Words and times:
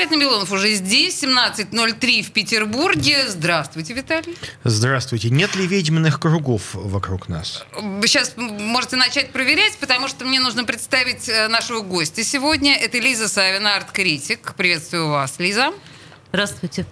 Запретный 0.00 0.24
Милонов 0.24 0.50
уже 0.50 0.72
здесь, 0.72 1.22
17.03 1.22 2.22
в 2.22 2.30
Петербурге. 2.30 3.28
Здравствуйте, 3.28 3.92
Виталий. 3.92 4.34
Здравствуйте. 4.64 5.28
Нет 5.28 5.54
ли 5.56 5.66
ведьминых 5.66 6.18
кругов 6.18 6.70
вокруг 6.72 7.28
нас? 7.28 7.66
Вы 7.78 8.08
сейчас 8.08 8.32
можете 8.38 8.96
начать 8.96 9.30
проверять, 9.30 9.76
потому 9.76 10.08
что 10.08 10.24
мне 10.24 10.40
нужно 10.40 10.64
представить 10.64 11.28
э, 11.28 11.48
нашего 11.48 11.82
гостя 11.82 12.24
сегодня. 12.24 12.76
Это 12.76 12.96
Лиза 12.96 13.28
Савина, 13.28 13.76
арт-критик. 13.76 14.54
Приветствую 14.54 15.10
вас, 15.10 15.34
Лиза. 15.38 15.70
Здравствуйте. 16.32 16.86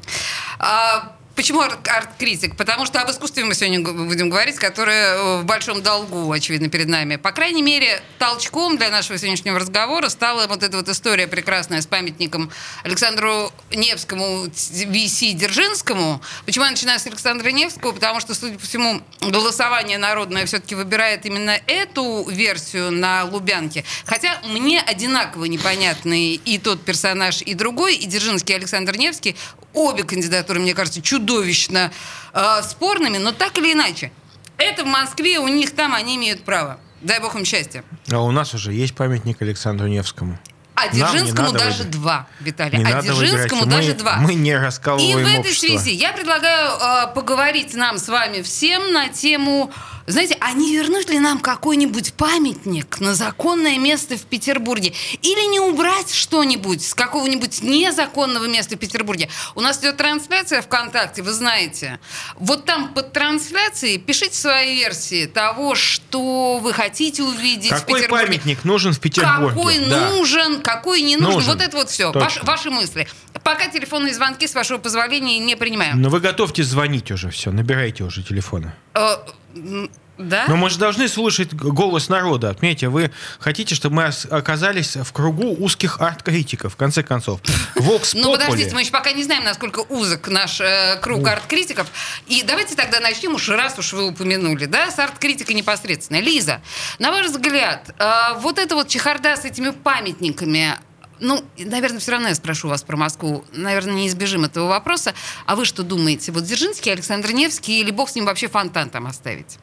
А, 0.59 1.17
Почему 1.39 1.61
арт-критик? 1.61 2.57
Потому 2.57 2.85
что 2.85 3.01
об 3.01 3.09
искусстве 3.13 3.45
мы 3.45 3.55
сегодня 3.55 3.81
будем 3.81 4.29
говорить, 4.29 4.57
которое 4.57 5.15
э, 5.15 5.41
в 5.41 5.45
большом 5.45 5.83
долгу, 5.83 6.33
очевидно, 6.33 6.69
перед 6.69 6.89
нами. 6.89 7.15
По 7.15 7.31
крайней 7.31 7.63
мере, 7.63 8.03
толчком 8.19 8.77
для 8.77 8.91
нашего 8.91 9.19
сегодняшнего 9.19 9.57
разговора 9.57 10.09
стала 10.09 10.49
вот 10.49 10.65
эта 10.65 10.77
вот 10.77 10.89
история 10.89 11.29
прекрасная 11.29 11.81
с 11.81 11.87
памятником 11.87 12.51
Александру 12.83 13.53
Невскому, 13.71 14.47
VC 14.47 15.35
Дзержинскому. 15.35 16.21
Почему 16.45 16.65
я 16.65 16.73
начинаю 16.73 16.99
с 16.99 17.07
Александра 17.07 17.51
Невского? 17.51 17.93
Потому 17.93 18.19
что, 18.19 18.35
судя 18.35 18.59
по 18.59 18.67
всему, 18.67 19.01
голосование 19.21 19.99
народное 19.99 20.45
все-таки 20.45 20.75
выбирает 20.75 21.25
именно 21.25 21.57
эту 21.69 22.29
версию 22.29 22.91
на 22.91 23.23
Лубянке. 23.23 23.85
Хотя 24.07 24.41
мне 24.43 24.81
одинаково 24.81 25.45
непонятны 25.45 26.35
и 26.35 26.59
тот 26.59 26.85
персонаж, 26.85 27.43
и 27.43 27.55
другой, 27.55 27.95
и 27.95 28.07
Дзержинский, 28.07 28.55
и 28.55 28.59
Александр 28.59 28.97
Невский. 28.97 29.37
Обе 29.75 30.03
кандидатуры, 30.03 30.59
мне 30.59 30.75
кажется, 30.75 31.01
чудовищно 31.29 31.93
э, 32.33 32.63
спорными, 32.63 33.19
но 33.19 33.33
так 33.33 33.59
или 33.59 33.73
иначе. 33.73 34.11
Это 34.57 34.85
в 34.85 34.87
Москве, 34.87 35.39
у 35.39 35.49
них 35.49 35.75
там, 35.75 35.95
они 35.95 36.17
имеют 36.17 36.45
право. 36.45 36.79
Дай 37.01 37.21
бог 37.21 37.37
им 37.37 37.45
счастья. 37.45 37.85
А 38.11 38.21
у 38.21 38.31
нас 38.33 38.55
уже 38.55 38.73
есть 38.73 38.95
памятник 38.95 39.41
Александру 39.41 39.87
Невскому. 39.87 40.39
А 40.75 40.89
Дзержинскому 40.89 41.53
даже 41.53 41.83
выбирать. 41.83 41.91
два, 41.91 42.27
Виталий. 42.41 42.79
Не 42.79 42.85
а 42.85 43.03
Дзержинскому 43.03 43.67
даже 43.67 43.89
мы, 43.89 43.95
два. 43.95 44.17
Мы 44.19 44.35
не 44.35 44.57
раскалываем 44.57 45.19
И 45.19 45.23
в 45.23 45.27
этой 45.27 45.41
общество. 45.41 45.67
связи 45.67 45.91
я 45.91 46.13
предлагаю 46.13 47.09
э, 47.09 47.15
поговорить 47.15 47.75
нам 47.75 47.99
с 47.99 48.09
вами 48.09 48.43
всем 48.43 48.93
на 48.93 49.09
тему 49.09 49.73
знаете, 50.13 50.37
а 50.41 50.53
не 50.53 50.75
вернуть 50.75 51.11
ли 51.11 51.19
нам 51.19 51.39
какой-нибудь 51.39 52.15
памятник 52.15 52.99
на 53.01 53.15
законное 53.15 53.79
место 53.79 54.17
в 54.17 54.23
Петербурге? 54.23 54.95
Или 55.23 55.51
не 55.51 55.61
убрать 55.61 56.13
что-нибудь 56.13 56.83
с 56.83 56.95
какого-нибудь 56.95 57.63
незаконного 57.63 58.47
места 58.47 58.77
в 58.77 58.79
Петербурге? 58.79 59.29
У 59.55 59.61
нас 59.61 59.79
идет 59.81 59.99
трансляция 59.99 60.63
ВКонтакте, 60.63 61.23
вы 61.23 61.33
знаете. 61.33 62.01
Вот 62.37 62.65
там 62.65 62.95
под 62.95 63.13
трансляцией 63.13 63.99
пишите 63.99 64.35
свои 64.35 64.77
версии 64.77 65.27
того, 65.27 65.75
что 65.75 66.59
вы 66.59 66.73
хотите 66.73 67.23
увидеть 67.23 67.71
какой 67.71 68.01
в 68.01 68.03
Петербурге. 68.03 68.27
памятник 68.27 68.65
нужен 68.65 68.93
в 68.95 69.01
Петербурге? 69.01 69.49
Какой 69.49 69.79
да. 69.87 70.11
нужен, 70.11 70.63
какой 70.63 71.03
не 71.03 71.17
нужен. 71.17 71.35
нужен. 71.35 71.53
Вот 71.53 71.63
это 71.63 71.77
вот 71.77 71.91
все. 71.91 72.13
Ваш, 72.13 72.43
ваши 72.45 72.71
мысли. 72.71 73.07
Пока 73.45 73.69
телефонные 73.69 74.15
звонки, 74.15 74.47
с 74.47 74.55
вашего 74.55 74.79
позволения, 74.79 75.39
не 75.39 75.55
принимаем. 75.55 76.01
Но 76.01 76.09
вы 76.09 76.21
готовьте 76.21 76.63
звонить 76.65 77.11
уже, 77.11 77.31
все, 77.31 77.51
набирайте 77.51 78.05
уже 78.05 78.23
телефоны. 78.23 78.73
Э, 78.99 79.89
да? 80.19 80.47
Но 80.49 80.57
мы 80.57 80.69
же 80.69 80.79
должны 80.79 81.07
слушать 81.09 81.55
голос 81.55 82.09
народа. 82.09 82.51
Отметьте, 82.51 82.89
вы 82.89 83.13
хотите, 83.39 83.77
чтобы 83.77 83.97
мы 83.97 84.11
оказались 84.31 84.97
в 84.97 85.13
кругу 85.13 85.55
узких 85.59 86.01
арт-критиков, 86.01 86.75
в 86.75 86.77
конце 86.77 87.05
концов. 87.05 87.41
Вокс 87.77 88.15
Ну, 88.15 88.33
подождите, 88.33 88.75
мы 88.75 88.81
еще 88.81 88.91
пока 88.91 89.13
не 89.13 89.23
знаем, 89.23 89.45
насколько 89.45 89.81
узок 89.89 90.29
наш 90.29 90.61
э, 90.61 90.99
круг 91.01 91.27
арт-критиков. 91.27 91.87
И 92.27 92.43
давайте 92.43 92.75
тогда 92.75 92.99
начнем 92.99 93.35
уж, 93.35 93.49
раз 93.49 93.79
уж 93.79 93.93
вы 93.93 94.09
упомянули, 94.09 94.65
да, 94.65 94.91
с 94.91 94.99
арт-критика 94.99 95.55
непосредственно. 95.55 96.21
Лиза, 96.21 96.61
на 96.99 97.13
ваш 97.13 97.27
взгляд, 97.27 97.95
э, 97.97 98.35
вот 98.39 98.59
это 98.59 98.75
вот 98.75 98.89
чехарда 98.89 99.37
с 99.37 99.45
этими 99.45 99.71
памятниками, 99.71 100.77
ну, 101.21 101.45
наверное, 101.59 102.01
все 102.01 102.13
равно 102.13 102.29
я 102.29 102.35
спрошу 102.35 102.69
вас 102.69 102.83
про 102.83 102.97
Москву. 102.97 103.45
Наверное, 103.53 103.95
не 103.95 104.09
избежим 104.09 104.45
этого 104.45 104.69
вопроса. 104.69 105.15
А 105.47 105.57
вы 105.57 105.65
что 105.65 105.83
думаете? 105.83 106.33
Вот 106.33 106.45
Дзержинский, 106.45 106.93
Александр 106.93 107.33
Невский 107.33 107.81
или 107.81 107.91
бог 107.91 108.09
с 108.09 108.15
ним 108.15 108.25
вообще 108.25 108.49
фонтан 108.49 108.91
там 108.91 109.07
оставить? 109.07 109.59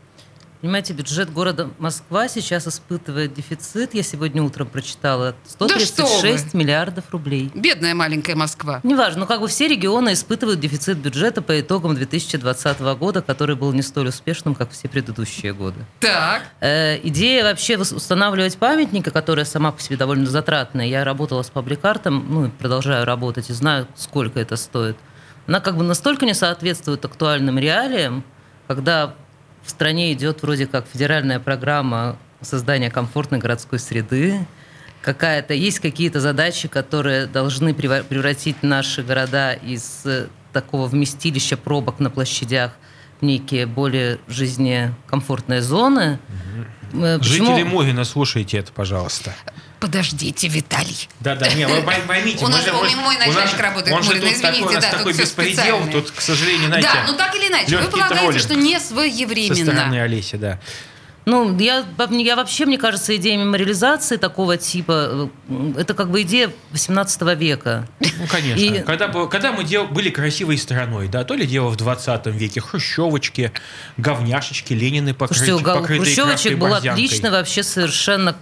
Понимаете, 0.65 0.93
бюджет 0.93 1.31
города 1.31 1.69
Москва 1.77 2.27
сейчас 2.27 2.67
испытывает 2.67 3.35
дефицит. 3.35 3.93
Я 3.93 4.01
сегодня 4.01 4.41
утром 4.41 4.65
прочитала 4.65 5.35
136 5.47 6.53
да 6.53 6.57
миллиардов 6.57 7.03
рублей. 7.11 7.51
Бедная 7.53 7.93
маленькая 7.93 8.35
Москва. 8.35 8.79
Неважно, 8.81 9.19
но 9.19 9.25
как 9.27 9.41
бы 9.41 9.47
все 9.47 9.67
регионы 9.67 10.13
испытывают 10.13 10.59
дефицит 10.59 10.97
бюджета 10.97 11.43
по 11.43 11.61
итогам 11.61 11.93
2020 11.93 12.79
года, 12.97 13.21
который 13.21 13.55
был 13.55 13.73
не 13.73 13.83
столь 13.83 14.07
успешным, 14.07 14.55
как 14.55 14.71
все 14.71 14.89
предыдущие 14.89 15.53
годы. 15.53 15.85
Так. 15.99 16.41
Э, 16.61 16.97
идея 17.03 17.43
вообще 17.43 17.77
устанавливать 17.77 18.57
памятники, 18.57 19.11
которая 19.11 19.45
сама 19.45 19.71
по 19.71 19.79
себе 19.79 19.97
довольно 19.97 20.25
затратная. 20.25 20.87
Я 20.87 21.03
работала 21.03 21.43
с 21.43 21.51
пабликартом, 21.51 22.25
ну, 22.27 22.49
продолжаю 22.49 23.05
работать 23.05 23.51
и 23.51 23.53
знаю, 23.53 23.87
сколько 23.95 24.39
это 24.39 24.55
стоит. 24.55 24.97
Она 25.45 25.59
как 25.59 25.77
бы 25.77 25.83
настолько 25.83 26.25
не 26.25 26.33
соответствует 26.33 27.05
актуальным 27.05 27.59
реалиям, 27.59 28.23
когда 28.67 29.13
в 29.65 29.69
стране 29.69 30.13
идет 30.13 30.43
вроде 30.43 30.67
как 30.67 30.85
федеральная 30.87 31.39
программа 31.39 32.17
создания 32.41 32.89
комфортной 32.89 33.39
городской 33.39 33.79
среды. 33.79 34.45
Какая-то 35.01 35.53
есть 35.53 35.79
какие-то 35.79 36.19
задачи, 36.19 36.67
которые 36.67 37.25
должны 37.27 37.73
превратить 37.73 38.63
наши 38.63 39.03
города 39.03 39.53
из 39.53 40.03
такого 40.53 40.87
вместилища 40.87 41.57
пробок 41.57 41.99
на 41.99 42.09
площадях 42.09 42.71
в 43.19 43.25
некие 43.25 43.65
более 43.65 44.19
жизнекомфортные 44.27 45.61
зоны. 45.61 46.19
Угу. 46.29 46.65
Жители 47.21 47.63
Могина, 47.63 48.05
слушайте 48.05 48.57
это, 48.57 48.71
пожалуйста. 48.71 49.33
Подождите, 49.79 50.47
Виталий. 50.47 51.09
Да-да, 51.19 51.47
не, 51.49 51.67
вы 51.67 51.81
поймите. 52.07 52.43
У 52.43 52.47
нас 52.47 52.65
мой 52.71 53.17
начальник 53.17 53.59
работает, 53.59 54.03
Мурина, 54.03 54.33
извините, 54.33 54.79
да, 54.79 54.89
такой 54.91 55.13
беспредел, 55.13 55.79
тут, 55.91 56.11
к 56.11 56.21
сожалению, 56.21 56.67
знаете, 56.67 56.89
Да, 56.91 57.05
ну 57.07 57.17
так 57.17 57.35
или 57.35 57.47
иначе, 57.47 57.77
вы 57.77 57.89
полагаете, 57.89 58.39
что 58.39 58.55
не 58.55 58.79
своевременно. 58.79 59.55
Со 59.55 59.71
стороны 59.71 60.01
Олеси, 60.01 60.35
да. 60.37 60.59
Ну, 61.25 61.57
я, 61.57 61.83
я 62.11 62.35
вообще, 62.35 62.65
мне 62.65 62.77
кажется, 62.77 63.15
идея 63.15 63.37
мемориализации 63.37 64.17
такого 64.17 64.57
типа, 64.57 65.29
э, 65.49 65.73
это 65.77 65.95
как 65.95 66.11
бы 66.11 66.21
идея 66.21 66.51
18 66.71 67.21
века. 67.37 67.87
Ну, 67.99 68.27
конечно. 68.29 68.61
И... 68.61 68.83
Когда, 68.83 69.07
когда 69.07 69.51
мы 69.51 69.63
дел, 69.63 69.87
были 69.87 70.11
красивой 70.11 70.57
страной, 70.59 71.07
да, 71.07 71.23
то 71.23 71.33
ли 71.33 71.47
дело 71.47 71.69
в 71.69 71.77
20 71.77 72.27
веке, 72.27 72.61
хрущевочки, 72.61 73.51
говняшечки, 73.97 74.73
Ленины 74.73 75.15
покрыты, 75.15 75.45
Слушайте, 75.45 75.63
покрытые 75.65 75.99
хрущевочек 76.01 76.57
была 76.59 76.77
отлично 76.77 77.31
вообще 77.31 77.63
совершенно, 77.63 78.35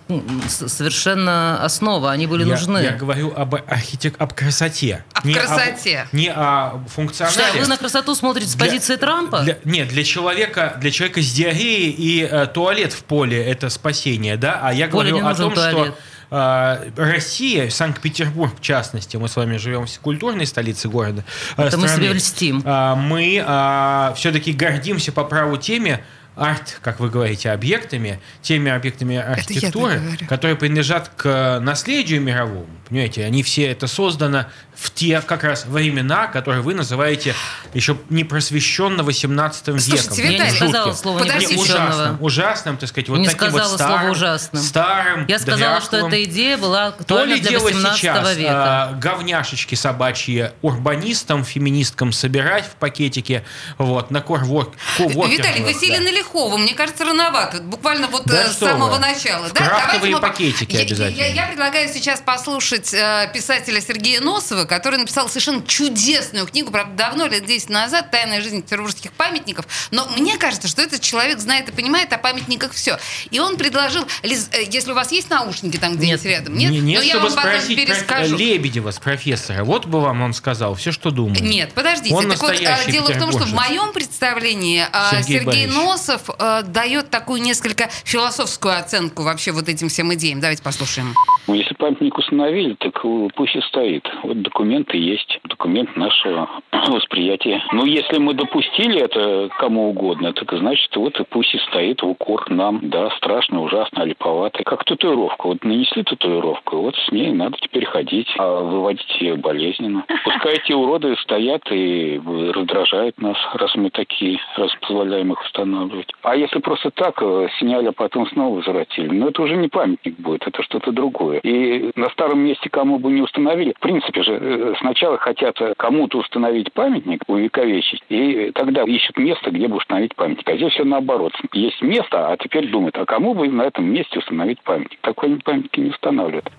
совершенно 0.48 1.64
основа, 1.64 2.12
они 2.12 2.28
были 2.28 2.44
я, 2.44 2.52
нужны. 2.52 2.80
Я 2.80 2.92
говорю 2.92 3.34
об 3.34 3.56
архитек... 3.56 4.16
об 4.20 4.34
красоте. 4.34 5.06
Об 5.14 5.26
не 5.26 5.34
красоте. 5.34 6.02
Об, 6.02 6.14
не 6.14 6.30
о 6.30 6.84
функционале. 6.94 7.34
Что, 7.34 7.60
вы 7.62 7.68
на 7.68 7.78
красоту 7.78 8.14
смотрите 8.14 8.50
с 8.50 8.56
для, 8.56 8.66
позиции 8.66 8.98
Трампа? 8.98 9.42
Для, 9.42 9.58
нет, 9.64 9.88
для 9.88 10.04
человека, 10.04 10.76
для 10.82 10.92
человека 10.92 11.22
с 11.22 11.32
диареей 11.32 11.92
и 11.92 12.28
э, 12.30 12.48
туалет 12.48 12.73
туалет 12.74 12.94
в 12.94 13.04
поле 13.04 13.44
это 13.44 13.70
спасение, 13.70 14.38
да, 14.38 14.60
а 14.62 14.74
я 14.74 14.88
поле 14.88 15.12
говорю 15.12 15.28
о 15.28 15.36
том, 15.36 15.54
туалет. 15.54 15.72
что 15.72 15.98
э, 16.32 16.90
Россия, 16.98 17.70
Санкт-Петербург 17.70 18.56
в 18.58 18.62
частности, 18.62 19.18
мы 19.18 19.28
с 19.28 19.36
вами 19.36 19.58
живем 19.58 19.86
в 19.86 20.00
культурной 20.00 20.46
столице 20.46 20.90
города. 20.90 21.24
Э, 21.58 21.64
это 21.64 21.78
страны, 21.78 21.88
мы 21.88 21.96
себе 21.96 22.14
льстим. 22.14 22.64
Э, 22.66 22.96
мы 22.96 23.44
э, 23.46 24.14
все-таки 24.16 24.54
гордимся 24.54 25.12
по 25.12 25.24
праву 25.24 25.58
теме, 25.58 26.04
арт, 26.36 26.80
как 26.82 27.00
вы 27.00 27.10
говорите, 27.10 27.52
объектами, 27.52 28.20
теми 28.42 28.72
объектами 28.72 29.18
архитектуры, 29.18 30.02
которые 30.28 30.56
принадлежат 30.56 31.10
к 31.16 31.60
наследию 31.62 32.22
мировому. 32.22 32.68
Понимаете, 32.90 33.26
они 33.26 33.44
все 33.44 33.66
это 33.68 33.88
создано 33.88 34.46
в 34.76 34.92
те 34.92 35.22
как 35.22 35.44
раз 35.44 35.66
времена, 35.66 36.28
которые 36.28 36.62
вы 36.62 36.74
называете 36.74 37.36
еще 37.74 37.98
не 38.10 38.24
просвещенно 38.24 39.04
18 39.04 39.68
веком. 39.68 39.80
Слушайте, 39.80 40.22
Виталий, 40.22 40.38
я 40.38 40.52
не 40.52 40.58
сказала 40.58 40.94
слово 40.94 41.24
не 41.24 41.58
ужасным, 41.58 42.18
ужасным, 42.22 42.78
так 42.78 42.90
сказать, 42.90 43.10
вот 43.10 43.20
не 43.20 43.28
таким 43.28 43.40
сказала 43.40 43.70
вот 43.70 43.80
старым, 43.80 44.00
слово 44.00 44.12
ужасным. 44.12 44.64
старым, 44.64 45.26
Я 45.28 45.40
сказала, 45.40 45.82
что 45.82 46.08
эта 46.08 46.24
идея 46.24 46.58
была 46.58 46.88
актуальна 46.88 47.38
для 47.38 47.60
18 47.60 48.00
сейчас, 48.00 48.36
века. 48.36 48.52
А, 48.54 48.94
говняшечки 48.94 49.76
собачьи 49.76 50.52
урбанистам, 50.62 51.44
феминисткам 51.46 52.12
собирать 52.12 52.66
в 52.66 52.76
пакетике, 52.76 53.44
вот, 53.78 54.12
на 54.12 54.22
корворк. 54.22 54.74
Виталий, 54.98 55.64
вы 55.64 55.74
сели 55.74 55.98
да. 55.98 56.00
На 56.24 56.34
Лихова, 56.34 56.58
мне 56.58 56.74
кажется, 56.74 57.06
рановато, 57.06 57.62
буквально 57.62 58.08
вот 58.08 58.26
да 58.26 58.48
с 58.48 58.58
самого 58.58 58.94
вы? 58.94 59.00
начала. 59.00 59.48
В 59.48 59.54
да? 59.54 59.68
крафтовые 59.68 60.16
мы... 60.16 60.22
пакетики 60.22 60.76
я, 60.76 60.82
обязательно. 60.82 61.20
Я, 61.20 61.28
я, 61.28 61.34
я 61.34 61.48
предлагаю 61.48 61.92
сейчас 61.94 62.22
послушать 62.22 62.94
э, 62.94 63.30
писателя 63.34 63.82
Сергея 63.82 64.22
Носова, 64.22 64.66
который 64.66 65.00
написал 65.00 65.28
совершенно 65.28 65.66
чудесную 65.66 66.46
книгу, 66.48 66.72
правда, 66.72 66.96
давно, 66.96 67.28
лет 67.28 67.46
10 67.46 67.70
назад, 67.70 68.12
«Тайная 68.12 68.42
жизнь 68.42 68.62
петербургских 68.62 69.12
памятников». 69.14 69.66
Но 69.92 70.08
мне 70.18 70.38
кажется, 70.38 70.68
что 70.68 70.82
этот 70.82 71.02
человек 71.02 71.40
знает 71.40 71.70
и 71.70 71.72
понимает 71.72 72.12
о 72.14 72.18
памятниках 72.18 72.72
все. 72.74 72.98
И 73.32 73.40
он 73.40 73.58
предложил, 73.58 74.08
Лиз, 74.24 74.50
э, 74.54 74.64
если 74.70 74.92
у 74.92 74.96
вас 74.96 75.12
есть 75.12 75.30
наушники 75.30 75.78
там 75.78 75.98
где-нибудь 75.98 76.26
рядом, 76.26 76.58
нет? 76.58 76.72
Не, 76.72 76.80
нет, 76.80 77.00
Но 77.00 77.04
я 77.04 77.14
чтобы 77.16 77.30
вам 77.30 77.36
потом 77.36 77.52
спросить 77.52 77.78
про 77.78 77.86
перескажу. 77.86 78.38
Лебедева 78.38 78.92
с 78.92 79.00
профессора. 79.00 79.64
Вот 79.64 79.86
бы 79.86 80.02
вам 80.02 80.22
он 80.22 80.34
сказал 80.34 80.76
все, 80.76 80.92
что 80.92 81.12
думает. 81.12 81.42
Нет, 81.42 81.74
подождите. 81.74 82.16
Он 82.16 82.30
так 82.30 82.42
вот, 82.42 82.50
настоящий 82.50 82.92
дело 82.92 83.12
в 83.12 83.20
том, 83.20 83.32
что 83.32 83.46
в 83.46 83.54
моем 83.54 83.92
представлении 83.94 84.86
а, 84.92 85.12
Сергей 85.12 85.34
Сергей, 85.34 85.46
Борисович. 85.46 85.76
Носов 85.76 86.13
а, 86.40 86.62
дает 86.64 87.10
такую 87.10 87.42
несколько 87.42 87.90
философскую 88.06 88.78
оценку 88.78 89.24
вообще 89.24 89.52
вот 89.52 89.70
этим 89.70 89.90
всем 89.90 90.14
идеям. 90.14 90.40
Давайте 90.40 90.64
послушаем. 90.64 91.14
Ну, 91.48 91.56
если 91.56 91.74
памятник 91.74 92.18
установили, 92.18 92.76
так 92.76 93.00
э, 93.04 93.28
пусть 93.36 93.56
и 93.56 93.62
стоит. 93.62 94.10
Вот 94.24 94.42
документы 94.42 94.98
есть, 94.98 95.40
документ 95.44 95.96
нашего 95.98 96.50
восприятия. 96.88 97.62
Ну, 97.74 97.86
если 97.86 98.18
мы 98.18 98.34
допустили 98.34 99.02
это 99.02 99.50
кому 99.60 99.90
угодно, 99.90 100.32
так 100.34 100.52
значит, 100.58 100.96
вот 100.96 101.20
и 101.20 101.24
пусть 101.26 101.54
и 101.54 101.58
стоит 101.70 102.02
в 102.02 102.08
укор 102.08 102.50
нам. 102.50 102.80
Да, 102.84 103.10
страшно, 103.18 103.62
ужасно, 103.62 104.04
липовато. 104.04 104.64
Как 104.64 104.86
татуировка. 104.86 105.48
Вот 105.48 105.64
нанесли 105.64 106.04
татуировку, 106.04 106.78
вот 106.78 106.96
с 106.96 107.12
ней 107.12 107.32
надо 107.32 107.58
теперь 107.60 107.86
ходить, 107.86 108.28
а 108.38 108.62
выводить 108.62 109.20
ее 109.20 109.36
болезненно. 109.36 110.06
Пускай 110.24 110.56
эти 110.56 110.72
уроды 110.72 111.16
стоят 111.24 111.64
и 111.72 112.22
раздражают 112.54 113.20
нас, 113.22 113.38
раз 113.54 113.76
мы 113.76 113.90
такие, 113.90 114.40
раз 114.56 114.72
позволяем 114.82 115.34
их 115.34 115.42
устанавливать. 115.42 116.03
А 116.22 116.36
если 116.36 116.60
просто 116.60 116.92
так 116.92 117.22
э, 117.22 117.48
сняли, 117.60 117.88
а 117.88 117.92
потом 117.92 118.28
снова 118.28 118.58
возвратили, 118.58 119.10
ну 119.10 119.30
это 119.30 119.42
уже 119.42 119.56
не 119.56 119.68
памятник 119.68 120.20
будет, 120.20 120.48
это 120.48 120.64
что-то 120.64 120.92
другое. 120.92 121.40
И 121.40 121.92
на 121.96 122.10
старом 122.10 122.40
месте 122.40 122.70
кому 122.70 123.00
бы 123.00 123.12
не 123.12 123.22
установили, 123.22 123.74
в 123.74 123.80
принципе 123.80 124.24
же 124.24 124.38
э, 124.40 124.74
сначала 124.80 125.18
хотят 125.18 125.60
кому-то 125.78 126.20
установить 126.20 126.72
памятник, 126.74 127.22
увековечить, 127.28 128.02
и 128.10 128.52
тогда 128.54 128.84
ищут 128.84 129.18
место, 129.18 129.52
где 129.52 129.68
бы 129.68 129.78
установить 129.78 130.16
памятник. 130.16 130.48
А 130.50 130.56
здесь 130.56 130.74
все 130.74 130.84
наоборот. 130.84 131.34
Есть 131.54 131.82
место, 131.82 132.30
а 132.30 132.38
теперь 132.38 132.70
думают, 132.70 132.98
а 132.98 133.06
кому 133.06 133.34
бы 133.34 133.48
на 133.48 133.64
этом 133.64 133.86
месте 133.86 134.20
установить 134.20 134.62
памятник? 134.62 135.00
Такой 135.02 135.40
памятники 135.44 135.80
не 135.80 135.90
устанавливают. 135.90 136.50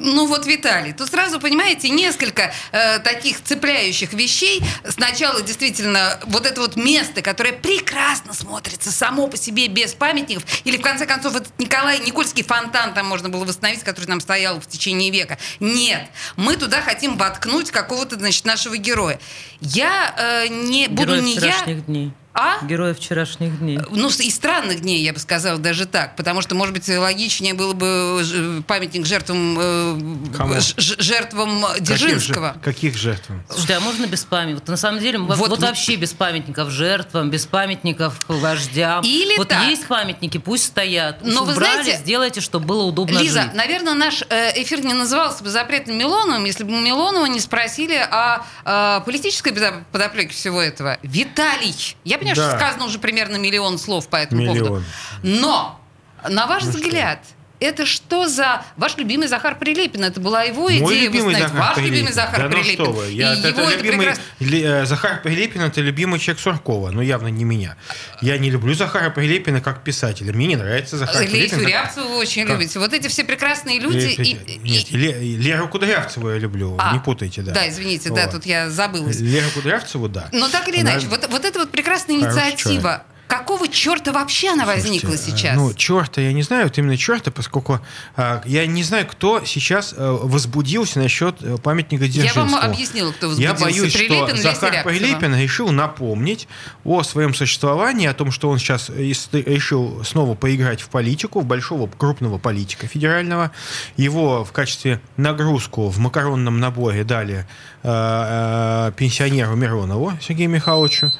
Ну 0.00 0.26
вот, 0.26 0.46
Виталий, 0.46 0.92
тут 0.92 1.10
сразу, 1.10 1.40
понимаете, 1.40 1.88
несколько 1.88 2.52
э, 2.72 2.98
таких 3.00 3.42
цепляющих 3.42 4.12
вещей. 4.12 4.62
Сначала 4.88 5.42
действительно 5.42 6.18
вот 6.24 6.46
это 6.46 6.60
вот 6.60 6.76
место, 6.76 7.22
которое 7.22 7.52
прекрасно 7.52 8.32
смотрится 8.32 8.90
само 8.92 9.26
по 9.26 9.36
себе 9.36 9.68
без 9.68 9.94
памятников. 9.94 10.44
Или 10.64 10.76
в 10.76 10.82
конце 10.82 11.06
концов 11.06 11.36
этот 11.36 11.58
Николай 11.58 11.98
Никольский 12.00 12.44
фонтан 12.44 12.94
там 12.94 13.06
можно 13.06 13.28
было 13.28 13.44
восстановить, 13.44 13.82
который 13.82 14.06
там 14.06 14.20
стоял 14.20 14.60
в 14.60 14.66
течение 14.66 15.10
века. 15.10 15.38
Нет, 15.60 16.08
мы 16.36 16.56
туда 16.56 16.80
хотим 16.80 17.16
воткнуть 17.16 17.70
какого-то, 17.70 18.16
значит, 18.16 18.44
нашего 18.44 18.76
героя. 18.76 19.18
Я 19.60 20.14
э, 20.16 20.48
не 20.48 20.88
буду 20.88 21.14
Герой 21.14 21.22
не 21.22 21.34
я... 21.34 21.64
дней. 21.86 22.12
А? 22.40 22.64
Герои 22.64 22.92
вчерашних 22.92 23.58
дней. 23.58 23.80
Ну, 23.90 24.08
и 24.08 24.30
странных 24.30 24.80
дней, 24.80 25.02
я 25.02 25.12
бы 25.12 25.18
сказала, 25.18 25.58
даже 25.58 25.86
так. 25.86 26.14
Потому 26.14 26.40
что, 26.40 26.54
может 26.54 26.72
быть, 26.72 26.88
логичнее 26.88 27.52
было 27.54 27.72
бы 27.72 28.20
ж- 28.22 28.62
памятник 28.62 29.06
жертвам, 29.06 29.58
э, 29.60 30.60
жертвам 30.76 31.64
Дзержинского. 31.80 32.50
Каких, 32.62 32.92
каких 32.92 32.96
жертв? 32.96 33.28
Слушайте, 33.48 33.74
а 33.74 33.80
можно 33.80 34.06
без 34.06 34.24
памятников? 34.24 34.62
Вот 34.62 34.68
на 34.70 34.76
самом 34.76 35.00
деле, 35.00 35.18
вот, 35.18 35.36
Вот 35.36 35.50
вот 35.50 35.60
вообще 35.60 35.96
без 35.96 36.12
памятников 36.12 36.70
жертвам, 36.70 37.30
без 37.30 37.44
памятников 37.46 38.18
вождям. 38.28 39.02
Или 39.04 39.36
вот 39.36 39.48
так. 39.48 39.66
есть 39.68 39.86
памятники, 39.88 40.38
пусть 40.38 40.64
стоят. 40.66 41.18
Но 41.24 41.44
вы 41.44 41.54
Убрали, 41.54 41.82
знаете- 41.82 41.98
сделайте, 42.02 42.40
чтобы 42.40 42.66
было 42.66 42.84
удобно 42.84 43.18
Лиза, 43.18 43.42
жить. 43.42 43.54
наверное, 43.54 43.94
наш 43.94 44.22
э, 44.28 44.62
эфир 44.62 44.84
не 44.84 44.94
назывался 44.94 45.42
бы 45.42 45.50
запретным 45.50 45.96
Милоновым, 45.98 46.44
если 46.44 46.62
бы 46.62 46.70
мы 46.70 46.82
Милонова 46.82 47.26
не 47.26 47.40
спросили 47.40 47.96
о 47.96 48.44
э, 48.64 49.00
политической 49.04 49.52
подоп- 49.52 49.82
подоплеке 49.90 50.32
всего 50.32 50.60
этого. 50.62 50.98
Виталий, 51.02 51.96
я 52.04 52.16
понимаю, 52.18 52.27
Да. 52.34 52.48
что 52.50 52.58
сказано 52.58 52.84
уже 52.86 52.98
примерно 52.98 53.36
миллион 53.36 53.78
слов 53.78 54.08
по 54.08 54.16
этому 54.16 54.42
Миллион. 54.42 54.58
поводу. 54.66 54.84
Но, 55.22 55.80
на 56.28 56.46
ваш 56.46 56.64
Ну 56.64 56.72
что? 56.72 57.36
Это 57.60 57.86
что 57.86 58.28
за 58.28 58.64
ваш 58.76 58.96
любимый 58.96 59.28
Захар 59.28 59.58
Прилепин? 59.58 60.04
Это 60.04 60.20
была 60.20 60.42
его 60.44 60.62
Мой 60.68 60.76
идея 60.78 61.04
любимый 61.04 61.34
восстановить. 61.34 61.48
Захар 61.48 61.60
Ваш 61.60 61.74
Прилепин. 61.74 61.94
любимый 61.94 62.12
Захар 62.12 62.42
да 62.42 62.48
Прилепин. 62.48 62.78
Ну 62.78 62.84
что 62.84 62.92
вы, 62.92 63.10
я, 63.10 63.34
И 63.34 63.38
это 63.38 63.48
его 63.48 63.60
это 63.62 63.82
любимый, 63.82 64.08
Ли- 64.40 64.62
э, 64.62 64.86
Захар 64.86 65.22
Прилепин 65.22 65.60
это 65.62 65.80
любимый 65.80 66.18
человек 66.20 66.40
Суркова, 66.42 66.90
но 66.90 67.02
явно 67.02 67.28
не 67.28 67.44
меня. 67.44 67.76
Я 68.20 68.38
не 68.38 68.50
люблю 68.50 68.74
Захара 68.74 69.10
Прилепина 69.10 69.60
как 69.60 69.82
писателя. 69.82 70.32
Мне 70.32 70.46
не 70.46 70.56
нравится 70.56 70.96
Захар 70.98 71.22
Лесю 71.22 71.30
Прилепин. 71.32 71.58
как- 71.60 71.68
Рябцеву 71.68 72.08
вы 72.08 72.16
очень 72.16 72.42
как- 72.46 72.52
любите. 72.58 72.78
Вот 72.78 72.92
эти 72.92 73.08
все 73.08 73.24
прекрасные 73.24 73.78
люди. 73.80 73.96
Ле- 73.98 74.14
и- 74.14 74.58
Нет, 74.62 74.90
и- 74.90 74.96
Ле- 74.96 75.36
Леру 75.36 75.68
Кудрявцеву 75.68 76.30
я 76.30 76.38
люблю, 76.38 76.76
А, 76.78 76.92
не 76.92 77.00
путайте, 77.00 77.42
да. 77.42 77.52
Да, 77.52 77.68
извините, 77.68 78.10
да, 78.10 78.24
Вот. 78.24 78.32
тут 78.32 78.46
я 78.46 78.70
забылась. 78.70 79.18
Леру 79.20 79.50
Кудрявцеву, 79.50 80.08
да. 80.08 80.28
Но 80.32 80.48
так 80.48 80.68
или 80.68 80.80
Она- 80.80 80.92
иначе, 80.92 81.06
вот, 81.08 81.28
вот 81.30 81.44
эта 81.44 81.58
вот 81.58 81.70
прекрасная 81.70 82.18
Хороший 82.20 82.36
инициатива, 82.52 83.04
какого 83.28 83.68
черта 83.68 84.10
вообще 84.12 84.50
она 84.50 84.64
возникла 84.64 85.10
Слушайте, 85.10 85.38
сейчас? 85.38 85.56
Ну, 85.56 85.72
черта, 85.74 86.20
я 86.20 86.32
не 86.32 86.42
знаю, 86.42 86.64
вот 86.64 86.76
именно 86.78 86.96
черта, 86.96 87.30
поскольку 87.30 87.80
а, 88.16 88.42
я 88.44 88.66
не 88.66 88.82
знаю, 88.82 89.06
кто 89.06 89.44
сейчас 89.44 89.94
а, 89.96 90.14
возбудился 90.14 90.98
насчет 90.98 91.36
э, 91.42 91.58
памятника 91.58 92.04
я 92.04 92.10
Дзержинскому. 92.10 92.50
вам 92.50 92.70
объяснила, 92.70 93.12
кто 93.12 93.32
Я 93.34 93.52
возбудился. 93.52 93.64
боюсь, 93.64 93.92
Прилепин, 93.92 94.36
что 94.36 94.42
Захар 94.42 94.72
Рябцева. 94.72 94.88
Прилепин 94.90 95.36
решил 95.36 95.68
напомнить 95.68 96.48
о 96.84 97.02
своем 97.02 97.34
существовании, 97.34 98.06
о 98.06 98.14
том, 98.14 98.32
что 98.32 98.48
он 98.48 98.58
сейчас 98.58 98.88
решил 98.88 100.02
снова 100.04 100.34
поиграть 100.34 100.80
в 100.80 100.88
политику, 100.88 101.40
в 101.40 101.44
большого 101.44 101.86
крупного 101.86 102.38
политика 102.38 102.86
федерального. 102.86 103.50
Его 103.96 104.44
в 104.44 104.52
качестве 104.52 105.00
нагрузку 105.18 105.88
в 105.88 105.98
макаронном 105.98 106.58
наборе 106.60 107.04
дали 107.04 107.34
э, 107.34 107.44
э, 107.77 107.77
пенсионеру 107.82 109.54
Миронову 109.56 110.12
Сергею 110.20 110.50
Михайловичу. 110.50 111.12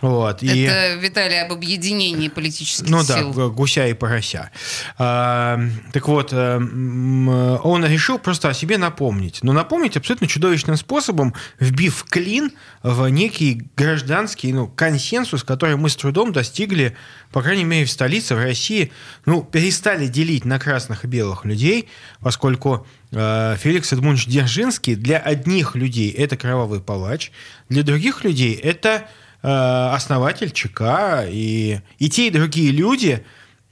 Вот. 0.00 0.42
И- 0.42 0.62
Это, 0.62 0.94
Виталий, 1.00 1.42
об 1.42 1.52
объединении 1.52 2.28
политических 2.28 2.88
ну 2.88 3.04
да, 3.06 3.18
сил. 3.18 3.32
г- 3.32 3.48
гуся 3.50 3.86
и 3.86 3.92
порося. 3.92 4.50
А, 4.96 5.60
так 5.92 6.08
вот, 6.08 6.32
э, 6.32 6.56
он 6.56 7.84
решил 7.84 8.18
просто 8.18 8.48
о 8.48 8.54
себе 8.54 8.78
напомнить. 8.78 9.40
Но 9.42 9.52
напомнить 9.52 9.96
абсолютно 9.98 10.26
чудовищным 10.26 10.76
способом, 10.76 11.34
вбив 11.58 12.04
клин 12.08 12.52
в 12.82 13.06
некий 13.08 13.68
гражданский 13.76 14.52
ну, 14.54 14.68
консенсус, 14.68 15.44
который 15.44 15.76
мы 15.76 15.90
с 15.90 15.96
трудом 15.96 16.32
достигли, 16.32 16.96
по 17.30 17.42
крайней 17.42 17.64
мере, 17.64 17.84
в 17.84 17.90
столице, 17.90 18.34
в 18.34 18.38
России. 18.42 18.92
Ну, 19.26 19.42
перестали 19.42 20.06
делить 20.06 20.46
на 20.46 20.58
красных 20.58 21.04
и 21.04 21.08
белых 21.08 21.44
людей, 21.44 21.88
поскольку 22.20 22.86
э, 22.86 22.99
Феликс 23.12 23.92
Эдмундович 23.92 24.26
Дзержинский 24.26 24.94
для 24.94 25.18
одних 25.18 25.74
людей 25.74 26.10
это 26.10 26.36
кровавый 26.36 26.80
палач, 26.80 27.32
для 27.68 27.82
других 27.82 28.24
людей 28.24 28.54
это 28.54 29.08
э, 29.42 29.48
основатель 29.48 30.50
ЧК, 30.50 31.24
и, 31.26 31.80
и 31.98 32.08
те, 32.08 32.28
и 32.28 32.30
другие 32.30 32.70
люди 32.70 33.24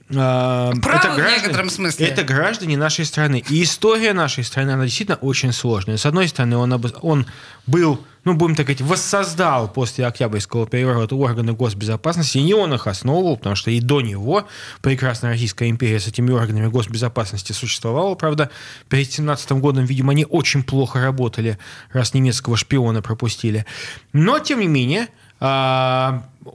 э, 0.09 0.71
Правы 0.81 1.21
в 1.21 1.31
некотором 1.31 1.69
смысле. 1.69 2.07
Это 2.07 2.23
граждане 2.23 2.77
нашей 2.77 3.05
страны. 3.05 3.43
И 3.49 3.63
история 3.63 4.13
нашей 4.13 4.43
страны, 4.43 4.71
она 4.71 4.85
действительно 4.85 5.17
очень 5.17 5.51
сложная. 5.51 5.97
С 5.97 6.05
одной 6.05 6.27
стороны, 6.27 6.57
он, 6.57 6.73
он 7.01 7.25
был, 7.67 8.03
ну, 8.23 8.33
будем 8.33 8.55
так 8.55 8.65
говорить, 8.65 8.81
воссоздал 8.81 9.71
после 9.71 10.05
Октябрьского 10.05 10.67
переворота 10.67 11.15
органы 11.15 11.53
госбезопасности. 11.53 12.37
И 12.37 12.43
не 12.43 12.53
он 12.53 12.73
их 12.73 12.87
основывал, 12.87 13.37
потому 13.37 13.55
что 13.55 13.71
и 13.71 13.79
до 13.79 14.01
него 14.01 14.47
прекрасная 14.81 15.31
Российская 15.31 15.69
империя 15.69 15.99
с 15.99 16.07
этими 16.07 16.31
органами 16.31 16.67
госбезопасности 16.67 17.51
существовала. 17.51 18.15
Правда, 18.15 18.49
перед 18.89 19.11
17 19.11 19.51
годом, 19.53 19.85
видимо, 19.85 20.11
они 20.11 20.25
очень 20.25 20.63
плохо 20.63 21.01
работали, 21.01 21.57
раз 21.91 22.13
немецкого 22.13 22.57
шпиона 22.57 23.01
пропустили. 23.01 23.65
Но, 24.13 24.39
тем 24.39 24.59
не 24.59 24.67
менее, 24.67 25.07
а, 25.07 25.28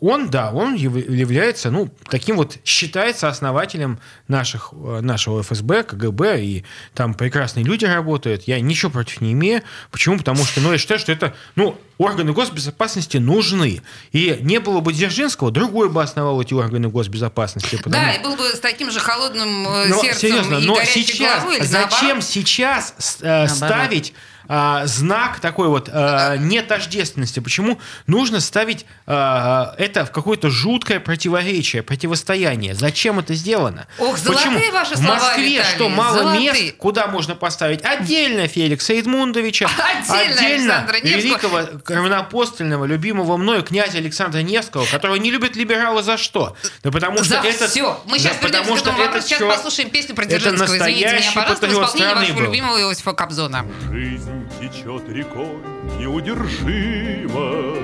он, 0.01 0.29
да, 0.31 0.51
он 0.51 0.75
яв- 0.75 1.11
является, 1.11 1.71
ну, 1.71 1.89
таким 2.09 2.37
вот, 2.37 2.59
считается 2.65 3.29
основателем 3.29 3.99
наших, 4.29 4.71
нашего 4.73 5.43
ФСБ, 5.43 5.85
КГБ, 5.85 6.43
и 6.43 6.65
там 6.95 7.15
прекрасные 7.15 7.65
люди 7.65 7.85
работают. 7.85 8.45
Я 8.45 8.61
ничего 8.61 8.91
против 8.91 9.21
не 9.21 9.33
имею. 9.33 9.63
Почему? 9.91 10.19
Потому 10.19 10.45
что, 10.45 10.61
ну, 10.61 10.73
я 10.73 10.79
считаю, 10.79 10.99
что 11.01 11.13
это, 11.13 11.35
ну, 11.55 11.79
органы 11.99 12.33
госбезопасности 12.33 13.19
нужны. 13.19 13.83
И 14.13 14.39
не 14.41 14.59
было 14.59 14.81
бы 14.81 14.93
Дзержинского, 14.93 15.51
другой 15.51 15.89
бы 15.89 16.03
основал 16.03 16.41
эти 16.43 16.53
органы 16.55 16.89
госбезопасности. 16.89 17.77
потому- 17.77 17.93
Да, 17.95 18.13
и 18.13 18.23
был 18.23 18.37
бы 18.37 18.49
с 18.49 18.61
таким 18.61 18.91
же 18.91 18.99
холодным 19.01 19.67
э, 19.69 19.89
но, 19.89 20.03
сердцем 20.03 20.21
серьезно, 20.31 20.57
и 20.57 20.67
но 20.67 20.75
горячей 20.75 21.05
сейчас, 21.05 21.43
головой. 21.43 21.61
зачем 21.63 22.01
наоборот? 22.01 22.25
сейчас 22.25 23.19
э, 23.21 23.49
ставить 23.49 24.13
а, 24.49 24.87
знак 24.87 25.41
такой 25.41 25.69
вот 25.69 25.89
а, 25.93 26.37
нетождественности? 26.37 27.41
Почему 27.41 27.79
нужно 28.07 28.41
ставить 28.41 28.87
а, 29.07 29.75
это 29.79 30.05
в 30.05 30.11
какое-то 30.11 30.51
жуткое 30.51 31.01
противоречие, 31.01 31.83
противостояние? 31.83 32.75
Зачем 32.75 33.19
это 33.19 33.35
сделано? 33.35 33.87
Ох, 33.99 34.19
золотые 34.19 34.55
Почему? 34.55 34.73
ваши 34.73 34.95
В 34.95 34.99
слова, 34.99 35.15
Москве 35.15 35.49
Виталий, 35.51 35.75
что, 35.75 35.89
мало 35.89 36.19
золотые. 36.19 36.53
мест, 36.53 36.77
куда 36.77 37.07
можно 37.07 37.35
поставить? 37.35 37.85
Отдельно 37.85 38.49
Феликса 38.49 38.95
Эдмундовича, 38.95 39.69
Отдельно 40.09 40.41
Александра 40.47 40.97
Невского. 41.01 41.61
великого 41.61 41.61
равноапостольного, 41.87 42.85
любимого 42.85 43.37
мною 43.37 43.63
князя 43.63 43.99
Александра 43.99 44.41
Невского, 44.41 44.85
которого 44.87 45.17
не 45.17 45.31
любят 45.31 45.57
либералы 45.57 46.03
за 46.03 46.17
что? 46.19 46.57
Да 46.83 46.91
потому 46.91 47.19
что 47.19 47.41
За 47.41 47.49
этот, 47.49 47.71
все. 47.71 48.01
Мы 48.07 48.19
да 48.19 48.19
сейчас 48.19 48.37
потому 48.37 48.65
вернемся 48.65 48.93
к 48.93 49.21
что 49.21 49.21
Сейчас 49.23 49.41
послушаем 49.41 49.91
песню 49.91 50.15
про 50.15 50.25
это 50.25 50.39
Дзержинского. 50.39 50.77
Извините 50.77 51.17
меня, 51.17 51.33
пожалуйста, 51.35 51.67
в 51.67 51.73
исполнении 51.73 52.15
вашего 52.15 52.37
был. 52.37 52.43
любимого 52.45 52.79
Иосифа 52.81 53.13
Кобзона. 53.13 53.67
Жизнь 53.91 54.34
Жизнь 54.35 54.49
течет 54.61 55.09
рекой 55.09 55.59
неудержимо, 55.99 57.75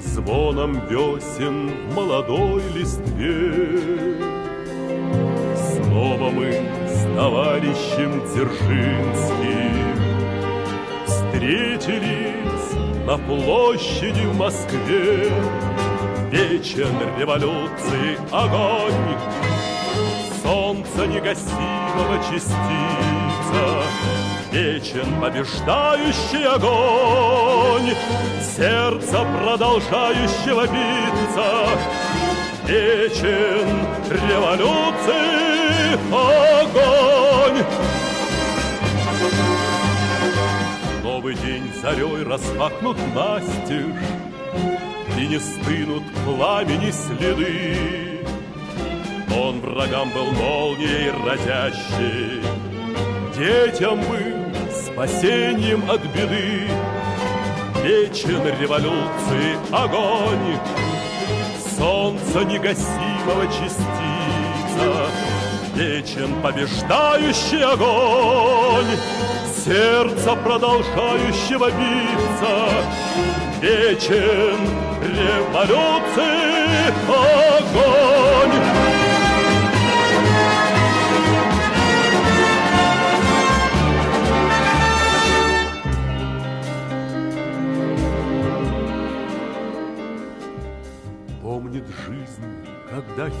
Звоном 0.00 0.80
весен 0.88 1.70
в 1.88 1.94
молодой 1.94 2.62
листве. 2.74 3.80
Снова 5.56 6.30
мы 6.30 6.52
с 6.86 7.04
товарищем 7.16 8.22
Дзержинским 8.26 9.96
Встретились 11.06 12.72
на 13.06 13.16
площади 13.18 14.26
в 14.26 14.36
Москве. 14.36 15.32
Вечен 16.30 16.94
революции 17.18 18.18
огонь, 18.30 19.16
Солнца 20.42 21.06
негасимого 21.06 22.18
частица, 22.30 22.54
Вечен 24.54 25.20
побеждающий 25.20 26.46
огонь, 26.46 27.92
Сердца 28.40 29.26
продолжающего 29.42 30.68
биться, 30.68 31.66
Вечен 32.64 33.84
революции 34.08 35.24
огонь. 36.12 37.64
Новый 41.02 41.34
день 41.34 41.68
зарей 41.82 42.22
распахнут 42.22 42.96
настежь, 43.12 44.04
И 45.18 45.26
не 45.26 45.40
стынут 45.40 46.04
пламени 46.24 46.92
следы. 46.92 48.24
Он 49.36 49.58
врагам 49.60 50.10
был 50.10 50.30
молнией 50.30 51.10
разящей, 51.10 52.40
Детям 53.36 53.98
был 54.02 54.43
спасением 54.94 55.90
от 55.90 56.00
беды. 56.14 56.68
Вечен 57.82 58.46
революции 58.60 59.58
огонь, 59.72 60.56
Солнца 61.76 62.44
негасимого 62.44 63.46
частица, 63.48 65.10
Вечен 65.74 66.40
побеждающий 66.40 67.64
огонь, 67.64 68.96
Сердца 69.64 70.36
продолжающего 70.36 71.70
биться, 71.72 72.54
Вечен 73.60 74.60
революции 75.02 76.54
огонь. 77.08 78.93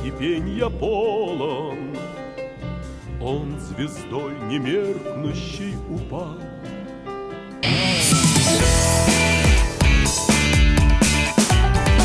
Кипенья 0.04 0.68
полон, 0.68 1.96
Он 3.20 3.58
звездой 3.58 4.34
немеркнущий 4.50 5.74
упал. 5.88 6.36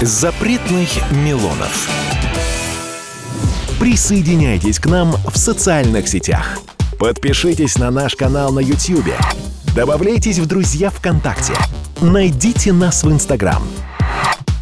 Запретных 0.01 0.89
Милонов. 1.11 1.89
Присоединяйтесь 3.81 4.79
к 4.79 4.85
нам 4.85 5.11
в 5.11 5.37
социальных 5.37 6.07
сетях. 6.07 6.59
Подпишитесь 6.97 7.77
на 7.77 7.91
наш 7.91 8.15
канал 8.15 8.53
на 8.53 8.59
YouTube. 8.59 9.13
Добавляйтесь 9.75 10.39
в 10.39 10.45
друзья 10.45 10.89
ВКонтакте. 10.89 11.53
Найдите 12.01 12.71
нас 12.71 13.03
в 13.03 13.11
Инстаграм. 13.11 13.61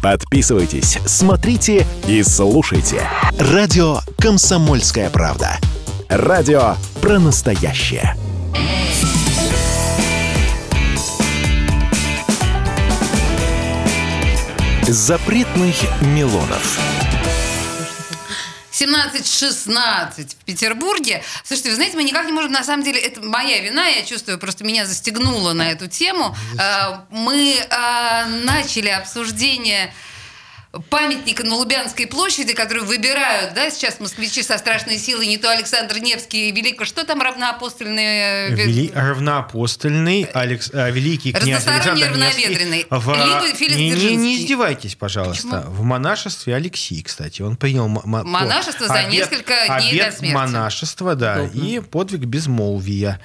Подписывайтесь, 0.02 0.98
смотрите 1.06 1.86
и 2.06 2.22
слушайте. 2.22 3.02
Радио 3.38 3.98
«Комсомольская 4.18 5.10
правда». 5.10 5.58
Радио 6.08 6.76
про 7.02 7.18
настоящее. 7.18 8.14
Запретных 14.86 15.76
Милонов. 16.00 16.97
17-16 18.80 20.36
в 20.40 20.44
Петербурге. 20.44 21.22
Слушайте, 21.44 21.70
вы 21.70 21.74
знаете, 21.76 21.96
мы 21.96 22.04
никак 22.04 22.26
не 22.26 22.32
можем, 22.32 22.52
на 22.52 22.62
самом 22.62 22.84
деле, 22.84 23.00
это 23.00 23.20
моя 23.22 23.60
вина, 23.60 23.86
я 23.86 24.04
чувствую, 24.04 24.38
просто 24.38 24.64
меня 24.64 24.86
застегнуло 24.86 25.52
на 25.52 25.70
эту 25.70 25.88
тему. 25.88 26.36
Э, 26.58 27.00
Мы 27.10 27.56
э, 27.58 28.24
начали 28.44 28.88
обсуждение 28.88 29.92
памятника 30.90 31.44
на 31.44 31.54
Лубянской 31.54 32.06
площади, 32.06 32.52
который 32.52 32.82
выбирают, 32.82 33.54
да, 33.54 33.70
сейчас 33.70 34.00
москвичи 34.00 34.42
со 34.42 34.58
страшной 34.58 34.98
силой, 34.98 35.26
не 35.26 35.38
то 35.38 35.50
Александр 35.50 35.98
Невский, 35.98 36.50
Велико, 36.52 36.84
что 36.84 37.04
там 37.04 37.22
равноапостольные... 37.22 38.50
Вели... 38.50 38.92
Равноапостольный 38.94 40.24
Алекс... 40.34 40.70
а, 40.74 40.90
великий 40.90 41.32
князь 41.32 41.66
Александр 41.66 42.16
Невский. 42.16 42.86
В... 42.90 43.08
Не, 43.76 43.90
не, 43.90 44.16
не 44.16 44.36
издевайтесь, 44.36 44.94
пожалуйста. 44.94 45.48
Почему? 45.48 45.72
В 45.74 45.82
монашестве 45.84 46.54
Алексей, 46.54 47.02
кстати, 47.02 47.40
он 47.42 47.56
принял 47.56 47.86
м- 47.86 48.02
Монашество 48.04 48.86
за 48.88 49.00
обет- 49.00 49.10
несколько 49.10 49.54
дней 49.78 49.92
обет 50.02 50.10
до 50.12 50.16
смерти. 50.18 50.34
монашества, 50.34 51.14
да, 51.14 51.42
Удобно. 51.44 51.66
и 51.66 51.80
подвиг 51.80 52.20
безмолвия. 52.20 53.20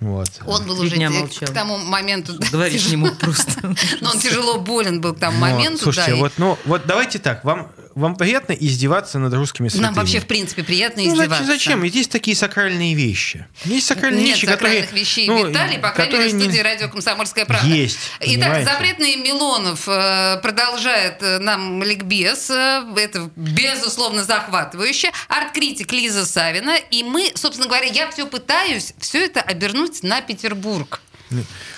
Вот. 0.00 0.28
Он 0.46 0.64
был 0.66 0.78
Три 0.78 0.86
уже 0.86 0.96
дня 0.96 1.10
молчал. 1.10 1.48
к 1.48 1.52
тому 1.52 1.76
моменту... 1.76 2.32
да, 2.38 2.46
Говорить 2.50 2.74
не 2.74 2.78
тяжело. 2.80 3.06
мог 3.06 3.18
просто. 3.18 3.52
Но 4.00 4.10
он 4.10 4.18
тяжело 4.18 4.58
болен 4.60 5.00
был 5.02 5.14
к 5.14 5.18
тому 5.18 5.38
моменту. 5.38 5.84
Слушайте, 5.84 6.12
да, 6.12 6.16
вот, 6.16 6.32
ну, 6.38 6.58
вот 6.64 6.86
давайте 6.86 7.18
так, 7.18 7.44
вам, 7.44 7.70
вам 7.94 8.16
приятно 8.16 8.52
издеваться 8.52 9.18
над 9.18 9.32
русскими 9.34 9.68
святыми? 9.68 9.86
Нам 9.86 9.94
вообще, 9.94 10.20
в 10.20 10.26
принципе, 10.26 10.62
приятно 10.62 11.02
Ну, 11.02 11.08
издеваться. 11.14 11.44
зачем? 11.44 11.58
зачем? 11.58 11.82
Ведь 11.82 11.94
есть 11.94 12.10
такие 12.10 12.36
сакральные 12.36 12.94
вещи. 12.94 13.46
Есть 13.64 13.86
сакральные 13.86 14.22
Нет 14.24 14.34
вещи, 14.36 14.46
которые... 14.46 14.88
вещей 14.92 15.26
ну, 15.26 15.46
Виталий, 15.48 15.78
по 15.78 15.90
крайней 15.90 16.16
мере, 16.18 16.30
в 16.30 16.34
не- 16.34 16.42
студии 16.44 16.58
радио 16.60 16.88
«Комсомольская 16.88 17.44
правда». 17.46 17.66
Есть, 17.68 17.98
Итак, 18.20 18.28
понимаете? 18.52 18.64
запретный 18.72 19.16
Милонов 19.16 19.88
э, 19.88 20.38
продолжает 20.42 21.22
э, 21.22 21.38
нам 21.38 21.82
ликбез. 21.82 22.50
э, 22.50 22.84
Это, 22.96 23.30
безусловно, 23.36 24.24
захватывающе. 24.24 25.10
Арт-критик 25.28 25.92
Лиза 25.92 26.26
Савина. 26.26 26.76
И 26.90 27.02
мы, 27.02 27.30
собственно 27.34 27.66
говоря, 27.68 27.86
я 27.86 28.10
все 28.10 28.26
пытаюсь 28.26 28.94
все 28.98 29.24
это 29.24 29.40
обернуть 29.40 30.02
на 30.02 30.20
Петербург. 30.20 31.00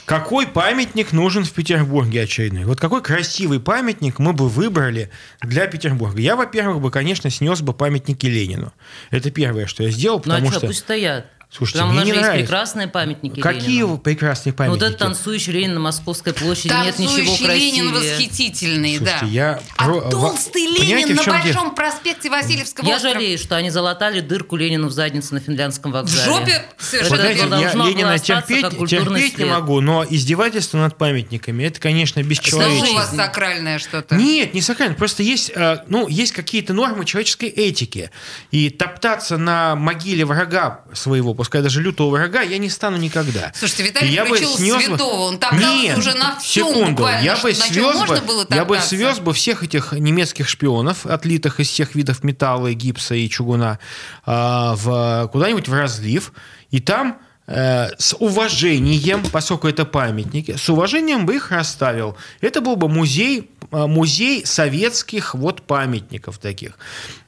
Какой 0.04 0.46
памятник 0.46 1.12
нужен 1.12 1.44
в 1.44 1.52
Петербурге 1.52 2.22
очередной? 2.22 2.64
Вот 2.64 2.80
какой 2.80 3.02
красивый 3.02 3.60
памятник 3.60 4.18
мы 4.18 4.32
бы 4.32 4.48
выбрали 4.48 5.10
для 5.40 5.66
Петербурга? 5.66 6.20
Я, 6.20 6.36
во-первых, 6.36 6.80
бы, 6.80 6.90
конечно, 6.90 7.30
снес 7.30 7.60
бы 7.60 7.72
памятники 7.72 8.26
Ленину. 8.26 8.72
Это 9.10 9.30
первое, 9.30 9.66
что 9.66 9.82
я 9.84 9.90
сделал, 9.90 10.22
Ну 10.24 10.32
а 10.32 10.36
потому 10.36 10.50
что, 10.50 10.58
что... 10.58 10.66
пусть 10.68 10.80
стоят. 10.80 11.26
Слушайте, 11.54 11.80
Там 11.80 11.90
у 11.90 11.92
мне 11.92 11.98
нас 12.00 12.06
не 12.06 12.12
же 12.12 12.16
есть 12.18 12.26
нравится. 12.26 12.46
прекрасные 12.46 12.88
памятники 12.88 13.40
Какие 13.40 13.68
Ленину. 13.80 13.98
прекрасные 13.98 14.52
Ну, 14.52 14.56
памятники? 14.56 14.80
Вот 14.80 14.86
этот 14.86 14.98
танцующий 15.00 15.52
Ленин 15.52 15.74
на 15.74 15.80
Московской 15.80 16.32
площади, 16.32 16.68
нет 16.72 16.98
ничего 16.98 17.16
Танцующий 17.16 17.44
красивее. 17.44 17.70
Ленин 17.72 17.92
восхитительный, 17.92 18.96
Слушайте, 18.96 19.20
да. 19.20 19.26
я 19.26 19.60
А 19.76 19.84
про- 19.84 20.00
толстый 20.10 20.52
понимаете, 20.66 20.84
Ленин 20.96 21.06
в 21.08 21.10
на 21.16 21.22
чем 21.24 21.32
дело? 21.34 21.42
Большом 21.44 21.74
проспекте 21.74 22.30
Васильевского 22.30 22.86
Я 22.88 22.96
острова. 22.96 23.14
жалею, 23.16 23.38
что 23.38 23.56
они 23.56 23.68
залатали 23.68 24.20
дырку 24.20 24.56
Ленину 24.56 24.88
в 24.88 24.92
задницу 24.92 25.34
на 25.34 25.40
финляндском 25.40 25.90
В 25.90 25.94
вокзале. 25.94 26.24
жопе 26.24 26.64
Вот 26.78 26.82
совершенно 26.86 27.16
знаете, 27.18 27.40
верно. 27.40 27.54
я 27.56 27.72
Ленина 27.86 28.18
терпеть, 28.18 28.88
терпеть 28.88 29.38
не 29.38 29.44
могу, 29.44 29.80
но 29.82 30.06
издевательство 30.08 30.78
над 30.78 30.96
памятниками, 30.96 31.64
это, 31.64 31.78
конечно, 31.80 32.22
Что 32.22 32.30
бесчеловечно. 32.30 32.90
у 32.92 32.94
вас 32.94 33.14
сакральное 33.14 33.78
что-то? 33.78 34.14
Нет, 34.16 34.54
не 34.54 34.62
сакрально. 34.62 34.94
Просто 34.94 35.22
есть, 35.22 35.52
э, 35.54 35.84
ну, 35.86 36.08
есть 36.08 36.32
какие-то 36.32 36.72
нормы 36.72 37.04
человеческой 37.04 37.50
этики. 37.50 38.10
И 38.52 38.70
топтаться 38.70 39.36
на 39.36 39.76
могиле 39.76 40.24
врага 40.24 40.80
своего, 40.94 41.34
пускай 41.42 41.60
даже 41.60 41.82
лютого 41.82 42.10
врага, 42.10 42.42
я 42.42 42.56
не 42.58 42.70
стану 42.70 42.96
никогда. 42.96 43.50
Слушайте, 43.52 43.82
И 43.82 43.86
Виталий 43.86 44.12
я 44.12 44.24
бы 44.24 44.38
снес 44.38 44.84
святого. 44.84 45.22
Он 45.22 45.38
топтался 45.38 45.66
Нет, 45.66 45.98
уже 45.98 46.14
на 46.14 46.38
всем 46.38 46.68
секунду. 46.68 46.90
буквально, 46.92 47.24
я 47.24 47.36
бы 47.36 47.52
свез 47.52 47.94
можно 47.96 48.20
бы, 48.20 48.26
было 48.26 48.46
я 48.48 48.64
бы 48.64 48.78
свез 48.78 49.18
бы 49.18 49.32
всех 49.32 49.64
этих 49.64 49.90
немецких 49.90 50.48
шпионов, 50.48 51.04
отлитых 51.04 51.58
из 51.58 51.68
всех 51.68 51.96
видов 51.96 52.22
металла, 52.22 52.68
и 52.68 52.74
гипса 52.74 53.16
и 53.16 53.28
чугуна, 53.28 53.80
а, 54.24 54.76
в, 54.76 55.28
куда-нибудь 55.32 55.66
в 55.66 55.74
разлив, 55.74 56.32
и 56.70 56.78
там 56.78 57.18
э, 57.48 57.88
с 57.98 58.14
уважением, 58.14 59.24
поскольку 59.32 59.66
это 59.66 59.84
памятники, 59.84 60.54
с 60.56 60.68
уважением 60.68 61.26
бы 61.26 61.34
их 61.34 61.50
расставил. 61.50 62.16
Это 62.40 62.60
был 62.60 62.76
бы 62.76 62.88
музей 62.88 63.50
а, 63.72 63.86
музей 63.86 64.44
советских 64.44 65.34
вот 65.34 65.62
памятников 65.62 66.38
таких. 66.38 66.78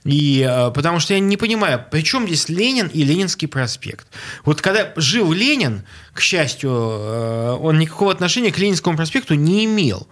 И 0.05 0.47
э, 0.47 0.71
потому 0.71 1.01
что 1.01 1.15
я 1.15 1.21
не 1.21 1.37
понимаю, 1.39 1.83
при 1.91 2.03
чем 2.03 2.27
здесь 2.27 2.49
Ленин 2.51 2.89
и 2.89 3.03
Ленинский 3.05 3.49
проспект? 3.49 4.07
Вот 4.45 4.61
когда 4.61 4.93
жил 4.97 5.33
Ленин, 5.33 5.83
к 6.13 6.21
счастью, 6.21 6.71
э, 6.71 7.57
он 7.61 7.79
никакого 7.79 8.13
отношения 8.13 8.53
к 8.53 8.59
Ленинскому 8.59 8.97
проспекту 8.97 9.35
не 9.35 9.65
имел. 9.65 10.07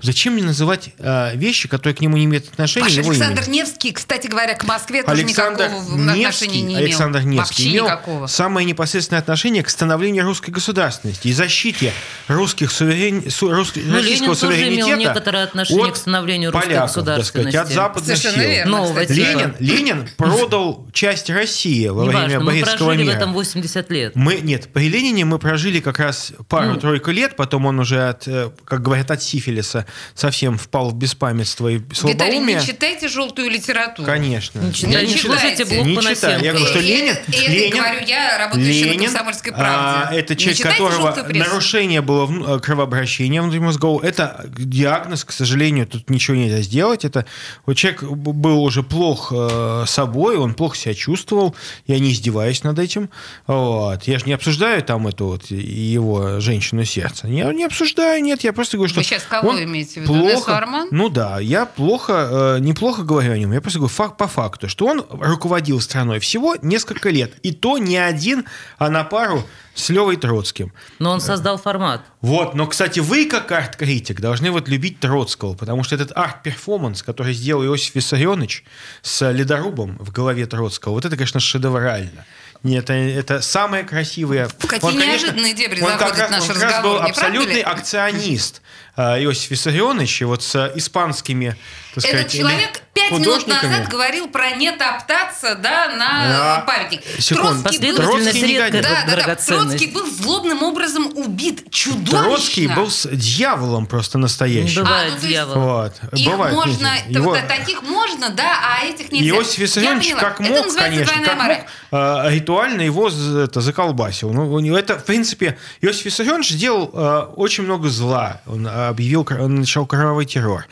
Зачем 0.00 0.34
мне 0.34 0.44
называть 0.44 0.90
э, 0.98 1.34
вещи, 1.34 1.66
которые 1.66 1.96
к 1.96 2.00
нему 2.00 2.16
не 2.18 2.26
имеют 2.26 2.46
отношения? 2.52 2.88
Его 2.88 3.10
Александр 3.10 3.42
имени? 3.42 3.56
Невский, 3.56 3.90
кстати 3.92 4.28
говоря, 4.28 4.54
к 4.54 4.62
Москве 4.64 5.02
тоже 5.02 5.22
Александр 5.22 5.64
никакого 5.64 5.82
отношения 5.82 6.18
Невский, 6.18 6.60
не 6.62 6.74
имел. 6.74 6.84
Александр 6.84 7.20
Невский 7.22 7.38
Вообще 7.38 7.68
имел 7.70 7.84
никакого. 7.86 8.26
самое 8.28 8.64
непосредственное 8.66 9.20
отношение 9.20 9.64
к 9.64 9.70
становлению 9.70 10.24
русской 10.24 10.50
государственности 10.50 11.26
и 11.28 11.32
защите 11.32 11.92
русских 12.28 12.70
суверен... 12.70 13.28
су- 13.28 13.50
рус- 13.50 13.72
Ну, 13.74 13.94
российского 13.96 14.02
Ленин 14.02 14.36
тоже 14.36 14.58
имел 14.58 14.86
суверенитета 14.86 14.96
некоторое 14.98 15.42
отношение 15.44 15.86
от 15.86 15.94
к 15.94 15.96
становлению 15.96 16.52
русской 16.52 16.66
поляков, 16.68 16.92
так 17.04 17.24
сказать, 17.24 17.54
от 17.56 17.66
государственности. 17.66 17.74
западных 17.74 18.16
Совершенно 18.18 18.42
сил. 18.44 18.50
верно, 18.52 18.76
Нового 18.76 19.00
кстати. 19.00 19.18
Ленин, 19.38 19.54
Ленин 19.58 20.08
продал 20.16 20.86
часть 20.92 21.30
России 21.30 21.86
во 21.88 22.04
время 22.04 22.18
Неважно, 22.20 22.40
мы 22.40 22.46
Борисского 22.46 22.76
прожили 22.76 23.02
в 23.02 23.06
мира. 23.06 23.16
этом 23.16 23.32
80 23.32 23.90
лет. 23.90 24.16
Мы, 24.16 24.34
нет, 24.42 24.68
при 24.72 24.88
Ленине 24.88 25.24
мы 25.24 25.38
прожили 25.38 25.80
как 25.80 25.98
раз 25.98 26.32
пару-тройку 26.48 27.10
лет, 27.10 27.36
потом 27.36 27.66
он 27.66 27.78
уже, 27.80 28.08
от, 28.08 28.26
э, 28.26 28.50
как 28.64 28.82
говорят, 28.82 29.10
от 29.10 29.22
сифилиса 29.22 29.86
совсем 30.14 30.58
впал 30.58 30.90
в 30.90 30.94
беспамятство 30.94 31.68
и 31.68 31.78
Виталий, 31.78 31.94
слабоумие. 31.94 32.56
не 32.60 32.66
читайте 32.66 33.08
желтую 33.08 33.50
литературу. 33.50 34.06
Конечно. 34.06 34.60
Не 34.60 34.72
читайте, 34.72 35.06
не 35.06 35.12
не 35.12 35.18
читайте. 35.18 35.64
блок 35.64 35.86
Не 35.86 35.96
читаю. 36.02 36.42
Я 36.42 36.52
говорю, 36.52 36.66
что 36.66 36.80
Ленин, 36.80 37.16
и 37.28 37.30
это 37.36 37.50
Ленин, 37.52 37.76
говорю 37.76 38.00
я, 38.06 38.38
работающая 38.38 38.86
на 38.86 38.90
Ленин, 38.92 39.04
«Комсомольской 39.04 39.52
а, 39.52 39.56
правде». 39.56 40.18
это 40.18 40.34
Не 40.34 40.40
человек, 40.40 40.62
которого 40.62 41.26
нарушение 41.32 42.00
было 42.00 42.26
вну- 42.26 42.56
э, 42.56 42.60
кровообращения 42.60 43.42
внутримозгового. 43.42 44.04
Это 44.04 44.46
диагноз, 44.56 45.24
к 45.24 45.32
сожалению, 45.32 45.86
тут 45.86 46.10
ничего 46.10 46.36
нельзя 46.36 46.62
сделать. 46.62 47.04
Это 47.04 47.26
вот 47.66 47.74
человек 47.76 48.02
был 48.02 48.62
уже 48.62 48.82
плох 48.82 49.27
э, 49.32 49.84
собой, 49.86 50.36
он 50.36 50.54
плохо 50.54 50.76
себя 50.76 50.94
чувствовал. 50.94 51.54
Я 51.86 51.98
не 51.98 52.12
издеваюсь 52.12 52.62
над 52.64 52.78
этим. 52.78 53.10
Вот. 53.46 54.04
Я 54.04 54.18
же 54.18 54.26
не 54.26 54.32
обсуждаю 54.32 54.82
там 54.82 55.06
эту 55.08 55.26
вот 55.26 55.46
его 55.50 56.40
женщину 56.40 56.84
сердца. 56.84 57.28
Я 57.28 57.52
не 57.52 57.64
обсуждаю, 57.64 58.22
нет, 58.22 58.44
я 58.44 58.52
просто 58.52 58.76
говорю, 58.76 58.90
что 58.90 59.00
Вы 59.00 59.04
сейчас 59.04 59.22
кого 59.22 59.50
он 59.50 59.62
имеете 59.62 60.00
в 60.00 60.02
виду? 60.04 60.14
Плохо. 60.14 60.86
Ну 60.90 61.08
да, 61.08 61.40
я 61.40 61.66
плохо, 61.66 62.56
э, 62.56 62.60
неплохо 62.60 63.02
говорю 63.02 63.32
о 63.32 63.38
нем. 63.38 63.52
Я 63.52 63.60
просто 63.60 63.78
говорю 63.78 63.94
факт 63.94 64.16
по 64.16 64.28
факту, 64.28 64.68
что 64.68 64.86
он 64.86 65.04
руководил 65.08 65.80
страной 65.80 66.18
всего 66.18 66.56
несколько 66.62 67.10
лет. 67.10 67.34
И 67.42 67.52
то 67.52 67.78
не 67.78 67.96
один, 67.96 68.44
а 68.78 68.88
на 68.90 69.04
пару 69.04 69.44
с 69.78 69.88
Левой 69.90 70.16
Троцким. 70.16 70.72
Но 70.98 71.12
он 71.12 71.20
создал 71.20 71.56
формат. 71.56 72.02
Вот, 72.20 72.54
но, 72.54 72.66
кстати, 72.66 72.98
вы, 72.98 73.26
как 73.26 73.52
арт-критик, 73.52 74.20
должны 74.20 74.50
вот 74.50 74.68
любить 74.68 74.98
Троцкого, 74.98 75.54
потому 75.54 75.84
что 75.84 75.94
этот 75.94 76.10
арт-перформанс, 76.16 77.02
который 77.02 77.32
сделал 77.32 77.64
Иосиф 77.64 77.94
Виссарионович 77.94 78.64
с 79.02 79.17
ледорубом 79.20 79.96
в 79.98 80.10
голове 80.12 80.46
Троцкого, 80.46 80.92
вот 80.92 81.04
это, 81.04 81.16
конечно, 81.16 81.40
шедеврально. 81.40 82.24
Нет, 82.62 82.84
это, 82.84 82.92
это 82.94 83.40
самые 83.40 83.84
красивые... 83.84 84.48
В 84.48 84.66
какие 84.66 84.90
Он, 84.90 84.98
конечно, 84.98 85.26
неожиданные 85.26 85.54
дебри 85.54 85.80
он 85.80 85.90
как 85.92 86.00
заходит 86.00 86.18
раз, 86.18 86.30
наш 86.30 86.42
он 86.42 86.48
как 86.48 86.62
раз 86.62 86.72
разговор, 86.74 86.98
был 87.00 87.06
абсолютный 87.06 87.60
акционист. 87.60 88.56
э, 88.56 88.87
Иосиф 88.98 89.50
Виссарионович, 89.50 90.22
и 90.22 90.24
вот 90.24 90.42
с 90.42 90.72
испанскими, 90.76 91.56
так 91.94 92.04
Этот 92.04 92.30
сказать, 92.30 92.32
человек 92.32 92.82
пять 92.94 93.10
минут 93.12 93.46
назад 93.46 93.88
говорил 93.88 94.28
про 94.28 94.50
не 94.52 94.70
топтаться 94.72 95.54
да, 95.56 95.88
на 95.88 96.28
Да. 96.28 96.64
памятник. 96.66 97.02
Секунду. 97.18 97.62
Троцкий 97.62 97.86
был, 97.90 97.96
Троцкий 97.96 98.58
да, 98.58 99.04
да, 99.06 99.16
да. 99.26 99.34
Троцкий 99.36 99.86
был 99.88 100.06
злобным 100.06 100.62
образом 100.62 101.12
убит 101.16 101.70
чудовищно. 101.70 102.22
Троцкий 102.22 102.66
был 102.68 102.90
с 102.90 103.08
дьяволом 103.08 103.86
просто 103.86 104.18
настоящим. 104.18 104.82
Бывает 104.84 105.12
ну, 105.14 105.20
то 105.20 105.26
есть 105.26 105.28
дьявола. 105.28 105.58
Вот. 106.02 106.18
Их 106.18 106.26
Бывает, 106.30 106.54
можно, 106.54 106.70
видите, 106.94 107.04
т- 107.06 107.18
его- 107.18 107.36
таких 107.48 107.82
можно, 107.82 108.30
да, 108.30 108.52
а 108.62 108.84
этих 108.84 109.12
нельзя. 109.12 109.28
Иосиф 109.30 109.58
Виссарионович 109.58 110.14
как 110.14 110.40
Это 110.40 110.50
мог, 110.50 110.66
называется 110.66 111.04
конечно, 111.12 111.24
как 111.24 111.38
мораль. 111.38 111.64
мог, 111.90 112.26
э, 112.26 112.30
ритуально 112.34 112.82
его 112.82 113.08
это, 113.08 113.60
заколбасил. 113.60 114.32
Ну, 114.32 114.52
у 114.52 114.60
него 114.60 114.76
это, 114.76 114.98
в 114.98 115.04
принципе, 115.04 115.56
Иосиф 115.80 116.04
Виссарионович 116.04 116.50
сделал 116.50 116.90
э, 116.92 117.18
очень 117.36 117.64
много 117.64 117.88
зла. 117.88 118.40
Он 118.46 118.66
э, 118.66 118.87
объявил, 118.88 119.26
начал 119.30 119.86
кровавый 119.86 120.26
террор. 120.26 120.66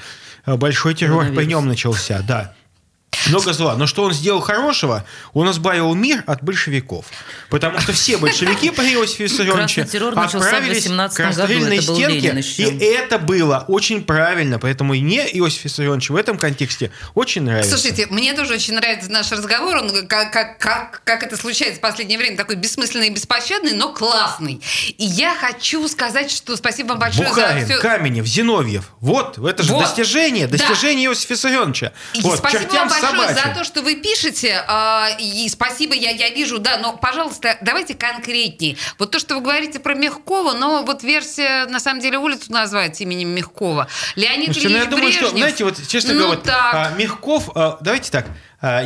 Э, 0.47 0.57
Большой 0.57 0.95
террор 0.95 1.23
при 1.25 1.29
Коронавирус. 1.31 1.51
нем 1.53 1.69
начался, 1.69 2.23
да. 2.27 2.55
Много 3.29 3.53
зла. 3.53 3.77
Но 3.77 3.87
что 3.87 4.05
он 4.05 4.13
сделал 4.13 4.41
хорошего? 4.41 5.05
Он 5.33 5.51
избавил 5.51 5.95
мир 5.95 6.23
от 6.27 6.43
большевиков. 6.43 7.07
Потому 7.51 7.81
что 7.81 7.93
все 7.93 8.17
большевики 8.19 8.71
при 8.71 8.95
Иосифе 8.95 9.25
Виссарионовиче 9.25 9.83
Красный 9.83 9.99
террор 9.99 10.15
начался 10.15 10.39
в 10.39 10.43
отправились 10.43 10.85
18 10.85 11.17
к 11.17 11.21
расстрельной 11.21 11.77
году. 11.79 11.81
Это 11.81 11.87
был 11.87 11.97
стенке. 11.97 12.19
Ленин 12.21 12.37
еще. 12.39 12.63
И 12.63 12.85
это 12.85 13.19
было 13.19 13.65
очень 13.69 14.05
правильно. 14.05 14.59
Поэтому 14.59 14.95
и 14.95 15.01
мне 15.01 15.27
Иосиф 15.39 15.65
Виссарионович 15.65 16.11
в 16.11 16.17
этом 16.17 16.39
контексте 16.39 16.91
очень 17.15 17.43
нравится. 17.43 17.71
Слушайте, 17.77 18.07
мне 18.11 18.35
тоже 18.35 18.55
очень 18.55 18.75
нравится 18.75 19.11
наш 19.11 19.31
разговор. 19.33 19.77
Он, 19.77 20.07
как, 20.07 20.33
как, 20.33 20.59
как, 20.59 21.03
как 21.05 21.23
это 21.23 21.37
случается 21.37 21.79
в 21.79 21.81
последнее 21.81 22.19
время, 22.19 22.37
такой 22.37 22.57
бессмысленный 22.57 23.09
и 23.09 23.11
беспощадный, 23.11 23.73
но 23.73 23.93
классный. 23.93 24.61
И 24.99 25.05
я 25.05 25.35
хочу 25.35 25.87
сказать, 25.89 26.31
что 26.31 26.57
спасибо 26.57 26.89
вам 26.89 26.99
большое 26.99 27.29
Бухарин, 27.29 27.67
за 27.67 27.75
все. 27.75 27.81
Каменев, 27.83 28.27
Зиновьев. 28.27 28.91
Вот, 29.01 29.39
это 29.39 29.63
же 29.63 29.73
Вот. 29.73 29.83
достижение, 29.83 30.47
Да. 30.47 30.59
достижение 30.59 31.07
Иосифа 31.07 31.35
Виссарионовича. 31.35 31.93
И 32.15 32.21
Вот, 32.21 32.39
спасибо 32.39 32.63
чертям 32.63 32.89
вам 32.89 33.16
большое 33.17 33.47
за 33.47 33.55
то, 33.55 33.65
что 33.65 33.83
вы 33.83 33.97
пишете. 33.97 34.63
а, 34.67 35.11
И 35.19 35.49
спасибо, 35.49 35.95
я, 35.95 36.11
я 36.11 36.31
вижу, 36.31 36.59
да, 36.59 36.79
но, 36.79 36.97
пожалуйста, 36.97 37.57
давайте 37.61 37.95
конкретнее. 37.95 38.77
Вот 38.99 39.11
то, 39.11 39.19
что 39.19 39.35
вы 39.37 39.41
говорите 39.41 39.79
про 39.81 39.95
Мягкова, 39.95 40.53
но 40.55 40.83
вот 40.83 41.03
версия, 41.03 41.67
на 41.67 41.81
самом 41.81 42.01
деле, 42.01 42.19
улицу 42.19 42.53
назвать 42.53 43.01
именем 43.01 43.29
Мягкова. 43.31 43.89
Леонид 44.17 44.47
Слушайте, 44.53 44.69
ну, 44.69 44.75
Ильич 44.77 44.85
я 44.85 44.91
думаю, 44.91 45.13
что, 45.13 45.21
Брежнев. 45.23 45.39
знаете, 45.39 45.65
вот, 45.65 45.89
честно 45.89 46.13
ну, 46.15 46.21
говоря, 46.21 46.37
вот, 46.37 46.45
так. 46.45 46.75
а, 46.75 46.91
Мягков, 46.97 47.51
а, 47.55 47.79
давайте 47.81 48.11
так, 48.11 48.27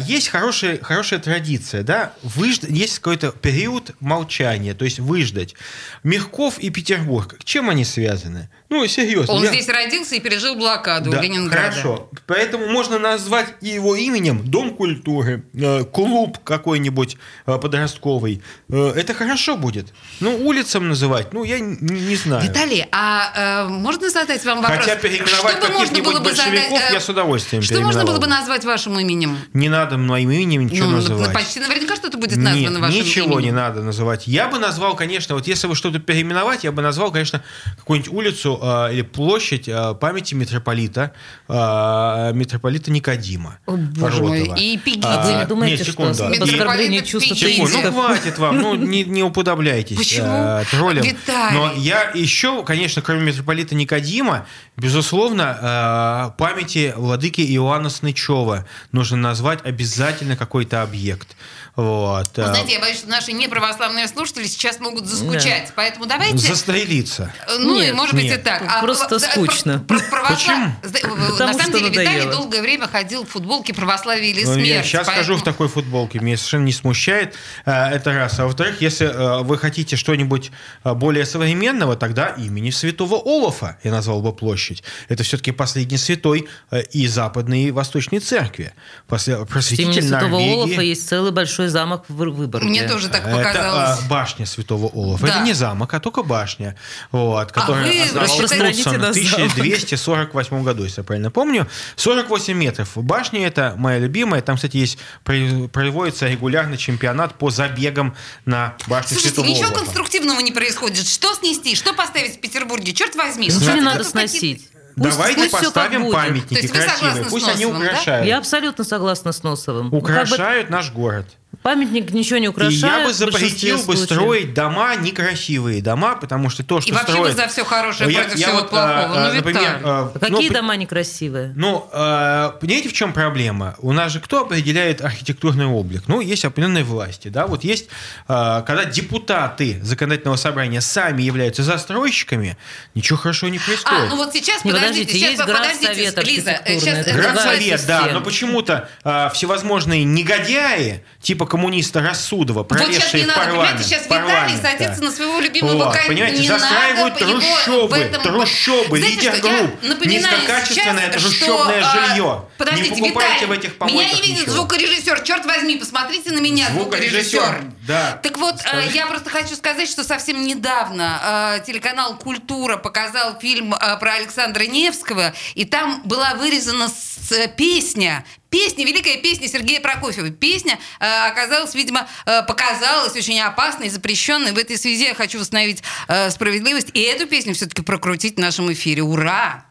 есть 0.07 0.29
хорошая, 0.29 0.79
хорошая 0.83 1.21
традиция, 1.21 1.83
да, 1.85 2.13
выжд- 2.25 2.67
есть 2.71 2.99
какой-то 2.99 3.31
период 3.33 3.93
молчания, 4.01 4.75
то 4.75 4.85
есть 4.85 4.99
выждать. 4.99 5.55
Мягков 6.03 6.59
и 6.59 6.71
Петербург, 6.71 7.37
чем 7.45 7.71
они 7.71 7.85
связаны? 7.85 8.51
Ну, 8.71 8.87
серьезно. 8.87 9.35
Он 9.35 9.43
я- 9.43 9.49
здесь 9.51 9.69
родился 9.69 10.15
и 10.15 10.21
пережил 10.21 10.55
блокаду 10.55 11.11
Да, 11.11 11.21
Ленинграда. 11.21 11.73
Хорошо. 11.73 12.09
Поэтому 12.27 12.69
можно 12.69 13.01
назвать 13.01 13.55
его 13.61 13.97
именем 13.97 14.49
Дом 14.49 14.71
культуры, 14.77 15.43
э, 15.55 15.85
клуб 15.85 16.39
какой-нибудь 16.45 17.17
э, 17.47 17.59
подростковый. 17.59 18.43
Э, 18.69 18.93
Это 18.97 19.13
хорошо 19.13 19.57
будет. 19.57 19.89
Ну, 20.21 20.47
улицам 20.47 20.89
называть, 20.89 21.33
ну, 21.33 21.43
я 21.43 21.59
не 21.59 22.15
знаю. 22.15 22.45
Виталий, 22.45 22.87
а 22.93 23.65
э, 23.67 23.69
можно 23.69 24.09
задать 24.09 24.45
вам 24.45 24.63
вопрос? 24.63 24.79
Хотя 24.79 24.95
переименовать 24.97 25.57
Что 25.57 25.67
каких-нибудь 25.67 26.05
было 26.05 26.21
бы 26.21 26.31
задать, 26.31 26.53
большевиков 26.53 26.81
э, 26.91 26.93
я 26.93 27.01
с 27.01 27.09
удовольствием 27.09 27.63
Что 27.63 27.81
можно 27.81 28.05
было 28.05 28.19
бы 28.19 28.29
назвать 28.29 28.65
вашим 28.65 28.99
именем? 29.01 29.37
Не 29.53 29.69
надо 29.69 29.99
моим 29.99 30.31
именем 30.31 30.67
ничего 30.67 30.87
ну, 30.87 30.97
называть. 30.97 31.33
почти 31.33 31.59
наверняка 31.59 31.97
что-то 31.97 32.19
будет 32.19 32.37
названо 32.37 32.69
Нет, 32.69 32.81
вашим 32.81 33.01
ничего 33.01 33.27
именем. 33.35 33.45
не 33.47 33.51
надо 33.53 33.83
называть. 33.83 34.29
Я 34.29 34.47
бы 34.47 34.61
назвал, 34.61 34.95
конечно, 34.95 35.35
вот 35.35 35.49
если 35.49 35.67
бы 35.67 35.75
что-то 35.75 35.99
переименовать, 35.99 36.63
я 36.63 36.71
бы 36.71 36.83
назвал, 36.83 37.11
конечно, 37.11 37.43
какую-нибудь 37.79 38.13
улицу 38.13 38.60
э, 38.61 38.93
или 38.93 39.03
площадь 39.03 39.69
э, 39.69 39.95
памяти 39.95 40.35
митрополита, 40.35 41.13
э, 41.49 42.33
митрополита 42.35 42.91
Никодима. 42.91 43.59
О, 43.67 43.77
боже 43.77 44.23
мой, 44.23 44.53
и 44.57 44.77
Пегиди. 44.79 45.07
А, 45.07 45.25
Вы 45.25 45.33
не 45.41 45.47
думаете, 45.47 45.77
нет, 45.77 45.83
что 45.83 45.93
секунду. 45.93 46.11
оскорблении 46.13 46.53
Митрополит 46.55 47.07
чувств 47.07 47.29
Пегиди. 47.29 47.57
Секунду, 47.67 47.79
ну 47.85 47.93
хватит 47.93 48.39
вам, 48.39 48.59
ну 48.61 48.75
не, 48.75 49.05
не 49.05 49.23
уподобляйтесь 49.23 49.97
Почему? 49.97 50.27
э, 50.29 50.65
троллям. 50.71 51.05
Виталий. 51.05 51.57
Но 51.59 51.73
я 51.77 52.11
еще, 52.15 52.63
конечно, 52.65 53.03
кроме 53.03 53.23
митрополита 53.23 53.75
Никодима, 53.75 54.47
безусловно, 54.77 56.31
э, 56.33 56.39
памяти 56.39 56.95
владыки 56.97 57.41
Иоанна 57.41 57.91
Снычева 57.91 58.67
нужно 58.93 59.17
назвать 59.17 59.61
обязательно 59.65 60.37
какой-то 60.37 60.83
объект. 60.83 61.37
Вот. 61.81 62.29
Вы 62.37 62.43
э, 62.43 62.47
знаете, 62.47 62.73
я 62.75 62.81
боюсь, 62.81 62.99
что 62.99 63.09
наши 63.09 63.33
неправославные 63.33 64.07
слушатели 64.09 64.47
сейчас 64.47 64.81
могут 64.81 65.07
заскучать. 65.07 65.73
Поэтому 65.75 66.07
давайте... 66.07 66.37
Застрелиться. 66.39 67.33
э, 67.49 67.57
Ну, 67.59 67.77
и 67.79 67.87
Нет, 67.87 67.95
может 67.95 68.15
быть 68.15 68.25
нет. 68.25 68.41
и 68.41 68.43
так. 68.43 68.81
Просто 68.83 69.19
да, 69.19 69.29
скучно. 69.31 69.79
про- 69.89 69.99
про- 69.99 70.07
православ- 70.09 70.29
Почему? 70.37 70.67
Зда- 70.83 71.01
Потому 71.01 71.17
На 71.39 71.53
самом 71.55 71.61
что 71.63 71.79
деле, 71.79 71.91
Виталий 71.91 72.09
надоело. 72.09 72.33
долгое 72.33 72.63
время 72.63 72.87
ходил 72.89 73.25
в 73.25 73.29
футболке 73.31 73.73
православия 73.75 74.31
или 74.31 74.45
Ну, 74.45 74.55
смерть. 74.55 74.69
я 74.69 74.83
сейчас 74.83 75.07
поэтому- 75.07 75.17
хожу 75.27 75.37
в 75.39 75.43
такой 75.45 75.69
футболке, 75.69 76.19
меня 76.19 76.37
совершенно 76.37 76.65
не 76.65 76.73
смущает. 76.73 77.35
э, 77.65 77.71
Это 77.73 78.13
раз. 78.13 78.39
А 78.39 78.45
во-вторых, 78.45 78.81
если 78.83 79.07
вы 79.43 79.57
хотите 79.59 79.97
что-нибудь 79.97 80.51
более 80.85 81.25
современного, 81.25 81.97
тогда 81.97 82.29
имени 82.29 82.71
святого 82.71 83.17
Олафа 83.25 83.79
я 83.85 83.91
назвал 83.91 84.21
бы 84.23 84.33
площадь. 84.33 84.83
Это 85.09 85.23
все-таки 85.23 85.53
последний 85.53 85.97
святой 85.97 86.49
и 86.93 87.07
западной, 87.07 87.63
и 87.65 87.71
восточной 87.71 88.19
церкви. 88.21 88.73
После- 89.07 89.45
Просветитель 89.47 89.93
имени 89.93 90.01
Святого 90.01 90.31
Норвегии. 90.31 90.55
Олафа 90.55 90.81
есть 90.83 91.09
целый 91.09 91.33
большой 91.33 91.69
замок 91.71 92.05
в 92.09 92.15
Вы- 92.15 92.31
Выборге. 92.31 92.69
Мне 92.69 92.87
тоже 92.89 93.09
так 93.09 93.27
Это 93.27 93.37
показалось. 93.37 93.99
а, 94.01 94.09
башня 94.09 94.47
Святого 94.47 94.89
Олафа. 94.95 95.27
Да. 95.27 95.33
Это 95.37 95.45
не 95.45 95.53
замок, 95.55 95.93
а 95.95 96.01
только 96.01 96.23
башня. 96.23 96.77
Вот, 97.13 97.53
которая 97.53 97.85
вы 97.87 98.01
основал 98.03 98.27
распространите 98.27 98.81
в 98.81 98.85
замок. 98.85 99.11
1248 99.11 100.63
году, 100.63 100.85
если 100.85 101.01
я 101.01 101.05
правильно 101.05 101.31
помню. 101.31 101.67
48 101.97 102.55
метров. 102.57 102.91
Башня 102.97 103.47
это 103.47 103.75
моя 103.77 103.99
любимая. 103.99 104.43
Там, 104.43 104.57
кстати, 104.57 104.77
есть 104.77 104.99
проводится 105.25 106.29
регулярный 106.29 106.77
чемпионат 106.77 107.35
по 107.35 107.51
забегам 107.51 108.15
на 108.45 108.75
башню 108.87 109.11
Слушайте, 109.19 109.29
Святого 109.31 109.47
ничего 109.47 109.67
Олафа. 109.69 109.85
конструктивного 109.85 110.41
не 110.41 110.53
происходит. 110.53 111.07
Что 111.07 111.35
снести, 111.35 111.75
что 111.75 111.93
поставить 111.93 112.37
в 112.37 112.41
Петербурге? 112.41 112.93
Черт 112.93 113.15
возьми. 113.15 113.47
Ничего 113.47 113.61
не 113.61 113.67
это 113.77 113.83
надо 113.83 114.05
сносить. 114.05 114.69
Пусть- 114.97 115.11
Давайте 115.17 115.41
пусть 115.49 115.53
поставим 115.53 116.11
памятники 116.11 116.67
красивые. 116.67 117.25
Пусть 117.25 117.49
они 117.49 117.65
Носовым, 117.65 117.81
да? 117.83 117.89
украшают. 117.91 118.27
Я 118.27 118.39
абсолютно 118.39 118.85
согласна 118.85 119.33
с 119.33 119.43
Носовым. 119.43 119.89
Ну, 119.91 120.01
как 120.01 120.17
бы 120.17 120.23
Украшают 120.35 120.69
наш 120.69 120.91
город. 120.91 121.27
Памятник 121.63 122.11
ничего 122.13 122.39
не 122.39 122.47
И 122.47 122.49
украшает. 122.49 122.81
я 122.83 123.05
бы 123.05 123.13
запретил 123.13 123.77
бы 123.79 123.83
случаев. 123.97 124.05
строить 124.07 124.55
дома, 124.55 124.97
некрасивые 124.97 125.83
дома, 125.83 126.17
потому 126.17 126.49
что 126.49 126.63
то, 126.65 126.81
что 126.81 126.89
И 126.91 126.93
вообще 126.93 127.13
строят... 127.13 127.37
за 127.37 127.49
все 127.49 127.65
хорошее 127.65 128.11
Я- 128.11 128.23
против 128.23 128.39
я 128.39 128.47
всего 128.47 128.61
вот, 128.61 128.71
плохого. 128.71 128.91
а, 128.93 129.05
а, 129.05 129.29
ну, 129.29 129.35
например, 129.35 129.81
а, 129.85 130.13
А 130.15 130.19
Какие 130.19 130.49
ну, 130.49 130.55
дома 130.55 130.77
некрасивые? 130.77 131.53
Ну, 131.57 131.87
э, 131.93 132.53
понимаете, 132.61 132.89
в 132.89 132.93
чем 132.95 133.13
проблема? 133.13 133.75
У 133.81 133.93
нас 133.93 134.11
же 134.13 134.21
кто 134.21 134.41
определяет 134.43 135.03
архитектурный 135.03 135.67
облик? 135.67 136.05
Ну, 136.07 136.21
есть 136.21 136.45
определенные 136.47 136.85
власти, 136.85 137.29
да, 137.29 137.47
вот 137.47 137.63
есть, 137.63 137.89
э, 138.29 138.63
когда 138.67 138.85
депутаты 138.87 139.81
законодательного 139.83 140.37
собрания 140.37 140.81
сами 140.81 141.23
являются 141.23 141.63
застройщиками, 141.63 142.57
ничего 142.95 143.19
хорошего 143.19 143.51
не 143.51 143.59
А, 143.59 143.61
происходит. 143.61 144.09
ну 144.09 144.17
вот 144.17 144.33
сейчас, 144.33 144.65
Не, 144.65 144.73
подождите, 144.73 145.07
подождите, 145.07 145.13
сейчас, 145.19 145.31
есть 145.31 145.41
подождите, 145.45 146.11
Градсовет 146.11 146.27
Лиза, 146.27 146.63
сейчас 146.81 147.15
Градсовет, 147.15 147.87
да, 147.87 148.09
но 148.15 148.21
почему-то 148.23 148.89
э, 149.05 149.29
всевозможные 149.35 150.05
негодяи, 150.05 151.05
типа 151.21 151.40
коммуниста 151.47 152.01
Рассудова, 152.01 152.61
Вот 152.63 152.69
сейчас 152.79 152.87
пролезшие 152.87 153.21
не 153.23 153.25
в 153.25 153.27
надо, 153.29 153.41
парламент, 153.41 153.69
понимаете, 153.71 153.89
сейчас 153.89 154.05
Виталий 154.05 154.23
парламент, 154.27 154.63
садится 154.63 155.01
да. 155.01 155.07
на 155.07 155.11
своего 155.13 155.41
любимого 155.41 155.85
Вот, 155.85 155.97
понимаете, 156.07 156.41
не 156.43 156.47
застраивают 156.49 157.21
надо 157.21 157.27
трущобы, 157.33 157.97
этом- 157.99 158.23
трущобы, 158.23 158.99
Знаете 158.99 159.17
лидер 159.21 159.35
что, 159.37 159.47
я 159.49 159.59
групп, 159.59 159.83
напоминаю 159.83 160.39
низкокачественное 160.41 161.11
сейчас, 161.13 161.23
трущобное 161.23 161.81
что, 161.83 161.91
а, 161.93 162.07
жилье. 162.09 162.45
Подождите, 162.59 162.91
не 162.91 163.01
покупайте 163.11 163.33
Виталий, 163.33 163.47
в 163.47 163.53
этих 163.53 163.69
меня 163.69 163.79
помойках 163.79 164.15
не 164.15 164.23
видит 164.23 164.41
ничего. 164.43 164.53
звукорежиссер. 164.57 165.23
Черт 165.23 165.47
возьми, 165.47 165.77
посмотрите 165.77 166.31
на 166.31 166.41
меня, 166.41 166.69
Звукорежиссер, 166.71 167.41
звукорежиссер. 167.41 167.73
да. 167.87 168.21
Так 168.23 168.39
вот, 168.39 168.57
э, 168.73 168.89
я 168.93 169.07
просто 169.07 169.31
хочу 169.31 169.55
сказать, 169.57 169.89
что 169.89 170.05
совсем 170.05 170.43
недавно 170.47 171.57
э, 171.59 171.65
телеканал 171.67 172.17
«Культура» 172.17 172.77
показал 172.77 173.39
фильм 173.41 173.75
э, 173.75 173.97
про 173.99 174.13
Александра 174.15 174.63
Невского, 174.65 175.33
и 175.55 175.65
там 175.65 176.03
была 176.05 176.35
вырезана 176.35 176.89
с- 176.89 177.49
песня, 177.57 178.25
Песня, 178.51 178.85
великая 178.85 179.19
песня 179.19 179.49
Сергея 179.49 179.81
Прокофьева. 179.81 180.31
Песня 180.31 180.79
э, 180.99 181.29
оказалась, 181.29 181.75
видимо, 181.75 182.09
э, 182.27 182.43
показалась 182.43 183.15
очень 183.15 183.41
опасной, 183.41 183.89
запрещенной. 183.89 184.51
В 184.51 184.59
этой 184.59 184.77
связи 184.77 185.05
я 185.05 185.15
хочу 185.15 185.39
восстановить 185.39 185.85
э, 186.09 186.31
справедливость 186.31 186.91
и 186.93 187.01
эту 187.01 187.29
песню 187.29 187.55
все-таки 187.55 187.83
прокрутить 187.83 188.37
в 188.37 188.41
нашем 188.41 188.73
эфире. 188.73 189.03
Ура! 189.03 189.65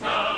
На 0.00 0.36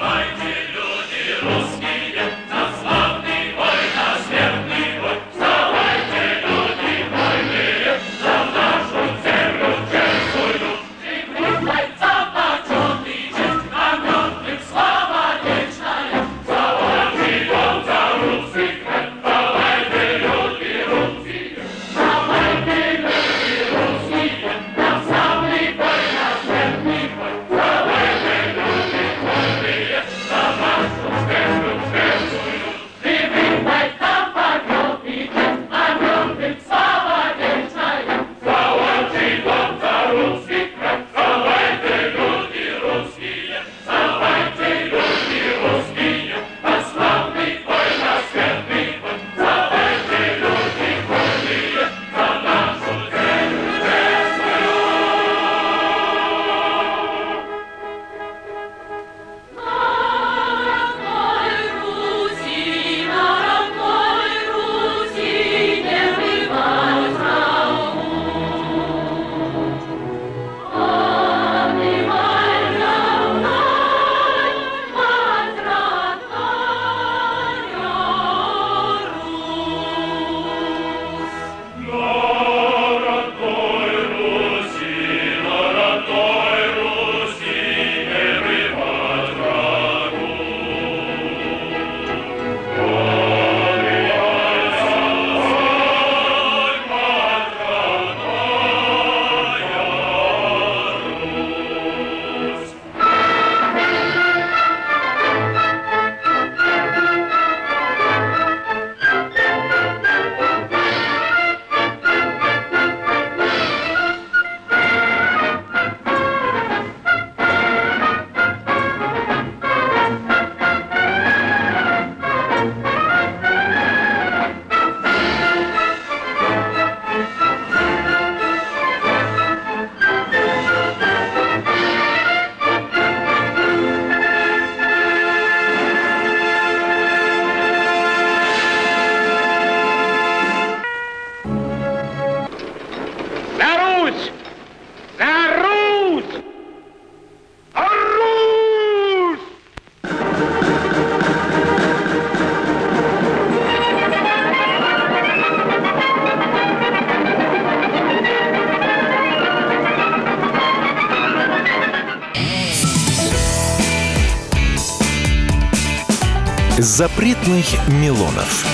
Запретных 167.39 167.89
Милонов. 167.89 168.67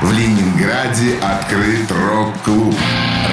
В 0.00 0.12
Ленинграде 0.12 1.16
открыт 1.20 1.90
рок-клуб. 1.90 2.74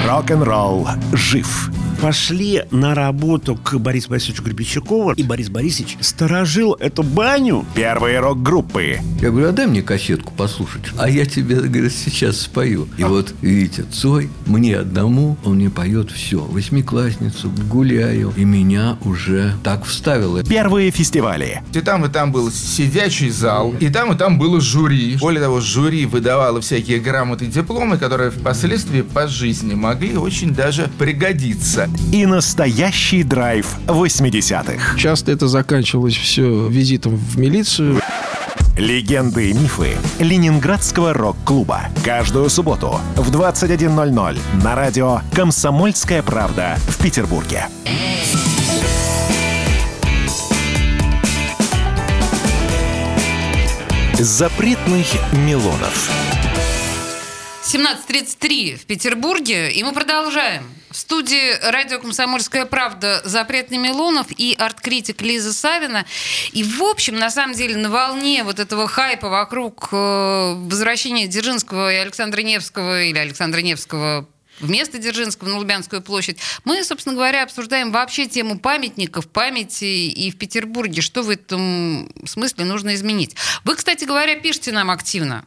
Рок-н-ролл 0.06 0.88
жив. 1.12 1.70
пошли 2.00 2.64
на 2.72 2.94
работу 2.94 3.54
к 3.54 3.74
Борису 3.78 4.10
Борисовичу 4.10 4.42
Гребенщикову, 4.42 5.12
и 5.12 5.22
Борис 5.22 5.50
Борисович 5.50 5.98
сторожил 6.00 6.74
эту 6.74 7.04
баню. 7.04 7.64
Первые 7.74 8.18
рок-группы. 8.18 8.98
Я 9.22 9.30
говорю, 9.30 9.50
а 9.50 9.52
дай 9.52 9.68
мне 9.68 9.82
кассетку 9.82 10.32
послушать. 10.32 10.82
А 10.98 11.08
я 11.08 11.24
тебе, 11.24 11.60
говорит, 11.60 11.92
сейчас 11.92 12.40
спою. 12.40 12.88
И 12.98 13.04
вот, 13.04 13.32
видите, 13.40 13.84
Цой, 13.84 14.28
мне 14.46 14.76
одному, 14.76 15.36
он 15.44 15.54
мне 15.54 15.70
поет 15.70 16.10
все. 16.10 16.38
Восьмиклассницу, 16.38 17.48
гуляю. 17.70 18.34
И 18.36 18.44
меня 18.44 18.98
уже 19.04 19.54
так 19.62 19.84
вставило. 19.84 20.42
Первые 20.42 20.90
фестивали. 20.90 21.62
И 21.72 21.80
там, 21.80 22.04
и 22.04 22.08
там 22.08 22.32
был 22.32 22.50
сидячий 22.50 23.30
зал, 23.30 23.72
и 23.78 23.90
там, 23.90 24.12
и 24.12 24.18
там 24.18 24.40
было 24.40 24.60
жюри. 24.60 25.16
Более 25.20 25.40
того, 25.40 25.60
жюри 25.60 26.04
выдавало 26.04 26.60
всякие 26.60 26.98
грамоты 26.98 27.44
и 27.44 27.48
дипломы, 27.48 27.98
которые 27.98 28.32
впоследствии 28.32 29.02
по 29.02 29.28
жизни 29.28 29.74
могли 29.74 30.16
очень 30.16 30.52
даже 30.52 30.90
пригодиться. 30.98 31.88
И 32.12 32.26
настоящий 32.26 33.22
драйв 33.22 33.68
80-х. 33.86 34.98
Часто 34.98 35.30
это 35.30 35.46
заканчивалось 35.46 36.16
все 36.16 36.66
визитом 36.66 37.14
в 37.14 37.38
милицию. 37.38 38.02
Легенды 38.76 39.50
и 39.50 39.52
мифы 39.52 39.98
Ленинградского 40.18 41.12
рок-клуба. 41.12 41.82
Каждую 42.02 42.48
субботу 42.48 42.98
в 43.16 43.30
21.00 43.30 44.38
на 44.64 44.74
радио 44.74 45.20
«Комсомольская 45.34 46.22
правда» 46.22 46.78
в 46.88 47.02
Петербурге. 47.02 47.66
Запретных 54.14 55.06
Милонов. 55.32 56.10
17.33 57.62 58.76
в 58.76 58.86
Петербурге, 58.86 59.70
и 59.70 59.82
мы 59.84 59.92
продолжаем. 59.92 60.62
В 60.92 60.96
студии 60.98 61.58
радио 61.70 61.98
«Комсомольская 61.98 62.66
правда» 62.66 63.22
запретный 63.24 63.78
Милонов 63.78 64.26
и 64.36 64.54
арт-критик 64.58 65.22
Лиза 65.22 65.54
Савина. 65.54 66.04
И, 66.52 66.62
в 66.62 66.82
общем, 66.82 67.16
на 67.16 67.30
самом 67.30 67.54
деле, 67.54 67.76
на 67.76 67.88
волне 67.88 68.44
вот 68.44 68.60
этого 68.60 68.86
хайпа 68.86 69.30
вокруг 69.30 69.88
э, 69.90 70.54
возвращения 70.54 71.28
Дзержинского 71.28 71.90
и 71.94 71.96
Александра 71.96 72.42
Невского, 72.42 73.04
или 73.04 73.16
Александра 73.16 73.60
Невского 73.62 74.28
вместо 74.62 74.98
Дзержинского 74.98 75.48
на 75.48 75.58
Лубянскую 75.58 76.02
площадь. 76.02 76.38
Мы, 76.64 76.82
собственно 76.84 77.14
говоря, 77.14 77.42
обсуждаем 77.42 77.92
вообще 77.92 78.26
тему 78.26 78.58
памятников, 78.58 79.28
памяти 79.28 79.84
и 79.84 80.30
в 80.30 80.38
Петербурге. 80.38 81.02
Что 81.02 81.22
в 81.22 81.30
этом 81.30 82.10
смысле 82.24 82.64
нужно 82.64 82.94
изменить? 82.94 83.36
Вы, 83.64 83.76
кстати 83.76 84.04
говоря, 84.04 84.36
пишете 84.36 84.72
нам 84.72 84.90
активно. 84.90 85.44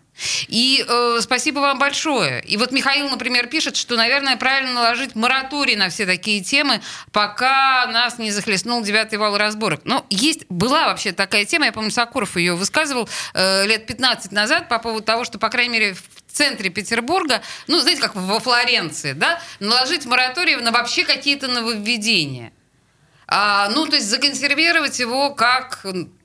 И 0.47 0.86
э, 0.88 1.17
спасибо 1.21 1.60
вам 1.60 1.78
большое. 1.78 2.41
И 2.43 2.58
вот 2.58 2.71
Михаил, 2.71 3.10
например, 3.10 3.47
пишет, 3.47 3.75
что, 3.75 3.95
наверное, 3.95 4.38
правильно 4.38 4.73
наложить 4.73 5.15
мораторий 5.15 5.75
на 5.75 5.89
все 5.89 6.06
такие 6.06 6.41
темы, 6.41 6.82
пока 7.12 7.86
нас 7.88 8.17
не 8.17 8.32
захлестнул 8.32 8.82
девятый 8.82 9.19
вал 9.19 9.38
разборок. 9.38 9.82
Но 9.84 10.06
есть, 10.10 10.45
была 10.49 10.88
вообще 10.88 11.12
такая 11.12 11.45
тема, 11.45 11.65
я 11.65 11.71
помню, 11.73 11.91
Сакуров 11.91 12.38
ее 12.38 12.56
высказывал 12.56 13.10
э, 13.34 13.67
лет 13.67 13.86
15 13.88 14.32
назад 14.32 14.69
по 14.69 14.80
поводу 14.80 15.04
того, 15.06 15.25
что, 15.25 15.38
по 15.38 15.49
крайней 15.49 15.73
мере, 15.73 15.97
центре 16.36 16.69
Петербурга, 16.69 17.41
ну, 17.67 17.80
знаете, 17.80 18.02
как 18.02 18.15
во 18.15 18.39
Флоренции, 18.39 19.13
да, 19.13 19.39
наложить 19.60 20.06
мораторий 20.06 20.56
на 20.58 20.71
вообще 20.71 21.04
какие-то 21.06 21.48
нововведения. 21.48 22.52
А, 23.28 23.69
ну, 23.69 23.88
то 23.88 23.95
есть 23.95 24.10
законсервировать 24.10 25.00
его 25.00 25.34
как 25.34 25.84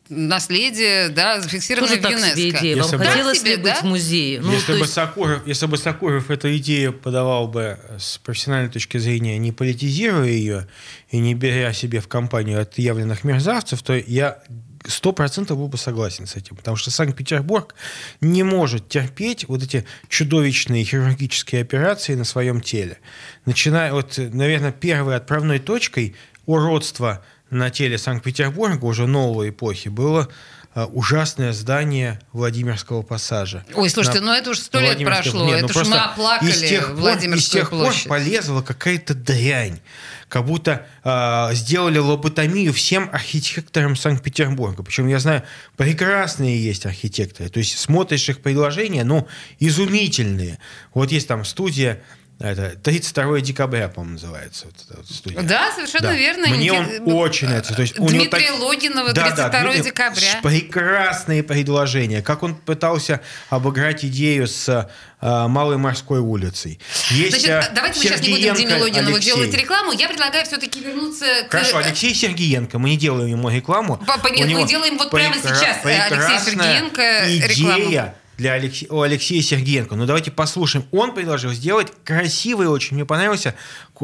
наследие, 0.08 1.08
да, 1.10 1.40
зафиксированное 1.40 1.96
Тоже 1.96 2.08
в 2.08 2.10
ЮНЕСКО. 2.18 2.36
себе 2.36 2.50
идея. 2.50 2.76
Вам 2.76 2.82
Если 2.84 2.96
бы- 2.96 3.04
хотелось 3.04 3.38
себе, 3.40 3.50
ли 3.52 3.56
быть 3.58 3.72
да? 3.74 3.80
в 3.80 3.84
музее? 3.84 4.40
Ну, 4.40 4.52
если, 4.52 4.72
бы 4.72 4.78
есть- 4.80 4.92
Сокуров, 4.92 5.46
если 5.46 5.66
бы 5.66 5.78
Сокуров 5.78 6.30
эту 6.30 6.56
идею 6.56 6.92
подавал 6.92 7.46
бы 7.46 7.78
с 7.98 8.18
профессиональной 8.18 8.70
точки 8.70 8.98
зрения, 8.98 9.38
не 9.38 9.52
политизируя 9.52 10.26
ее 10.28 10.66
и 11.10 11.18
не 11.18 11.34
беря 11.34 11.72
себе 11.72 12.00
в 12.00 12.08
компанию 12.08 12.60
отъявленных 12.60 13.22
мерзавцев, 13.22 13.82
то 13.82 13.94
я 13.94 14.38
сто 14.86 15.12
процентов 15.12 15.58
был 15.58 15.68
бы 15.68 15.78
согласен 15.78 16.26
с 16.26 16.36
этим. 16.36 16.56
Потому 16.56 16.76
что 16.76 16.90
Санкт-Петербург 16.90 17.74
не 18.20 18.42
может 18.42 18.88
терпеть 18.88 19.48
вот 19.48 19.62
эти 19.62 19.84
чудовищные 20.08 20.84
хирургические 20.84 21.62
операции 21.62 22.14
на 22.14 22.24
своем 22.24 22.60
теле. 22.60 22.98
Начиная 23.44 23.92
от, 23.92 24.16
наверное, 24.18 24.72
первой 24.72 25.16
отправной 25.16 25.58
точкой 25.58 26.16
уродства 26.46 27.24
на 27.50 27.70
теле 27.70 27.98
Санкт-Петербурга 27.98 28.84
уже 28.84 29.06
новой 29.06 29.50
эпохи 29.50 29.88
было 29.88 30.28
ужасное 30.74 31.52
здание 31.52 32.20
Владимирского 32.32 33.02
пассажа. 33.02 33.64
Ой, 33.74 33.90
слушайте, 33.90 34.20
На- 34.20 34.26
ну 34.26 34.32
это 34.32 34.50
уж 34.50 34.58
сто 34.58 34.78
лет 34.80 35.02
прошло. 35.04 35.44
Не, 35.46 35.52
ну 35.52 35.56
это 35.58 35.66
уж 35.66 35.72
просто 35.72 35.90
мы 35.94 35.98
оплакали 36.00 36.50
из 36.50 36.60
тех 36.60 36.86
пор- 36.86 36.94
Владимирскую 36.96 37.38
из 37.38 37.48
тех 37.48 37.70
площадь. 37.70 38.04
пор 38.08 38.18
полезла 38.18 38.62
какая-то 38.62 39.14
дрянь. 39.14 39.80
Как 40.28 40.44
будто 40.46 40.86
э, 41.02 41.54
сделали 41.54 41.98
лоботомию 41.98 42.72
всем 42.72 43.10
архитекторам 43.12 43.96
Санкт-Петербурга. 43.96 44.84
Причем 44.84 45.08
я 45.08 45.18
знаю, 45.18 45.42
прекрасные 45.76 46.62
есть 46.62 46.86
архитекторы. 46.86 47.48
То 47.50 47.58
есть 47.58 47.76
смотришь 47.76 48.28
их 48.28 48.40
предложения, 48.40 49.02
ну, 49.02 49.26
изумительные. 49.58 50.60
Вот 50.94 51.10
есть 51.10 51.26
там 51.26 51.44
студия, 51.44 52.00
это 52.40 52.70
32 52.82 53.40
декабря, 53.42 53.88
по-моему, 53.88 54.14
называется. 54.14 54.66
Вот 54.66 54.74
эта 54.88 54.96
вот 54.96 55.08
студия. 55.10 55.42
Да, 55.42 55.70
совершенно 55.74 56.08
Да. 56.08 56.14
верно. 56.14 56.48
Мне 56.48 56.72
он 56.72 56.86
Ник- 56.86 57.02
очень 57.06 57.48
нравится. 57.48 57.74
То 57.74 57.82
есть 57.82 57.98
у 57.98 58.08
него 58.08 58.24
так- 58.26 58.42
Логинова, 58.58 59.12
Да, 59.12 59.30
да, 59.30 59.48
32 59.50 59.60
Дмитрий- 59.72 59.82
декабря. 59.84 60.40
Прекрасные 60.42 61.42
предложения. 61.42 62.22
Как 62.22 62.42
он 62.42 62.54
пытался 62.54 63.20
обыграть 63.50 64.04
идею 64.04 64.46
с 64.46 64.68
э, 65.22 65.46
Малой 65.48 65.76
морской 65.76 66.20
улицей. 66.20 66.80
Есть, 67.10 67.42
Значит, 67.42 67.70
э, 67.70 67.74
давайте 67.74 67.98
мы 67.98 68.04
сейчас 68.06 68.20
не 68.22 68.30
будем 68.30 68.54
Диме 68.54 68.76
Логинову 68.76 69.14
Алексей. 69.16 69.32
делать 69.34 69.52
рекламу. 69.54 69.92
Я 69.92 70.08
предлагаю 70.08 70.46
все-таки 70.46 70.80
вернуться 70.80 71.26
к... 71.46 71.52
Хорошо, 71.52 71.76
Алексей 71.76 72.14
Сергеенко. 72.14 72.78
Мы 72.78 72.88
не 72.90 72.96
делаем 72.96 73.28
ему 73.28 73.50
рекламу. 73.50 74.00
Нет, 74.32 74.48
У 74.56 74.60
мы 74.60 74.66
делаем 74.66 74.96
вот 74.96 75.10
прямо 75.10 75.34
сейчас, 75.36 75.76
э, 75.84 76.08
прекрасная 76.08 76.40
Сергеенко 76.40 77.02
идея 77.26 77.48
рекламу. 77.48 78.14
Для 78.40 78.56
Алексе- 78.56 78.86
у 78.88 79.02
Алексея 79.02 79.42
Сергеенко. 79.42 79.94
Ну, 79.96 80.06
давайте 80.06 80.30
послушаем. 80.30 80.86
Он 80.92 81.14
предложил 81.14 81.52
сделать 81.52 81.92
красивый 82.04 82.68
очень, 82.68 82.96
мне 82.96 83.04
понравился, 83.04 83.54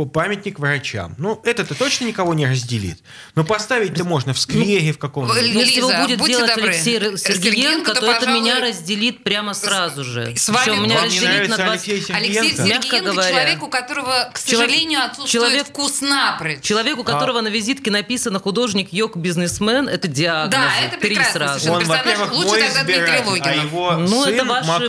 памятник 0.05 0.59
врачам. 0.59 1.15
Ну, 1.17 1.41
это-то 1.43 1.75
точно 1.75 2.05
никого 2.05 2.35
не 2.35 2.47
разделит. 2.47 2.99
Но 3.35 3.45
поставить-то 3.45 4.05
можно 4.05 4.35
в 4.35 4.39
сквере 4.39 4.93
в 4.93 4.99
каком-то. 4.99 5.33
Лиза, 5.41 5.59
Если 5.59 5.79
его 5.79 5.89
будет 6.03 6.23
делать 6.23 6.55
добры. 6.55 6.69
Алексей 6.69 6.99
Сергеенко, 7.01 7.19
Сергеенко, 7.33 7.95
то, 7.95 8.01
то 8.01 8.07
это 8.11 8.21
пожалуй, 8.21 8.41
меня 8.43 8.61
разделит 8.61 9.25
прямо 9.25 9.55
сразу 9.55 10.05
же. 10.05 10.35
С 10.37 10.49
вами 10.51 10.65
Причем 10.67 10.83
меня 10.83 11.03
разделит 11.03 11.49
на 11.49 11.57
нравится 11.57 11.87
20... 11.87 11.89
Алексей 11.91 12.15
Алексей 12.15 12.35
Сергеенко? 12.35 12.63
Мягко 12.63 12.83
Сергеенко 12.83 13.11
говоря. 13.13 13.31
человек, 13.31 13.63
у 13.63 13.69
которого, 13.69 14.31
к 14.35 14.39
сожалению, 14.39 15.01
отсутствует 15.01 15.31
человек- 15.31 15.67
вкус 15.69 16.01
напрочь. 16.03 16.61
Человек, 16.61 16.99
у 16.99 17.05
которого 17.05 17.41
на 17.41 17.49
визитке 17.49 17.91
написано 17.91 18.39
художник 18.39 18.93
йог 18.93 19.17
бизнесмен, 19.17 19.89
это 19.89 20.09
диагноз. 20.09 20.53
Да, 20.61 20.71
это 20.87 20.99
прекрасно 20.99 21.33
сразу. 21.33 21.73
Он, 21.73 21.79
персонаж 21.81 22.31
лучше 22.33 22.61
тогда 22.61 22.83
Дмитрий 22.85 23.03
избиратель, 23.05 23.27
Логинов. 23.29 23.47
а 23.47 23.55
его 23.55 23.93
Ну, 23.93 24.26
сын 24.27 24.35
это 24.35 24.45
ваши 24.45 24.69
Макар 24.69 24.89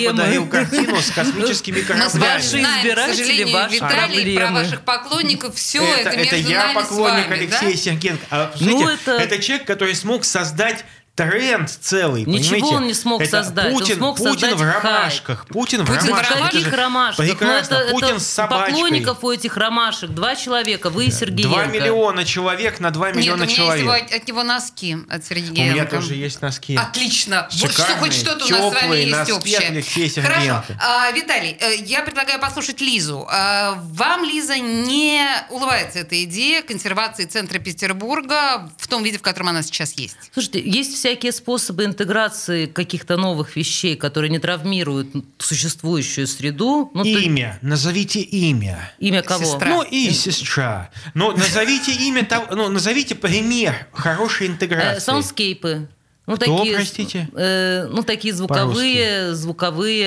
проблемы. 0.00 0.06
подарил 0.06 0.46
картину 0.50 1.00
с 1.00 1.10
космическими 1.10 1.76
Мы 1.76 1.82
с 1.82 1.88
вами 1.88 2.02
кораблями. 2.12 2.20
Ваши 2.20 2.62
избиратели, 2.62 3.52
ваши 3.52 3.74
Виталий, 3.74 3.96
про 4.36 4.46
проблемы. 4.46 4.52
ваших 4.64 4.80
поклонников. 4.82 5.54
Все 5.56 5.82
это, 5.84 6.10
это, 6.10 6.36
между 6.36 6.50
я 6.50 6.58
нами 6.66 6.74
поклонник 6.74 7.24
с 7.24 7.28
вами, 7.28 7.40
Алексея 7.40 7.70
да? 7.72 7.76
Сергеенко. 7.76 8.26
А, 8.30 8.52
Ну, 8.60 8.88
это- 8.88 9.12
это... 9.12 9.38
человек, 9.38 9.66
который 9.66 9.94
смог 9.94 10.24
создать 10.24 10.84
тренд 11.18 11.68
целый, 11.70 12.24
Ничего 12.24 12.54
понимаете? 12.54 12.76
он 12.76 12.86
не 12.86 12.94
смог 12.94 13.20
Это 13.22 13.30
создать. 13.30 13.66
Он 13.72 13.78
Путин, 13.78 13.96
смог 13.96 14.16
Путин 14.16 14.32
создать 14.32 14.54
в 14.54 14.62
ромашках. 14.62 15.46
Путин 15.46 15.82
в 15.82 15.86
Путин 15.86 16.00
в 16.00 16.08
ромашках. 16.08 16.30
ромашках? 16.30 16.48
Это 16.48 16.58
же 16.58 16.64
Каких 16.64 16.78
ромашек? 16.78 17.18
Ну, 17.18 17.24
Прекрасно. 17.24 17.74
это, 17.74 17.90
Путин 17.90 18.08
это 18.08 18.20
с 18.20 18.26
собачкой. 18.26 18.72
поклонников 18.74 19.24
у 19.24 19.30
этих 19.32 19.56
ромашек. 19.56 20.10
Два 20.10 20.36
человека, 20.36 20.90
вы 20.90 21.06
и 21.06 21.10
Сергеенко. 21.10 21.48
Два 21.54 21.66
миллиона 21.66 22.24
человек 22.24 22.80
на 22.80 22.90
два 22.90 23.08
Нет, 23.08 23.16
у 23.16 23.18
миллиона 23.20 23.42
меня 23.44 23.54
человек. 23.56 23.84
есть 23.86 24.10
его- 24.10 24.16
от 24.22 24.28
него 24.28 24.42
носки 24.44 24.96
от 25.08 25.22
У 25.22 25.24
Сергея. 25.26 25.72
меня 25.72 25.84
тоже 25.86 26.14
есть 26.14 26.40
носки. 26.40 26.76
Отлично. 26.76 27.48
Вот 27.50 27.70
что, 27.72 27.82
Шикарные, 27.82 27.98
хоть 27.98 28.12
что-то 28.14 28.44
у 28.46 28.48
нас 28.48 28.60
с 28.60 28.74
вами 28.82 28.96
есть 28.96 29.10
носки 29.18 29.32
общее. 29.32 29.60
Хорошо. 29.60 30.08
Сергеенко. 30.08 30.64
А, 30.80 31.10
Виталий, 31.10 31.56
э, 31.60 31.76
я 31.84 32.02
предлагаю 32.02 32.40
послушать 32.40 32.80
Лизу. 32.80 33.26
А, 33.30 33.74
Вам, 33.92 34.24
Лиза, 34.24 34.58
не 34.58 35.24
улыбается 35.50 35.98
эта 36.00 36.22
идея 36.24 36.62
консервации 36.62 37.24
центра 37.24 37.58
Петербурга 37.58 38.70
в 38.78 38.86
том 38.86 39.02
виде, 39.02 39.18
в 39.18 39.22
котором 39.22 39.48
она 39.48 39.62
сейчас 39.62 39.92
есть? 39.94 40.16
Слушайте, 40.32 40.62
есть 40.64 40.92
всякие 41.08 41.32
способы 41.32 41.86
интеграции 41.86 42.66
каких-то 42.66 43.16
новых 43.16 43.56
вещей, 43.56 43.96
которые 43.96 44.28
не 44.30 44.38
травмируют 44.38 45.08
существующую 45.38 46.26
среду. 46.26 46.90
Ну, 46.92 47.02
Имя. 47.02 47.58
Назовите 47.62 48.20
имя. 48.20 48.92
Имя 48.98 49.22
кого? 49.22 49.42
Сестра. 49.44 49.68
Ну 49.68 49.82
и 49.82 50.10
сестра. 50.10 50.90
Но 51.14 51.32
назовите 51.32 51.92
имя 51.92 52.26
того, 52.26 52.54
ну 52.54 52.68
назовите 52.68 53.14
пример 53.14 53.86
хорошей 53.92 54.48
Э, 54.48 54.50
интеграции. 54.50 55.00
саундскейпы. 55.02 55.88
Ну, 56.26 56.36
Кто, 56.36 56.58
такие, 56.58 56.74
простите? 56.76 57.28
э, 57.34 57.86
ну, 57.90 58.02
такие 58.02 58.34
звуковые, 58.34 59.34
звуковые, 59.34 60.02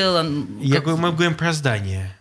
Я 0.62 0.76
как- 0.76 0.84
говорю, 0.84 0.98
мы 1.02 1.12
говорим 1.14 1.34
про 1.34 1.52
здание. 1.52 2.16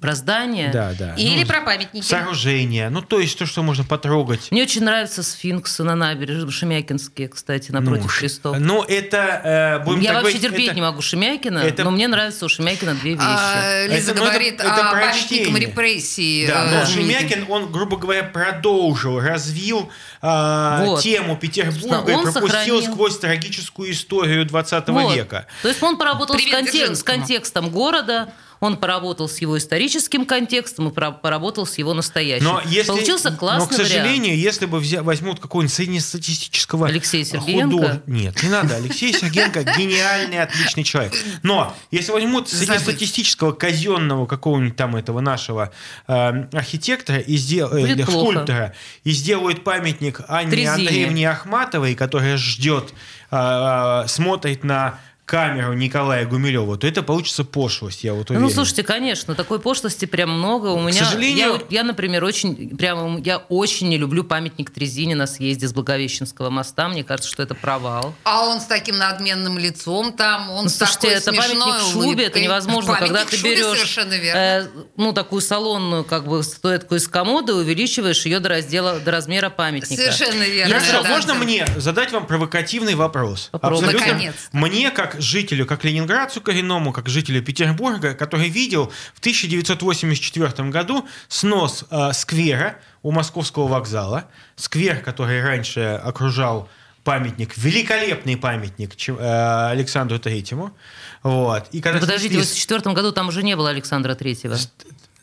Про 0.00 0.14
здания. 0.14 0.70
Да, 0.72 0.92
да. 0.98 1.14
Или 1.14 1.40
Ну, 1.40 1.46
про 1.46 1.62
памятники? 1.62 2.04
Сооружение. 2.04 2.90
Ну, 2.90 3.00
то 3.00 3.18
есть 3.18 3.38
то, 3.38 3.46
что 3.46 3.62
можно 3.62 3.82
потрогать. 3.82 4.50
Мне 4.50 4.62
очень 4.64 4.84
нравятся 4.84 5.22
сфинксы 5.22 5.82
на 5.84 5.94
набережной, 5.96 6.52
Шемякинские, 6.52 7.28
кстати, 7.28 7.70
напротив 7.70 8.02
Ну, 8.04 8.08
крестов. 8.10 8.56
Ну, 8.58 8.82
это... 8.82 9.78
э, 9.80 9.84
будем 9.84 10.00
Я 10.00 10.12
вообще 10.12 10.20
говорить, 10.22 10.42
терпеть 10.42 10.66
это- 10.66 10.74
не 10.74 10.82
могу 10.82 11.00
Шемякина, 11.00 11.60
это- 11.60 11.82
но 11.84 11.90
мне 11.92 12.08
нравятся 12.08 12.44
у 12.44 12.48
Шемякина 12.50 12.94
две 12.94 13.12
вещи. 13.12 13.24
А, 13.26 13.86
Лиза 13.86 14.12
Это- 14.12 14.20
ну, 14.20 14.26
это- 14.26 14.32
говорит 14.34 14.54
это 14.60 14.90
о 14.90 14.92
прочтение. 14.92 15.46
памятникам 15.46 15.56
репрессии. 15.70 16.46
Да, 16.46 16.52
э, 16.52 16.64
но 16.80 16.84
знаменитых. 16.86 17.20
Шемякин, 17.30 17.46
он, 17.48 17.72
грубо 17.72 17.96
говоря, 17.96 18.22
продолжил, 18.24 19.18
развил 19.18 19.90
а, 20.20 20.82
Вот. 20.84 21.02
тему 21.02 21.36
Петербурга 21.36 22.10
Он 22.12 22.20
и 22.20 22.22
пропустил 22.24 22.42
сохранил. 22.48 22.82
сквозь 22.82 23.18
трагическую 23.18 23.92
историю 23.92 24.44
20 24.44 25.04
Вот. 25.04 25.14
века. 25.16 25.46
То 25.62 25.68
есть 25.68 25.82
он 25.82 25.96
поработал 25.96 26.34
с, 26.38 26.42
Привет 26.42 26.66
контек- 26.66 26.94
с 26.96 27.02
контекстом 27.02 27.70
города, 27.70 28.28
он 28.60 28.76
поработал 28.76 29.28
с 29.28 29.38
его 29.38 29.58
историческим 29.58 30.24
контекстом 30.24 30.88
и 30.88 30.92
пора- 30.92 31.12
поработал 31.12 31.66
с 31.66 31.76
его 31.78 31.92
настоящим. 31.94 32.44
Но 32.44 32.62
если, 32.64 32.88
Получился 32.92 33.30
классный 33.30 33.60
Но, 33.64 33.66
к 33.68 33.72
сожалению, 33.74 34.20
вариант. 34.32 34.38
если 34.44 34.66
бы 34.66 34.78
взя- 34.78 35.02
возьмут 35.02 35.40
какого-нибудь 35.40 35.74
среднестатистического 35.74 36.86
Алексея 36.88 37.24
Сергеенко? 37.24 37.76
худож- 37.76 38.02
Нет, 38.06 38.42
не 38.42 38.48
надо. 38.48 38.76
Алексей 38.76 39.12
Сергеенко 39.12 39.62
гениальный, 39.78 40.40
отличный 40.42 40.84
человек. 40.84 41.12
Но 41.42 41.74
если 41.90 42.12
возьмут 42.12 42.48
среднестатистического 42.48 43.52
казенного 43.52 44.26
какого-нибудь 44.26 44.76
там 44.76 44.96
этого 44.96 45.20
нашего 45.20 45.70
э, 46.08 46.12
архитектора 46.52 47.18
и 47.18 47.36
сдел- 47.36 47.72
э, 47.72 48.02
скульптора 48.04 48.74
и 49.04 49.10
сделают 49.10 49.64
памятник 49.64 50.20
Анне 50.28 50.50
Трезине. 50.50 50.70
Андреевне 50.72 51.30
Ахматовой, 51.30 51.94
которая 51.94 52.36
ждет, 52.36 52.92
э, 53.30 54.04
смотрит 54.08 54.64
на 54.64 54.98
камеру 55.26 55.74
Николая 55.74 56.24
Гумилева, 56.24 56.78
то 56.78 56.86
это 56.86 57.02
получится 57.02 57.42
пошлость, 57.44 58.04
я 58.04 58.14
вот 58.14 58.30
уверен. 58.30 58.44
Ну, 58.46 58.50
слушайте, 58.50 58.84
конечно, 58.84 59.34
такой 59.34 59.58
пошлости 59.58 60.04
прям 60.04 60.30
много. 60.30 60.68
У 60.68 60.78
К 60.78 60.82
меня, 60.82 61.04
сожалению- 61.04 61.60
я, 61.68 61.78
я, 61.80 61.82
например, 61.84 62.22
очень, 62.24 62.76
прямо, 62.76 63.20
я 63.20 63.38
очень 63.38 63.88
не 63.88 63.98
люблю 63.98 64.22
памятник 64.22 64.70
Трезине 64.70 65.16
на 65.16 65.26
съезде 65.26 65.66
с 65.66 65.72
Благовещенского 65.72 66.48
моста. 66.50 66.88
Мне 66.88 67.02
кажется, 67.02 67.28
что 67.30 67.42
это 67.42 67.56
провал. 67.56 68.14
А 68.22 68.46
он 68.46 68.60
с 68.60 68.66
таким 68.66 68.98
надменным 68.98 69.58
лицом 69.58 70.12
там, 70.12 70.48
он 70.50 70.64
Ну, 70.64 70.68
с 70.70 70.76
слушайте, 70.76 71.00
такой 71.00 71.14
это 71.16 71.32
памятник 71.32 71.74
смешной 71.74 71.80
шубе, 71.92 71.98
это 71.98 72.06
улыбкой. 72.38 72.42
невозможно, 72.42 72.92
Памятник 72.94 73.08
когда 73.16 73.24
ты 73.30 73.42
берешь 73.42 73.64
совершенно 73.78 74.14
верно. 74.14 74.38
э, 74.38 74.66
ну, 74.96 75.12
такую 75.12 75.42
салонную 75.42 76.04
как 76.04 76.28
бы 76.28 76.42
статуэтку 76.44 76.94
из 76.94 77.08
комода 77.08 77.52
и 77.52 77.56
увеличиваешь 77.56 78.24
ее 78.26 78.38
до 78.38 78.50
раздела, 78.50 79.00
до 79.00 79.10
размера 79.10 79.50
памятника. 79.50 80.00
Совершенно 80.02 80.44
верно. 80.44 80.72
Я 80.74 80.80
Хорошо, 80.80 81.02
да, 81.02 81.08
можно 81.08 81.32
да. 81.34 81.40
мне 81.40 81.66
задать 81.78 82.12
вам 82.12 82.26
провокативный 82.28 82.94
вопрос? 82.94 83.48
Попробуй. 83.50 83.78
Абсолютно 83.86 84.06
Наконец. 84.06 84.34
мне, 84.52 84.90
как 84.92 85.15
жителю, 85.20 85.66
как 85.66 85.84
ленинградцу 85.84 86.40
коренному, 86.40 86.92
как 86.92 87.08
жителю 87.08 87.42
Петербурга, 87.42 88.14
который 88.14 88.48
видел 88.48 88.92
в 89.14 89.18
1984 89.20 90.68
году 90.70 91.06
снос 91.28 91.84
э, 91.90 92.12
сквера 92.12 92.76
у 93.02 93.10
Московского 93.12 93.66
вокзала, 93.68 94.24
сквер, 94.56 95.00
который 95.00 95.42
раньше 95.42 96.00
окружал 96.02 96.68
памятник, 97.04 97.56
великолепный 97.56 98.36
памятник 98.36 98.96
чем- 98.96 99.18
э, 99.18 99.70
Александру 99.70 100.18
Третьему. 100.18 100.76
Вот. 101.22 101.68
И 101.72 101.80
когда 101.80 102.00
Ну, 102.00 102.06
Подождите, 102.06 102.34
в 102.38 102.44
снесли 102.44 102.64
1984 102.76 102.94
году 102.94 103.12
там 103.12 103.28
уже 103.28 103.42
не 103.42 103.54
было 103.56 103.70
Александра 103.70 104.14
Третьего. 104.14 104.56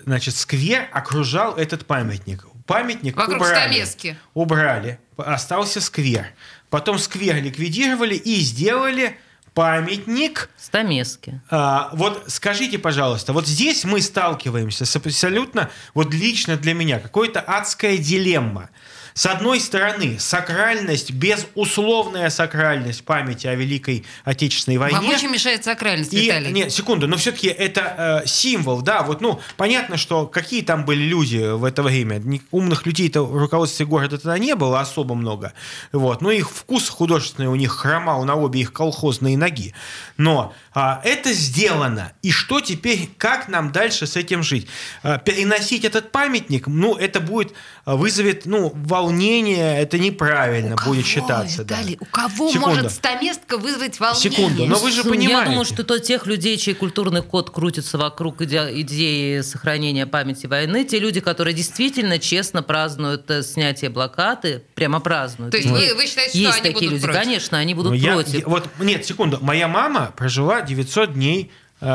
Значит, 0.06 0.36
сквер 0.36 0.88
окружал 0.92 1.56
этот 1.56 1.86
памятник. 1.86 2.46
Памятник 2.66 3.16
Вокруг 3.18 3.38
убрали. 3.42 3.54
стамески. 3.74 4.18
Убрали. 4.34 5.00
Остался 5.18 5.82
сквер. 5.82 6.28
Потом 6.70 6.98
сквер 6.98 7.36
ликвидировали 7.44 8.16
и 8.16 8.36
сделали 8.40 9.18
памятник. 9.54 10.50
Стамески. 10.58 11.42
А, 11.50 11.90
вот 11.94 12.24
скажите, 12.28 12.80
пожалуйста, 12.80 13.34
вот 13.34 13.48
здесь 13.48 13.84
мы 13.84 14.02
сталкиваемся 14.02 14.86
с 14.86 14.96
абсолютно, 14.96 15.70
вот 15.94 16.14
лично 16.14 16.58
для 16.58 16.74
меня, 16.74 17.00
какой-то 17.00 17.40
адская 17.40 17.98
дилемма. 17.98 18.70
С 19.14 19.26
одной 19.26 19.60
стороны, 19.60 20.18
сакральность, 20.20 21.12
безусловная 21.12 22.30
сакральность 22.30 23.04
памяти 23.04 23.48
о 23.48 23.56
Великой 23.56 24.06
Отечественной 24.24 24.78
войне. 24.78 24.98
Вам 24.98 25.10
очень 25.10 25.30
мешает 25.30 25.64
сакральность, 25.64 26.14
И, 26.14 26.26
Виталий. 26.26 26.52
нет, 26.52 26.72
секунду, 26.72 27.08
но 27.08 27.18
все-таки 27.18 27.48
это 27.48 28.22
э, 28.24 28.28
символ, 28.28 28.82
да, 28.82 29.04
вот, 29.04 29.22
ну, 29.22 29.40
понятно, 29.58 29.98
что 29.98 30.26
какие 30.26 30.64
там 30.64 30.86
были 30.86 31.04
люди 31.04 31.52
в 31.54 31.64
это 31.64 31.84
время, 31.84 32.22
умных 32.52 32.86
людей-то 32.86 33.24
в 33.24 33.38
руководстве 33.38 33.86
города 33.86 34.18
тогда 34.18 34.38
не 34.38 34.56
было 34.56 34.80
особо 34.80 35.16
много, 35.16 35.54
вот, 35.92 36.22
но 36.22 36.32
их 36.32 36.50
вкус 36.50 36.90
художественный 36.90 37.48
у 37.48 37.56
них 37.56 37.72
хромал 37.72 38.24
на 38.26 38.36
обе 38.36 38.62
их 38.62 38.74
колхозные 38.74 39.38
ноги, 39.38 39.74
но 40.18 40.54
а, 40.74 41.02
это 41.04 41.34
сделано, 41.34 42.14
и 42.24 42.32
что 42.32 42.60
теперь, 42.60 43.10
как 43.18 43.48
нам 43.48 43.72
дальше 43.72 44.08
с 44.08 44.16
этим 44.16 44.42
жить? 44.42 44.68
А, 45.04 45.20
переносить 45.20 45.86
этот 45.86 46.12
памятник, 46.12 46.68
ну, 46.68 46.96
это 46.96 47.20
будет, 47.20 47.54
а, 47.86 47.96
вызовет, 47.96 48.46
ну, 48.46 48.72
волнение, 49.04 49.80
это 49.82 49.98
неправильно 49.98 50.76
будет 50.86 51.06
считаться, 51.06 51.64
да. 51.64 51.78
Виталий, 51.80 51.98
у 52.00 52.06
кого 52.06 52.50
Секунду. 52.52 52.68
может 52.76 52.92
стаместка 52.92 53.58
вызвать 53.58 54.00
волнение? 54.00 54.32
Секунду, 54.32 54.66
но 54.66 54.76
вы 54.78 54.92
же 54.92 55.04
Ну, 55.04 55.14
Я 55.14 55.18
понимаете. 55.18 55.50
думаю, 55.52 55.66
что 55.66 55.84
то 55.84 56.00
тех 56.00 56.26
людей, 56.26 56.58
чей 56.58 56.74
культурный 56.74 57.22
код 57.22 57.50
крутится 57.50 57.98
вокруг 57.98 58.42
иде- 58.42 58.80
идеи 58.82 59.42
сохранения 59.42 60.06
памяти 60.06 60.48
войны, 60.48 60.84
те 60.86 61.00
люди, 61.00 61.20
которые 61.20 61.54
действительно 61.54 62.20
честно 62.20 62.64
празднуют 62.64 63.30
э, 63.30 63.44
снятие 63.44 63.90
блокады, 63.90 64.64
прямо 64.76 65.00
празднуют. 65.00 65.52
То 65.52 65.58
есть 65.58 65.70
вы- 65.70 65.94
вы 65.96 66.08
считаете, 66.08 66.30
что 66.32 66.38
Есть 66.40 66.62
они 66.62 66.74
такие 66.74 66.90
будут 66.90 66.92
люди, 66.94 67.04
против? 67.04 67.22
конечно, 67.22 67.58
они 67.58 67.74
будут 67.74 67.92
Ну, 67.92 67.98
я- 67.98 68.14
против. 68.14 68.34
я- 68.40 68.46
вот, 68.48 68.68
нет, 68.80 69.06
секунду. 69.06 69.38
Моя 69.42 69.68
мама 69.68 70.14
прожила 70.16 70.62
900 70.62 71.14
дней 71.14 71.52
э, 71.82 71.86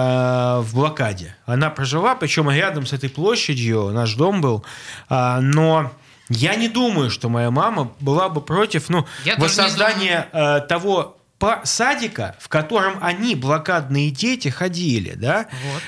в 0.61 0.75
блокаде. 0.75 1.35
Она 1.47 1.71
прожила, 1.71 2.15
причем 2.15 2.51
рядом 2.51 2.85
с 2.85 2.93
этой 2.93 3.09
площадью, 3.09 3.91
наш 3.95 4.15
дом 4.17 4.43
был. 4.43 4.63
А, 5.09 5.41
но 5.41 5.91
я 6.29 6.55
не 6.55 6.69
думаю, 6.69 7.11
что 7.11 7.29
моя 7.29 7.51
мама 7.51 7.93
была 8.01 8.29
бы 8.29 8.41
против 8.41 8.89
ну, 8.89 9.07
Я 9.25 9.37
воссоздания 9.37 10.29
э, 10.33 10.61
того 10.69 11.19
па- 11.39 11.63
садика, 11.65 12.37
в 12.39 12.49
котором 12.49 12.99
они, 13.01 13.35
блокадные 13.35 14.11
дети, 14.11 14.49
ходили, 14.49 15.15
да? 15.15 15.47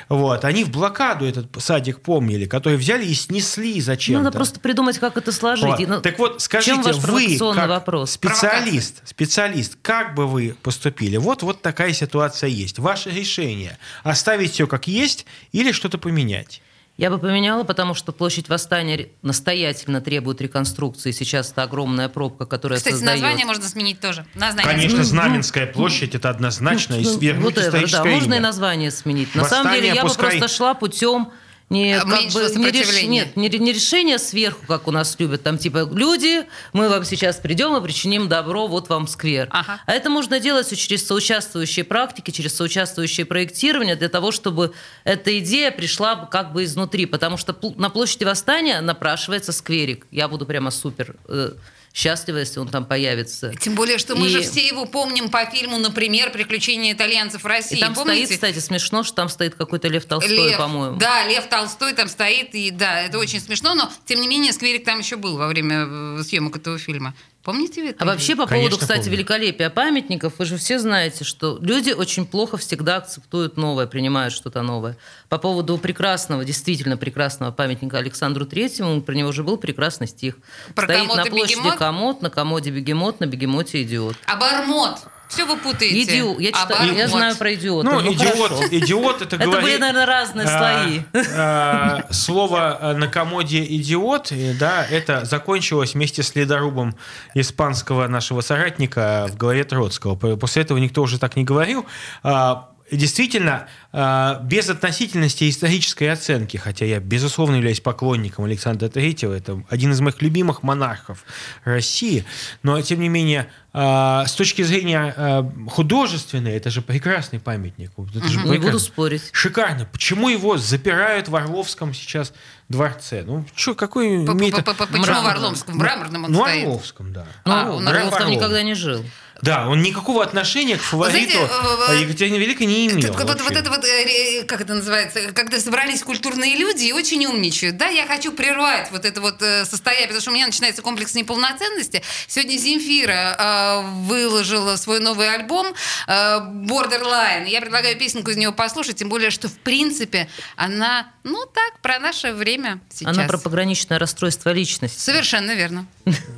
Вот. 0.08 0.44
Они 0.44 0.64
в 0.64 0.70
блокаду 0.70 1.26
этот 1.26 1.48
садик 1.58 2.00
помнили, 2.00 2.46
который 2.46 2.78
взяли 2.78 3.04
и 3.04 3.14
снесли 3.14 3.80
зачем-то. 3.80 4.24
Надо 4.24 4.36
просто 4.36 4.60
придумать, 4.60 4.98
как 4.98 5.16
это 5.16 5.32
сложить. 5.32 5.64
Вот. 5.64 5.80
И, 5.80 5.86
ну, 5.86 6.00
так 6.00 6.18
вот, 6.18 6.40
скажите, 6.40 6.72
чем 6.72 6.82
ваш 6.82 6.96
вы 6.96 7.38
как 7.54 7.68
вопрос? 7.68 8.12
специалист, 8.12 9.06
специалист, 9.06 9.76
как 9.82 10.14
бы 10.14 10.26
вы 10.26 10.56
поступили? 10.62 11.16
Вот, 11.16 11.42
вот 11.42 11.62
такая 11.62 11.92
ситуация 11.92 12.48
есть. 12.48 12.78
Ваше 12.78 13.10
решение 13.10 13.78
оставить 14.02 14.52
все 14.52 14.66
как 14.66 14.86
есть 14.86 15.26
или 15.52 15.72
что-то 15.72 15.98
поменять? 15.98 16.62
Я 17.00 17.08
бы 17.08 17.18
поменяла, 17.18 17.64
потому 17.64 17.94
что 17.94 18.12
площадь 18.12 18.50
Восстания 18.50 19.08
настоятельно 19.22 20.02
требует 20.02 20.42
реконструкции. 20.42 21.12
Сейчас 21.12 21.50
это 21.50 21.62
огромная 21.62 22.10
пробка, 22.10 22.44
которая 22.44 22.76
Кстати, 22.76 22.92
создает... 22.96 23.20
название 23.22 23.46
можно 23.46 23.64
сменить 23.64 24.00
тоже. 24.00 24.26
Название 24.34 24.70
Конечно. 24.70 25.02
Знаменская 25.02 25.66
площадь 25.66 26.14
это 26.14 26.28
однозначно 26.28 26.96
и 26.96 27.04
Ну, 27.04 27.10
свернуть 27.14 27.56
whatever, 27.56 27.90
да, 27.90 28.04
можно 28.04 28.34
и 28.34 28.38
название 28.38 28.90
сменить. 28.90 29.34
На 29.34 29.44
самом 29.46 29.64
Восстание 29.64 29.80
деле 29.80 29.94
я 29.94 30.02
бы 30.02 30.08
пускай- 30.10 30.38
просто 30.38 30.54
шла 30.54 30.74
путем 30.74 31.32
не, 31.70 31.92
А, 31.94 32.00
как 32.00 32.32
бы, 32.32 32.40
не, 32.56 32.70
реш- 32.70 33.06
нет, 33.06 33.36
не, 33.36 33.48
не 33.48 33.72
решение 33.72 34.18
сверху, 34.18 34.66
как 34.66 34.88
у 34.88 34.90
нас 34.90 35.16
любят, 35.20 35.44
там 35.44 35.56
типа 35.56 35.88
люди, 35.92 36.44
мы 36.72 36.88
вам 36.88 37.04
сейчас 37.04 37.36
придем 37.36 37.76
и 37.76 37.80
причиним 37.80 38.28
добро, 38.28 38.66
вот 38.66 38.88
вам 38.88 39.06
сквер. 39.06 39.46
Ага. 39.50 39.80
А 39.86 39.92
это 39.92 40.10
можно 40.10 40.40
делать 40.40 40.76
через 40.76 41.06
соучаствующие 41.06 41.84
практики, 41.84 42.32
через 42.32 42.56
соучаствующее 42.56 43.24
проектирование 43.24 43.94
для 43.94 44.08
того, 44.08 44.32
чтобы 44.32 44.72
эта 45.04 45.38
идея 45.38 45.70
пришла 45.70 46.16
как 46.26 46.52
бы 46.52 46.64
изнутри, 46.64 47.06
потому 47.06 47.36
что 47.36 47.56
на 47.76 47.88
площади 47.88 48.24
Восстания 48.24 48.80
напрашивается 48.80 49.52
скверик. 49.52 50.06
Я 50.10 50.26
буду 50.26 50.46
прямо 50.46 50.72
супер 50.72 51.14
э, 51.28 51.52
счастлива, 51.92 52.38
если 52.38 52.60
он 52.60 52.68
там 52.68 52.84
появится. 52.84 53.52
Тем 53.60 53.74
более, 53.74 53.98
что 53.98 54.14
мы 54.16 54.26
И- 54.28 54.30
же 54.30 54.42
все 54.42 54.66
его 54.66 54.86
помним 54.86 55.28
по 55.28 55.44
фильму, 55.46 55.78
например, 55.78 56.30
«Приключения 56.30 56.92
итальянцев 56.92 57.42
в 57.42 57.46
России». 57.46 57.78
И 57.78 57.80
там 57.80 57.94
Помните? 57.94 58.26
стоит, 58.26 58.38
кстати, 58.38 58.58
смешно, 58.58 59.02
что 59.02 59.16
там 59.16 59.28
стоит 59.28 59.54
какой-то 59.54 59.88
Лев 59.88 60.04
Толстой, 60.04 60.54
по-моему. 60.56 60.96
Да, 60.96 61.26
Лев 61.26 61.48
Толстой 61.48 61.92
там 61.92 62.08
стоит, 62.08 62.54
и 62.54 62.70
да, 62.70 63.02
это 63.02 63.18
очень 63.18 63.40
смешно, 63.40 63.74
но 63.74 63.90
тем 64.06 64.20
не 64.20 64.28
менее 64.28 64.52
скверик 64.52 64.84
там 64.84 65.00
еще 65.00 65.16
был 65.16 65.36
во 65.36 65.48
время 65.48 65.86
э, 65.88 66.22
съемок 66.22 66.56
этого 66.56 66.78
фильма. 66.78 67.14
Помните 67.42 67.80
Виталий? 67.80 67.96
А 67.98 68.04
вообще 68.04 68.36
по 68.36 68.46
Конечно, 68.46 68.68
поводу, 68.70 68.80
кстати, 68.82 69.00
помню. 69.04 69.12
великолепия 69.16 69.70
памятников, 69.70 70.34
вы 70.38 70.44
же 70.44 70.58
все 70.58 70.78
знаете, 70.78 71.24
что 71.24 71.58
люди 71.62 71.90
очень 71.92 72.26
плохо 72.26 72.58
всегда 72.58 72.96
акцептуют 72.96 73.56
новое, 73.56 73.86
принимают 73.86 74.34
что-то 74.34 74.60
новое. 74.62 74.96
По 75.30 75.38
поводу 75.38 75.78
прекрасного, 75.78 76.44
действительно 76.44 76.98
прекрасного 76.98 77.50
памятника 77.50 77.96
Александру 77.98 78.44
Третьему, 78.44 79.00
про 79.00 79.14
него 79.14 79.30
уже 79.30 79.42
был 79.42 79.56
прекрасный 79.56 80.06
стих. 80.06 80.36
Про 80.74 80.84
Стоит 80.84 81.14
на 81.14 81.24
площади 81.24 81.54
бегемот? 81.58 81.76
комод, 81.78 82.22
на 82.22 82.28
комоде 82.30 82.70
бегемот, 82.70 83.20
на 83.20 83.26
бегемоте 83.26 83.82
идиот. 83.82 84.16
Обормот. 84.26 84.98
Все 85.30 85.44
вы 85.46 85.56
путаете. 85.56 86.02
Идиот. 86.02 86.40
Я, 86.40 86.50
читаю- 86.52 86.94
я 86.94 87.06
знаю 87.08 87.36
про 87.36 87.54
идиота. 87.54 87.88
Ну, 87.88 88.00
Ну, 88.00 88.12
идиот, 88.12 88.48
хорошо. 88.48 88.64
идиот 88.70 89.22
это 89.22 89.36
Это 89.36 89.44
говорит... 89.44 89.62
были, 89.62 89.76
наверное, 89.78 90.06
разные 90.06 90.46
а, 90.48 90.58
слои. 90.58 91.00
а, 91.36 92.02
Слово 92.10 92.78
а, 92.80 92.94
на 92.94 93.06
комоде 93.06 93.64
идиот, 93.64 94.32
да, 94.58 94.84
это 94.84 95.24
закончилось 95.24 95.94
вместе 95.94 96.24
с 96.24 96.34
ледорубом 96.34 96.96
испанского 97.34 98.08
нашего 98.08 98.40
соратника 98.40 99.28
в 99.30 99.36
голове 99.36 99.62
Троцкого. 99.64 100.16
После 100.36 100.62
этого 100.62 100.78
никто 100.78 101.00
уже 101.02 101.18
так 101.20 101.36
не 101.36 101.44
говорил. 101.44 101.86
А, 102.24 102.69
Действительно, 102.90 103.68
а, 103.92 104.40
без 104.42 104.68
относительности 104.68 105.48
исторической 105.48 106.04
оценки, 106.10 106.56
хотя 106.56 106.84
я, 106.84 107.00
безусловно, 107.00 107.56
являюсь 107.56 107.80
поклонником 107.80 108.44
Александра 108.44 108.88
Третьего, 108.88 109.32
это 109.32 109.62
один 109.68 109.92
из 109.92 110.00
моих 110.00 110.20
любимых 110.22 110.62
монархов 110.62 111.24
России, 111.64 112.24
но, 112.62 112.80
тем 112.82 113.00
не 113.00 113.08
менее, 113.08 113.48
а, 113.72 114.26
с 114.26 114.32
точки 114.32 114.62
зрения 114.62 115.14
а, 115.16 115.48
художественной, 115.68 116.52
это 116.52 116.70
же 116.70 116.82
прекрасный 116.82 117.38
памятник. 117.38 117.92
Это 118.14 118.28
же 118.28 118.40
Не 118.40 118.58
буду 118.58 118.80
спорить. 118.80 119.30
Шикарно. 119.32 119.84
Почему 119.86 120.28
его 120.28 120.58
запирают 120.58 121.28
в 121.28 121.36
Орловском 121.36 121.94
сейчас 121.94 122.32
дворце? 122.68 123.22
Ну, 123.24 123.44
что, 123.54 123.74
какой 123.74 124.08
имеет... 124.08 124.26
Почему 124.26 125.22
в. 125.22 125.26
Орловском? 125.26 125.74
В 125.74 125.78
мраморном 125.78 126.24
он 126.24 126.32
Ну, 126.32 126.42
стоит. 126.42 126.64
Орловском, 126.64 127.12
да. 127.12 127.26
Ну, 127.44 127.52
А, 127.52 127.70
он 127.72 127.86
Орлов 127.86 128.16
там 128.16 128.30
никогда 128.30 128.62
не 128.62 128.74
жил. 128.74 129.04
Да, 129.42 129.68
он 129.68 129.82
никакого 129.82 130.22
отношения 130.22 130.76
к 130.76 130.82
фавориту 130.82 131.32
знаете, 131.32 131.52
э, 131.88 132.02
Екатерины 132.02 132.36
Великой 132.36 132.66
не 132.66 132.86
имел. 132.86 133.12
Вот, 133.12 133.28
вот, 133.28 133.40
вот 133.40 133.52
это 133.52 133.70
вот, 133.70 133.84
э, 133.84 134.44
как 134.44 134.60
это 134.60 134.74
называется, 134.74 135.32
когда 135.32 135.58
собрались 135.60 136.02
культурные 136.02 136.56
люди 136.56 136.84
и 136.84 136.92
очень 136.92 137.24
умничают. 137.26 137.76
Да, 137.76 137.86
я 137.86 138.06
хочу 138.06 138.32
прервать 138.32 138.90
вот 138.90 139.04
это 139.04 139.20
вот 139.20 139.40
э, 139.42 139.64
состояние, 139.64 140.08
потому 140.08 140.20
что 140.20 140.30
у 140.30 140.34
меня 140.34 140.46
начинается 140.46 140.82
комплекс 140.82 141.14
неполноценности. 141.14 142.02
Сегодня 142.26 142.56
Земфира 142.58 143.36
э, 143.38 143.82
выложила 144.06 144.76
свой 144.76 145.00
новый 145.00 145.32
альбом 145.32 145.66
э, 146.06 146.12
Borderline. 146.12 147.48
Я 147.48 147.60
предлагаю 147.60 147.96
песенку 147.96 148.30
из 148.30 148.36
него 148.36 148.52
послушать, 148.52 148.96
тем 148.96 149.08
более, 149.08 149.30
что 149.30 149.48
в 149.48 149.58
принципе 149.58 150.28
она, 150.56 151.12
ну 151.24 151.44
так, 151.46 151.80
про 151.82 151.98
наше 151.98 152.32
время 152.32 152.80
сейчас. 152.90 153.16
Она 153.16 153.26
про 153.26 153.38
пограничное 153.38 153.98
расстройство 153.98 154.50
личности. 154.50 154.98
Совершенно 154.98 155.54
верно. 155.54 155.86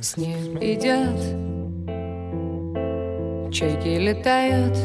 Снег 0.01 0.61
идет, 0.61 1.62
чайки 3.53 3.99
летают, 3.99 4.75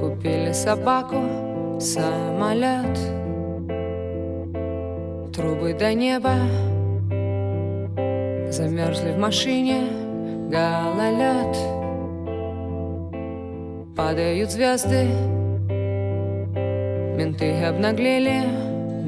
Купили 0.00 0.52
собаку, 0.52 1.78
самолет, 1.80 2.98
трубы 5.32 5.72
до 5.74 5.94
неба, 5.94 6.34
замерзли 8.50 9.12
в 9.12 9.18
машине, 9.18 9.82
гололед. 10.50 11.56
Падают 13.96 14.50
звезды, 14.50 15.04
менты 17.16 17.52
обнаглели, 17.64 18.42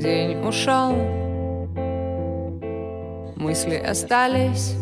день 0.01 0.39
ушел, 0.47 0.93
мысли 3.37 3.77
остались, 3.77 4.77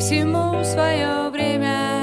всему 0.00 0.64
свое 0.64 1.28
время. 1.28 1.99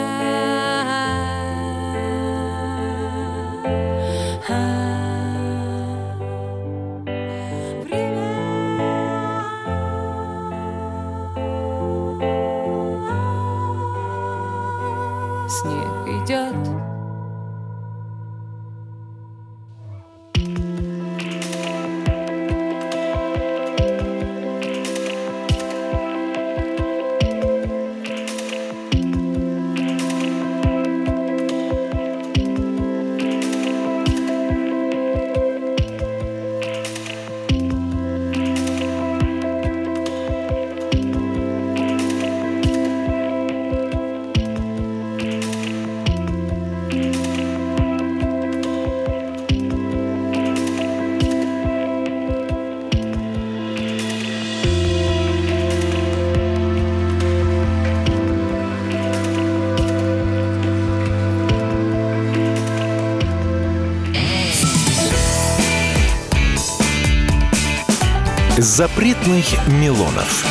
Запретных 68.78 69.44
Милонов. 69.70 70.46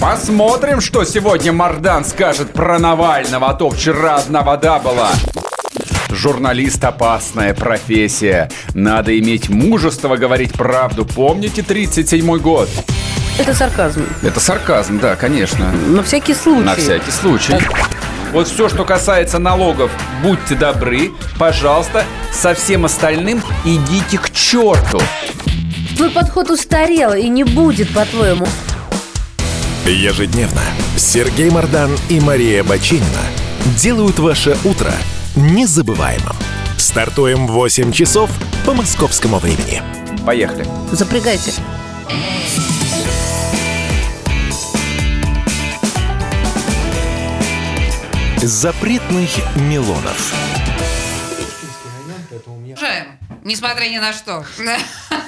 Посмотрим, 0.00 0.80
что 0.80 1.04
сегодня 1.04 1.52
Мардан 1.52 2.04
скажет 2.04 2.52
про 2.52 2.80
Навального, 2.80 3.50
а 3.50 3.54
то 3.54 3.70
вчера 3.70 4.16
одна 4.16 4.42
вода 4.42 4.80
была. 4.80 5.12
Журналист– 6.10 6.82
опасная 6.84 7.54
профессия. 7.54 8.50
Надо 8.74 9.16
иметь 9.20 9.50
мужество 9.50 10.16
говорить 10.16 10.52
правду. 10.52 11.04
Помните 11.04 11.60
37-й 11.60 12.40
год? 12.40 12.68
Это 13.38 13.54
сарказм. 13.54 14.02
Это 14.24 14.40
сарказм, 14.40 14.98
да, 14.98 15.14
конечно. 15.14 15.70
На 15.70 16.02
всякий 16.02 16.34
случай. 16.34 16.64
На 16.64 16.74
всякий 16.74 17.12
случай. 17.12 17.54
Вот 18.32 18.48
все, 18.48 18.68
что 18.68 18.84
касается 18.84 19.38
налогов, 19.38 19.92
будьте 20.24 20.56
добры, 20.56 21.12
пожалуйста, 21.38 22.04
со 22.32 22.52
всем 22.54 22.84
остальным 22.84 23.40
идите 23.64 24.18
к 24.18 24.30
черту. 24.30 25.00
Твой 25.98 26.10
подход 26.10 26.48
устарел 26.48 27.12
и 27.12 27.28
не 27.28 27.42
будет, 27.42 27.92
по-твоему. 27.92 28.46
Ежедневно 29.84 30.62
Сергей 30.96 31.50
Мардан 31.50 31.90
и 32.08 32.20
Мария 32.20 32.62
Бачинина 32.62 33.04
делают 33.76 34.20
ваше 34.20 34.56
утро 34.62 34.92
незабываемым. 35.34 36.36
Стартуем 36.76 37.48
в 37.48 37.50
8 37.50 37.90
часов 37.90 38.30
по 38.64 38.74
московскому 38.74 39.38
времени. 39.38 39.82
Поехали. 40.24 40.64
Запрягайте. 40.92 41.50
Запретных 48.36 49.30
Милонов. 49.56 50.32
Продолжаем. 52.78 53.18
Несмотря 53.42 53.88
ни 53.88 53.98
на 53.98 54.12
что. 54.12 54.44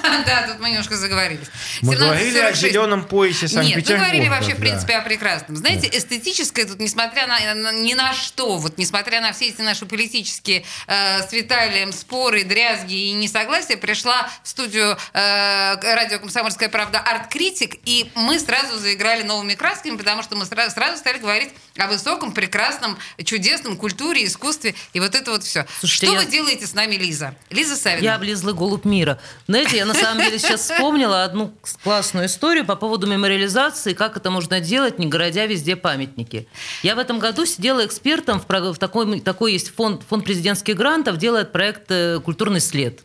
Да, 0.25 0.47
тут 0.47 0.59
мы 0.59 0.69
немножко 0.69 0.95
заговорились. 0.97 1.47
Мы 1.81 1.95
17:46. 1.95 1.97
говорили 1.99 2.39
о 2.39 2.51
зеленом 2.53 3.05
поясе 3.05 3.45
Нет, 3.45 3.51
мы 3.55 3.63
Санкт-Петербурга. 3.63 4.05
говорили 4.11 4.29
вообще, 4.29 4.53
в 4.55 4.59
принципе, 4.59 4.93
о 4.95 5.01
прекрасном. 5.01 5.55
Знаете, 5.57 5.89
эстетическое 5.91 6.65
тут, 6.65 6.79
несмотря 6.79 7.27
на, 7.27 7.53
на- 7.55 7.71
ни 7.73 7.93
на 7.93 8.13
что, 8.13 8.57
вот 8.57 8.77
несмотря 8.77 9.21
на 9.21 9.31
все 9.33 9.49
эти 9.49 9.61
наши 9.61 9.85
политические 9.85 10.63
э, 10.87 11.27
с 11.27 11.31
Виталием 11.33 11.91
споры, 11.93 12.43
дрязги 12.43 12.93
и 13.09 13.13
несогласия, 13.13 13.77
пришла 13.77 14.29
в 14.43 14.47
студию 14.47 14.97
э, 15.13 15.75
радио 15.95 16.19
«Комсомольская 16.19 16.69
правда» 16.69 16.99
арт-критик, 16.99 17.75
и 17.85 18.11
мы 18.15 18.39
сразу 18.39 18.77
заиграли 18.79 19.23
новыми 19.23 19.55
красками, 19.55 19.97
потому 19.97 20.23
что 20.23 20.35
мы 20.35 20.45
сразу, 20.45 20.71
сразу 20.75 20.97
стали 20.97 21.17
говорить 21.17 21.49
о 21.77 21.87
высоком, 21.87 22.31
прекрасном, 22.33 22.97
чудесном 23.23 23.77
культуре, 23.77 24.25
искусстве 24.25 24.75
и 24.93 24.99
вот 24.99 25.15
это 25.15 25.31
вот 25.31 25.43
все. 25.43 25.65
Слушайте, 25.79 26.05
что 26.07 26.13
я- 26.15 26.19
вы 26.19 26.25
делаете 26.31 26.67
с 26.67 26.73
нами, 26.73 26.95
Лиза? 26.95 27.35
Лиза 27.49 27.75
Савина. 27.75 28.03
Я 28.03 28.15
облизла 28.15 28.53
голубь 28.53 28.85
мира. 28.85 29.19
Знаете, 29.47 29.77
я 29.77 29.85
на 29.93 29.99
самом 29.99 30.23
деле 30.23 30.39
сейчас 30.39 30.61
вспомнила 30.61 31.23
одну 31.23 31.53
классную 31.83 32.27
историю 32.27 32.65
по 32.65 32.75
поводу 32.75 33.07
мемориализации, 33.07 33.93
как 33.93 34.17
это 34.17 34.29
можно 34.31 34.59
делать, 34.59 34.99
не 34.99 35.07
городя 35.07 35.45
везде 35.45 35.75
памятники. 35.75 36.47
Я 36.83 36.95
в 36.95 36.99
этом 36.99 37.19
году 37.19 37.45
сидела 37.45 37.85
экспертом 37.85 38.39
в, 38.39 38.47
в 38.47 38.77
такой, 38.77 39.19
такой 39.19 39.53
есть 39.53 39.75
фонд, 39.75 40.03
фонд 40.07 40.23
президентских 40.23 40.75
грантов, 40.75 41.17
делает 41.17 41.51
проект 41.51 41.85
э, 41.89 42.19
«Культурный 42.23 42.61
след». 42.61 43.01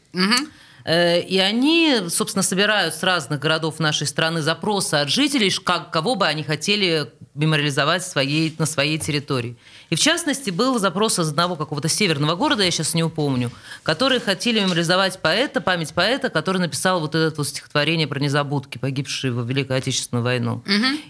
Э, 0.84 1.20
И 1.20 1.38
они, 1.38 2.02
собственно, 2.08 2.44
собирают 2.44 2.94
с 2.94 3.02
разных 3.02 3.40
городов 3.40 3.80
нашей 3.80 4.06
страны 4.06 4.40
запросы 4.40 4.94
от 4.94 5.08
жителей, 5.08 5.50
как, 5.64 5.90
кого 5.90 6.14
бы 6.14 6.26
они 6.26 6.44
хотели 6.44 7.10
мемориализовать 7.34 8.06
своей, 8.06 8.54
на 8.58 8.66
своей 8.66 8.98
территории. 8.98 9.56
И 9.88 9.94
в 9.94 10.00
частности 10.00 10.50
был 10.50 10.78
запрос 10.78 11.18
из 11.18 11.28
одного 11.28 11.54
какого-то 11.54 11.88
северного 11.88 12.34
города, 12.34 12.62
я 12.64 12.70
сейчас 12.70 12.94
не 12.94 13.04
упомню, 13.04 13.52
которые 13.84 14.20
хотели 14.20 14.58
мемориализовать 14.60 15.20
поэта, 15.20 15.60
память 15.60 15.94
поэта, 15.94 16.28
который 16.28 16.58
написал 16.58 17.00
вот 17.00 17.14
это 17.14 17.32
вот 17.36 17.46
стихотворение 17.46 18.08
про 18.08 18.18
незабудки, 18.18 18.78
погибшие 18.78 19.32
во 19.32 19.42
Великой 19.42 19.76
Отечественную 19.78 20.24
войну. 20.24 20.62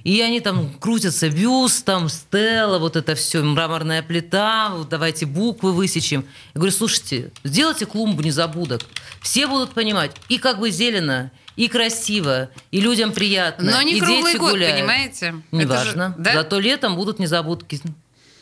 И 0.05 0.21
они 0.21 0.41
там 0.41 0.75
крутятся, 0.79 1.31
бюст, 1.31 1.85
там, 1.87 2.09
стела, 2.11 2.79
вот 2.79 2.97
это 2.97 3.15
все, 3.15 3.43
мраморная 3.43 4.03
плита, 4.03 4.71
вот 4.75 4.89
давайте 4.91 5.25
буквы 5.27 5.73
высечем. 5.73 6.25
Я 6.55 6.59
говорю, 6.59 6.73
слушайте, 6.73 7.33
сделайте 7.45 7.87
клумбу 7.87 8.23
незабудок. 8.23 8.83
Все 9.23 9.47
будут 9.47 9.71
понимать, 9.73 10.13
и 10.29 10.39
как 10.39 10.59
бы 10.61 10.71
зелено, 10.71 11.31
и 11.57 11.69
красиво, 11.69 12.51
и 12.71 12.81
людям 12.81 13.13
приятно. 13.13 13.71
Но 13.71 13.83
не 13.83 13.95
и 13.97 14.01
круглый 14.01 14.33
дети 14.33 14.37
год, 14.37 14.51
гуляют. 14.53 14.77
понимаете? 14.81 15.33
Же- 15.33 15.43
Неважно. 15.51 16.15
да? 16.19 16.35
Зато 16.35 16.59
летом 16.61 16.97
будут 16.97 17.19
незабудки. 17.19 17.81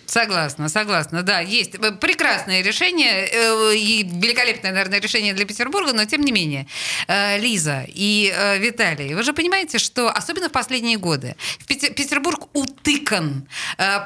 Согласна, 0.06 0.68
согласна, 0.68 1.22
да, 1.22 1.40
есть 1.40 1.74
Э, 1.84 1.92
прекрасное 1.92 2.62
решение 2.62 3.28
э, 3.30 3.76
и 3.76 4.02
великолепное, 4.02 4.72
наверное, 4.72 5.00
решение 5.00 5.34
для 5.34 5.44
Петербурга, 5.44 5.92
но 5.92 6.04
тем 6.04 6.22
не 6.22 6.32
менее. 6.32 6.66
Э, 7.08 7.38
Лиза 7.38 7.84
и 7.88 8.32
Виталий, 8.58 9.14
вы 9.14 9.22
же 9.22 9.32
понимаете, 9.32 9.78
что 9.78 10.10
особенно 10.10 10.48
в 10.48 10.52
последние 10.52 10.98
годы 10.98 11.36
Петербург 11.66 12.48
утыкан, 12.52 13.46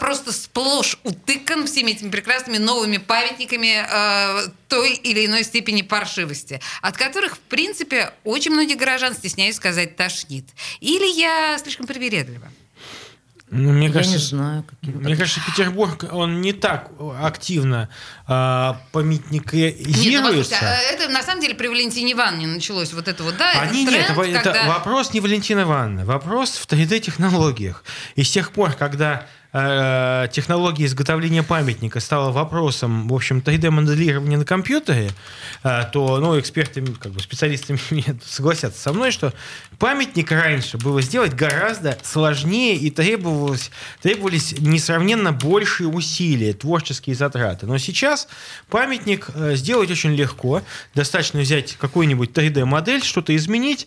просто 0.01 0.33
сплошь 0.33 0.99
утыкан 1.05 1.67
всеми 1.67 1.93
этими 1.93 2.11
прекрасными 2.11 2.59
новыми 2.59 2.99
памятниками 2.99 3.87
той 4.69 4.95
или 4.95 5.27
иной 5.27 5.45
степени 5.45 5.83
паршивости, 5.83 6.61
от 6.83 6.97
которых, 6.97 7.37
в 7.37 7.41
принципе, 7.41 8.13
очень 8.25 8.53
многих 8.53 8.77
горожан, 8.77 9.15
стесняюсь 9.15 9.57
сказать, 9.57 9.97
тошнит. 9.97 10.45
Или 10.81 11.19
я 11.19 11.59
слишком 11.59 11.87
привередлива? 11.87 12.51
Ну, 13.51 13.73
мне 13.73 13.87
Я 13.87 13.93
кажется, 13.93 14.17
не 14.19 14.23
знаю, 14.23 14.63
какие 14.65 14.95
Мне 14.95 15.17
кажется, 15.17 15.41
Петербург, 15.47 16.05
он 16.13 16.41
не 16.43 16.53
так 16.53 16.91
активно 17.21 17.89
а, 18.27 18.73
Нет, 18.73 18.83
ну, 18.83 18.89
памятникизируется. 18.93 20.57
а 20.61 20.77
это 20.77 21.09
на 21.09 21.23
самом 21.23 21.41
деле 21.41 21.55
при 21.55 21.69
Валентине 21.69 22.13
Ивановне 22.13 22.47
началось 22.47 22.93
вот 22.93 23.09
это 23.09 23.23
вот, 23.23 23.37
да, 23.39 23.53
А 23.55 23.65
этот 23.65 23.75
не, 23.75 23.85
нет, 23.85 24.07
тренд, 24.07 24.37
это 24.37 24.53
когда- 24.53 24.69
вопрос 24.69 25.13
не 25.15 25.21
Валентина 25.21 25.61
Ивановна, 25.63 26.05
вопрос 26.05 26.57
в 26.57 26.67
3D-технологиях. 26.67 27.85
И 28.17 28.23
с 28.23 28.31
тех 28.31 28.53
пор, 28.53 28.73
когда 28.75 29.23
э, 29.23 29.27
технология 29.51 30.85
изготовления 30.85 31.43
памятника 31.43 32.01
стала 32.01 32.31
вопросом, 32.31 33.09
в 33.09 33.15
общем, 33.15 33.39
3D-моделирования 33.39 34.37
на 34.37 34.45
компьютере, 34.45 35.11
э, 35.65 35.85
то, 35.91 36.19
ну, 36.19 36.39
эксперты, 36.39 36.85
как 37.01 37.13
бы 37.13 37.21
специалисты 37.21 37.79
согласятся 38.25 38.81
со 38.81 38.93
мной, 38.93 39.11
что 39.11 39.33
памятник 39.79 40.31
раньше 40.31 40.77
было 40.77 41.01
сделать 41.01 41.35
гораздо 41.35 41.97
сложнее 42.03 42.77
и 42.77 42.91
требовалось, 42.91 43.71
требовались 44.03 44.55
несравненно 44.59 45.33
большие 45.33 45.89
усилия, 45.89 46.53
творческие 46.53 47.17
затраты. 47.17 47.67
Но 47.67 47.79
сейчас 47.79 48.29
памятник 48.69 49.31
э, 49.35 49.55
сделать 49.57 49.91
очень 49.91 50.15
легко. 50.15 50.63
Достаточно 50.95 51.41
взять 51.41 51.77
какую-нибудь 51.81 52.33
3D-модель, 52.33 53.03
что-то 53.03 53.35
изменить, 53.35 53.87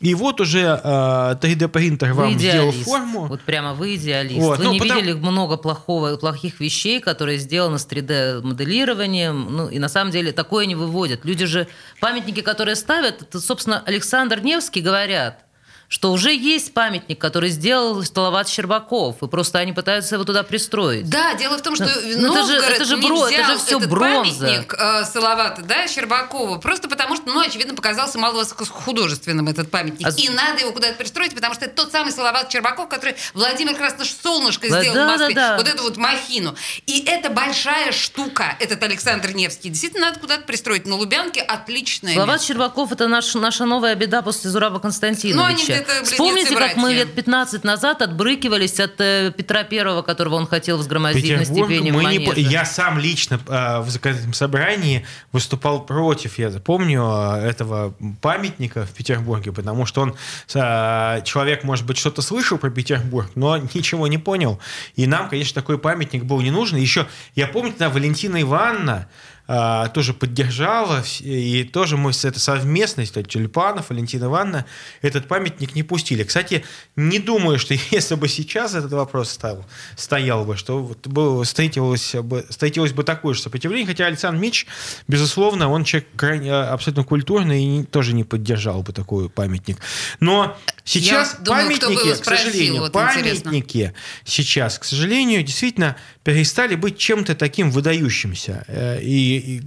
и 0.00 0.14
вот 0.14 0.40
уже 0.40 0.60
э, 0.60 1.34
3D-принтер 1.40 2.12
вам 2.14 2.38
сделал 2.38 2.70
форму. 2.70 3.26
Вот 3.26 3.40
прямо 3.42 3.74
вы 3.74 3.96
идеалист. 3.96 4.38
Вот, 4.40 4.58
Вы 4.58 4.64
ну, 4.64 4.72
не 4.72 4.78
потому- 4.78 5.00
видели 5.00 5.12
много 5.14 5.56
плохого, 5.56 6.16
плохих 6.16 6.60
вещей, 6.60 7.00
которые 7.00 7.38
сделаны 7.38 7.78
с 7.78 7.86
3D-моделированием. 7.86 9.46
Ну, 9.50 9.68
и 9.68 9.78
на 9.78 9.88
самом 9.88 10.10
деле 10.12 10.32
такое 10.32 10.66
не 10.66 10.74
выводят. 10.74 11.24
Люди 11.24 11.46
же, 11.46 11.66
памятники, 12.00 12.42
которые 12.42 12.76
ставят, 12.76 13.22
это, 13.22 13.40
собственно, 13.40 13.82
Александр 13.86 14.40
Невский 14.40 14.80
говорят, 14.80 15.44
что 15.88 16.12
уже 16.12 16.34
есть 16.34 16.74
памятник, 16.74 17.18
который 17.18 17.48
сделал 17.48 18.04
Столоват 18.04 18.46
Щербаков, 18.48 19.22
и 19.22 19.26
просто 19.26 19.58
они 19.58 19.72
пытаются 19.72 20.16
его 20.16 20.24
туда 20.24 20.42
пристроить. 20.42 21.08
Да, 21.08 21.34
дело 21.34 21.56
в 21.56 21.62
том, 21.62 21.74
что 21.76 21.84
Ну, 21.86 21.90
это 21.90 22.02
же- 22.02 22.18
Новгород 22.18 22.64
это 22.64 22.84
же 22.84 22.96
не 22.98 23.06
бро- 23.08 23.26
это 23.28 23.42
взял 23.42 23.58
же 23.58 23.64
всё 23.64 23.78
этот 23.78 23.90
бронза. 23.90 24.46
памятник 24.46 24.74
э, 24.78 25.04
Салавата, 25.04 25.62
да, 25.62 25.88
Щербакова, 25.88 26.58
просто 26.58 26.88
потому 26.88 27.16
что, 27.16 27.24
ну, 27.30 27.40
очевидно, 27.40 27.74
показался 27.74 28.18
мало 28.18 28.44
художественным 28.44 29.48
этот 29.48 29.70
памятник. 29.70 30.06
А- 30.06 30.10
И 30.10 30.28
надо 30.28 30.60
его 30.60 30.72
куда-то 30.72 30.94
пристроить, 30.94 31.34
потому 31.34 31.54
что 31.54 31.64
это 31.64 31.74
тот 31.74 31.90
самый 31.90 32.12
Салават 32.12 32.52
Щербаков, 32.52 32.88
который 32.88 33.16
Владимир 33.34 33.74
Красносолнышко 33.74 34.68
Да, 34.68 34.80
сделал 34.80 34.94
да, 34.94 35.04
в 35.06 35.18
Москве. 35.18 35.34
да, 35.34 35.48
да. 35.52 35.56
Вот 35.56 35.68
эту 35.68 35.82
вот 35.84 35.96
махину. 35.96 36.54
И 36.86 37.02
это 37.06 37.30
большая 37.30 37.92
штука, 37.92 38.56
этот 38.60 38.82
Александр 38.82 39.32
Невский. 39.32 39.70
Действительно, 39.70 40.06
надо 40.08 40.20
куда-то 40.20 40.42
пристроить. 40.44 40.86
На 40.86 40.96
Лубянке 40.96 41.40
отличное 41.40 42.12
Словат 42.14 42.34
место. 42.36 42.46
Щербаков– 42.48 42.92
это 42.92 43.08
наш, 43.08 43.34
наша 43.34 43.64
новая 43.64 43.94
беда 43.94 44.20
после 44.22 44.50
Зураба 44.50 44.80
Константиновича. 44.80 45.38
Ну, 45.38 45.44
они 45.74 45.77
где-то 45.82 46.04
Вспомните, 46.04 46.56
как 46.56 46.76
мы 46.76 46.94
лет 46.94 47.14
15 47.14 47.64
назад 47.64 48.02
отбрыкивались 48.02 48.80
от 48.80 49.00
э, 49.00 49.32
Петра 49.36 49.64
Первого, 49.64 50.02
которого 50.02 50.36
он 50.36 50.46
хотел 50.46 50.78
взгромоздить 50.78 51.36
на 51.36 51.44
степени 51.44 51.90
в 51.90 51.94
мы 51.94 52.04
не 52.04 52.18
я 52.42 52.64
сам 52.64 52.98
лично 52.98 53.40
э, 53.46 53.80
в 53.80 53.90
законодательном 53.90 54.34
собрании 54.34 55.06
выступал 55.32 55.84
против, 55.84 56.38
я 56.38 56.50
помню, 56.50 57.02
э, 57.02 57.48
этого 57.48 57.94
памятника 58.20 58.86
в 58.86 58.90
Петербурге, 58.90 59.52
потому 59.52 59.86
что 59.86 60.02
он, 60.02 60.16
э, 60.54 61.22
человек, 61.24 61.64
может 61.64 61.86
быть, 61.86 61.98
что-то 61.98 62.22
слышал 62.22 62.58
про 62.58 62.70
Петербург, 62.70 63.30
но 63.34 63.56
ничего 63.56 64.06
не 64.06 64.18
понял. 64.18 64.60
И 64.96 65.06
нам, 65.06 65.28
конечно, 65.28 65.60
такой 65.60 65.78
памятник 65.78 66.24
был 66.24 66.40
не 66.40 66.50
нужен. 66.50 66.78
Еще, 66.78 67.06
я 67.34 67.46
помню, 67.46 67.72
тогда 67.72 67.90
Валентина 67.90 68.40
Ивановна 68.40 69.08
э, 69.48 69.84
тоже 69.92 70.14
поддержала, 70.14 71.02
и 71.20 71.64
тоже 71.64 71.96
мы 71.96 72.12
с 72.12 72.24
это 72.24 72.38
совместность, 72.38 73.14
то 73.14 73.20
есть 73.20 73.30
Тюльпанов, 73.30 73.90
Валентина 73.90 74.26
Ивановна, 74.26 74.66
этот 75.02 75.26
памятник 75.26 75.74
не 75.74 75.82
пустили. 75.82 76.22
Кстати, 76.22 76.64
не 76.96 77.18
думаю, 77.18 77.58
что 77.58 77.74
если 77.90 78.14
бы 78.14 78.28
сейчас 78.28 78.74
этот 78.74 78.92
вопрос 78.92 79.30
стал, 79.30 79.64
стоял 79.96 80.44
бы, 80.44 80.56
что 80.56 80.78
вот 80.82 81.06
было, 81.06 81.42
встретилось, 81.44 82.14
бы, 82.14 82.44
встретилось 82.48 82.92
бы 82.92 83.02
такое 83.02 83.34
же 83.34 83.40
сопротивление, 83.40 83.86
хотя 83.86 84.06
Александр 84.06 84.40
Мич, 84.40 84.66
безусловно, 85.08 85.70
он 85.70 85.84
человек 85.84 86.08
крайне, 86.16 86.50
э, 86.50 86.62
абсолютно 86.64 87.04
культурный 87.04 87.62
и 87.62 87.66
не- 87.66 87.84
тоже 87.84 88.12
не 88.14 88.24
поддержал 88.24 88.82
бы 88.82 88.92
такой 88.92 89.28
памятник. 89.28 89.78
Но 90.20 90.56
сейчас 90.88 91.36
Я 91.38 91.44
думаю, 91.44 91.76
кто 91.76 91.88
бы 91.88 91.94
памятники, 91.94 92.08
его 92.08 92.18
к 92.18 92.24
сожалению, 92.24 92.80
вот 92.80 92.94
интересно. 92.94 93.50
памятники 93.50 93.94
сейчас, 94.24 94.78
к 94.78 94.84
сожалению, 94.84 95.42
действительно 95.42 95.96
перестали 96.24 96.74
быть 96.74 96.98
чем-то 96.98 97.34
таким 97.34 97.70
выдающимся. 97.70 98.64
Э, 98.68 99.00
И, 99.02 99.38
и 99.38 99.62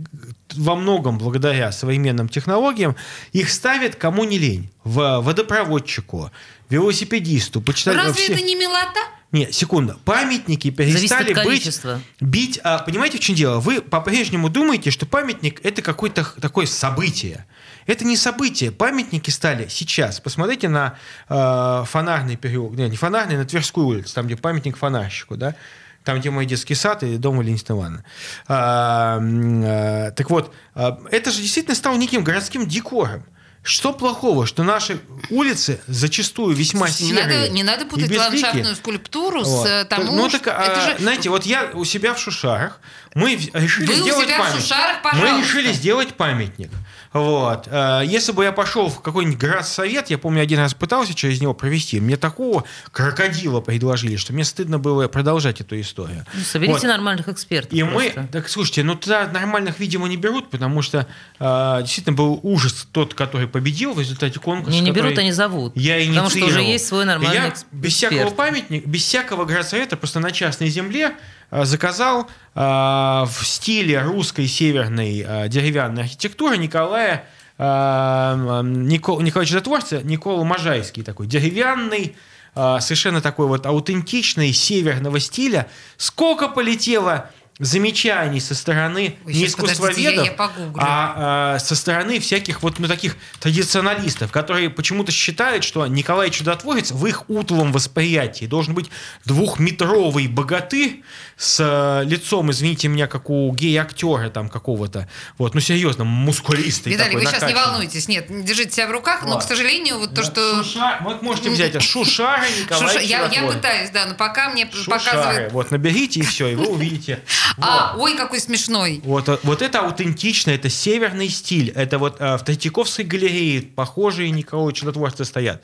во 0.53 0.75
многом 0.75 1.17
благодаря 1.17 1.71
современным 1.71 2.27
технологиям 2.27 2.95
их 3.33 3.49
ставят 3.49 3.95
кому 3.95 4.23
не 4.23 4.37
лень. 4.37 4.69
В 4.83 5.19
водопроводчику, 5.19 6.31
велосипедисту, 6.69 7.61
почитателю. 7.61 8.03
Разве 8.03 8.27
это 8.27 8.41
не 8.41 8.55
милота? 8.55 8.99
Не, 9.31 9.49
секунду. 9.51 9.97
Памятники 10.03 10.71
перестали 10.71 11.33
быть 11.33 11.81
бить. 12.19 12.59
А, 12.63 12.79
понимаете, 12.79 13.17
в 13.17 13.21
чем 13.21 13.35
дело? 13.35 13.59
Вы 13.59 13.81
по-прежнему 13.81 14.49
думаете, 14.49 14.91
что 14.91 15.05
памятник 15.05 15.63
это 15.63 15.81
какое-то 15.81 16.25
такое 16.41 16.65
событие. 16.65 17.45
Это 17.85 18.05
не 18.05 18.15
событие. 18.17 18.71
Памятники 18.71 19.29
стали 19.29 19.67
сейчас. 19.67 20.19
Посмотрите 20.19 20.69
на 20.69 20.95
э, 21.29 21.83
фонарный 21.87 22.35
переулок. 22.35 22.77
Не, 22.77 22.89
не 22.89 22.97
фонарный, 22.97 23.37
на 23.37 23.45
Тверскую 23.45 23.87
улицу, 23.87 24.13
там, 24.13 24.27
где 24.27 24.35
памятник 24.35 24.77
фонарщику, 24.77 25.35
да? 25.37 25.55
Там, 26.03 26.19
где 26.19 26.31
мой 26.31 26.45
детский 26.45 26.73
сад 26.73 27.03
и 27.03 27.17
дом 27.17 27.37
Валентины 27.37 27.77
Ивановны. 27.77 28.03
А, 28.47 29.19
а, 29.21 30.11
так 30.11 30.29
вот, 30.29 30.53
а, 30.73 30.99
это 31.11 31.31
же 31.31 31.41
действительно 31.41 31.75
стало 31.75 31.95
неким 31.95 32.23
городским 32.23 32.67
декором. 32.67 33.23
Что 33.63 33.93
плохого, 33.93 34.47
что 34.47 34.63
наши 34.63 34.99
улицы 35.29 35.79
зачастую 35.85 36.55
весьма 36.55 36.87
Слушайте, 36.87 37.03
не 37.03 37.09
серые 37.11 37.39
надо, 37.41 37.49
не 37.51 37.63
надо 37.63 37.85
путать 37.85 38.17
ландшафтную 38.17 38.75
скульптуру 38.75 39.43
Вот. 39.43 39.67
с 39.67 39.69
э, 39.69 39.85
тому, 39.85 40.13
ну, 40.13 40.29
так, 40.29 40.47
а, 40.47 40.63
это 40.63 40.81
же... 40.81 41.03
знаете, 41.03 41.29
вот 41.29 41.45
я 41.45 41.69
у 41.75 41.85
себя 41.85 42.15
в 42.15 42.19
Шушарах, 42.19 42.79
мы 43.13 43.37
в- 43.37 43.53
решили 43.53 43.85
Вы 43.85 43.93
у 43.93 44.03
сделать 44.03 44.25
себя 44.25 44.37
в 44.37 44.39
памятник. 44.39 44.61
Шушарах, 44.63 44.97
мы 45.03 45.11
пожалуйста. 45.11 45.39
решили 45.41 45.73
сделать 45.73 46.13
памятник. 46.15 46.71
Вот. 47.13 47.67
А, 47.69 48.01
Если 48.01 48.31
бы 48.31 48.43
я 48.45 48.51
пошел 48.53 48.87
в 48.89 49.01
какой-нибудь 49.01 49.37
городсовет, 49.37 50.09
я 50.09 50.17
помню, 50.17 50.41
один 50.41 50.59
раз 50.59 50.73
пытался 50.73 51.13
через 51.13 51.41
него 51.41 51.53
провести, 51.53 51.99
мне 51.99 52.15
такого 52.15 52.63
крокодила 52.91 53.59
предложили, 53.59 54.15
что 54.15 54.31
мне 54.33 54.43
стыдно 54.45 54.79
было 54.79 55.07
продолжать 55.07 55.59
эту 55.61 55.79
историю. 55.79 56.25
Ну, 56.33 56.41
Соберите 56.41 56.73
Вот. 56.73 56.83
нормальных 56.83 57.27
экспертов. 57.27 57.73
И 57.73 57.83
мы, 57.83 58.11
просто. 58.11 58.29
так 58.31 58.49
слушайте, 58.49 58.83
ну 58.83 58.95
тогда 58.95 59.27
нормальных, 59.27 59.79
видимо, 59.79 60.07
не 60.07 60.17
берут, 60.17 60.49
потому 60.49 60.81
что 60.81 61.05
а, 61.39 61.81
действительно 61.81 62.15
был 62.15 62.39
ужас 62.43 62.87
тот, 62.91 63.13
который 63.13 63.47
победил 63.47 63.93
в 63.93 63.99
результате 63.99 64.39
конкурса. 64.39 64.71
Не, 64.71 64.79
не 64.81 64.91
берут, 64.91 65.17
они 65.17 65.31
зовут. 65.33 65.73
Я 65.75 65.97
Потому 66.07 66.29
что 66.29 66.45
уже 66.45 66.61
есть 66.61 66.87
свой 66.87 67.05
нормальный 67.05 67.35
И 67.35 67.39
я 67.39 67.47
экс- 67.47 67.65
без 67.71 67.91
эксперт. 67.93 68.13
всякого 68.13 68.33
памятника, 68.33 68.87
без 68.87 69.01
всякого 69.03 69.45
городсовета, 69.45 69.97
просто 69.97 70.19
на 70.19 70.31
частной 70.31 70.69
земле 70.69 71.13
а, 71.49 71.65
заказал 71.65 72.29
в 72.53 73.31
стиле 73.43 74.01
русской 74.01 74.47
северной 74.47 75.23
а, 75.25 75.47
деревянной 75.47 76.03
архитектуры 76.03 76.57
Николая 76.57 77.25
а, 77.57 78.61
Никол, 78.63 79.21
Николаевича 79.21 79.55
Затворца, 79.59 80.01
Никола 80.01 80.43
Можайский 80.43 81.03
такой, 81.03 81.27
деревянный, 81.27 82.15
совершенно 82.53 83.21
такой 83.21 83.47
вот 83.47 83.65
аутентичный, 83.65 84.51
северного 84.51 85.21
стиля. 85.21 85.67
Сколько 85.95 86.49
полетело 86.49 87.29
замечаний 87.61 88.39
со 88.39 88.55
стороны 88.55 89.17
Ой, 89.25 89.33
не 89.33 89.45
искусствоведов, 89.45 89.97
я- 89.97 90.23
я 90.23 90.31
а, 90.79 91.53
а, 91.55 91.59
со 91.59 91.75
стороны 91.75 92.19
всяких 92.19 92.63
вот 92.63 92.79
ну, 92.79 92.87
таких 92.87 93.17
традиционалистов, 93.39 94.31
которые 94.31 94.71
почему-то 94.71 95.11
считают, 95.11 95.63
что 95.63 95.85
Николай 95.85 96.31
Чудотворец 96.31 96.91
в 96.91 97.05
их 97.05 97.29
утлом 97.29 97.71
восприятии 97.71 98.45
должен 98.45 98.73
быть 98.73 98.89
двухметровый 99.25 100.27
богатырь 100.27 101.03
с 101.41 101.59
э, 101.59 102.07
лицом, 102.07 102.51
извините 102.51 102.87
меня, 102.87 103.07
как 103.07 103.31
у 103.31 103.51
гей-актера 103.51 104.29
там 104.29 104.47
какого-то. 104.47 105.09
Вот, 105.39 105.55
ну 105.55 105.59
серьезно, 105.59 106.03
мускулистый 106.03 106.93
Виталий, 106.93 107.13
такой, 107.13 107.25
вы 107.25 107.31
сейчас 107.31 107.49
не 107.49 107.55
волнуйтесь, 107.55 108.07
нет, 108.07 108.29
не 108.29 108.43
держите 108.43 108.71
себя 108.73 108.87
в 108.87 108.91
руках, 108.91 109.23
но, 109.23 109.33
Вот. 109.33 109.43
к 109.43 109.47
сожалению, 109.47 109.97
вот 109.97 110.13
то, 110.13 110.21
Вот 110.21 110.31
что... 110.31 110.61
Шуша- 110.61 111.03
вот 111.03 111.23
можете 111.23 111.49
взять, 111.49 111.75
а 111.75 111.79
Шушара 111.79 112.45
Николай 112.59 112.95
Шуша- 112.95 113.03
я, 113.03 113.25
я 113.25 113.43
пытаюсь, 113.51 113.89
да, 113.89 114.05
но 114.05 114.13
пока 114.13 114.49
мне 114.49 114.69
Шушары. 114.71 114.99
показывают... 114.99 115.51
Вот, 115.51 115.71
наберите 115.71 116.19
и 116.19 116.23
все, 116.23 116.47
и 116.47 116.53
вы 116.55 116.67
увидите. 116.67 117.23
А, 117.57 117.95
ой, 117.97 118.15
какой 118.15 118.39
смешной. 118.39 119.01
Вот, 119.03 119.27
э, 119.27 119.37
вот 119.43 119.61
это 119.61 119.79
аутентично, 119.81 120.51
это 120.51 120.69
северный 120.69 121.27
стиль. 121.29 121.69
Это 121.69 121.97
вот 121.99 122.17
э, 122.19 122.37
в 122.37 122.43
Третьяковской 122.43 123.03
галерее 123.03 123.61
похожие 123.61 124.29
Николай 124.31 124.73
Чудотворцы 124.73 125.25
стоят. 125.25 125.61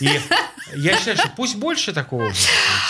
И 0.00 0.08
я 0.74 0.96
считаю, 0.96 1.16
что 1.16 1.28
пусть 1.36 1.56
больше 1.56 1.92
такого. 1.92 2.32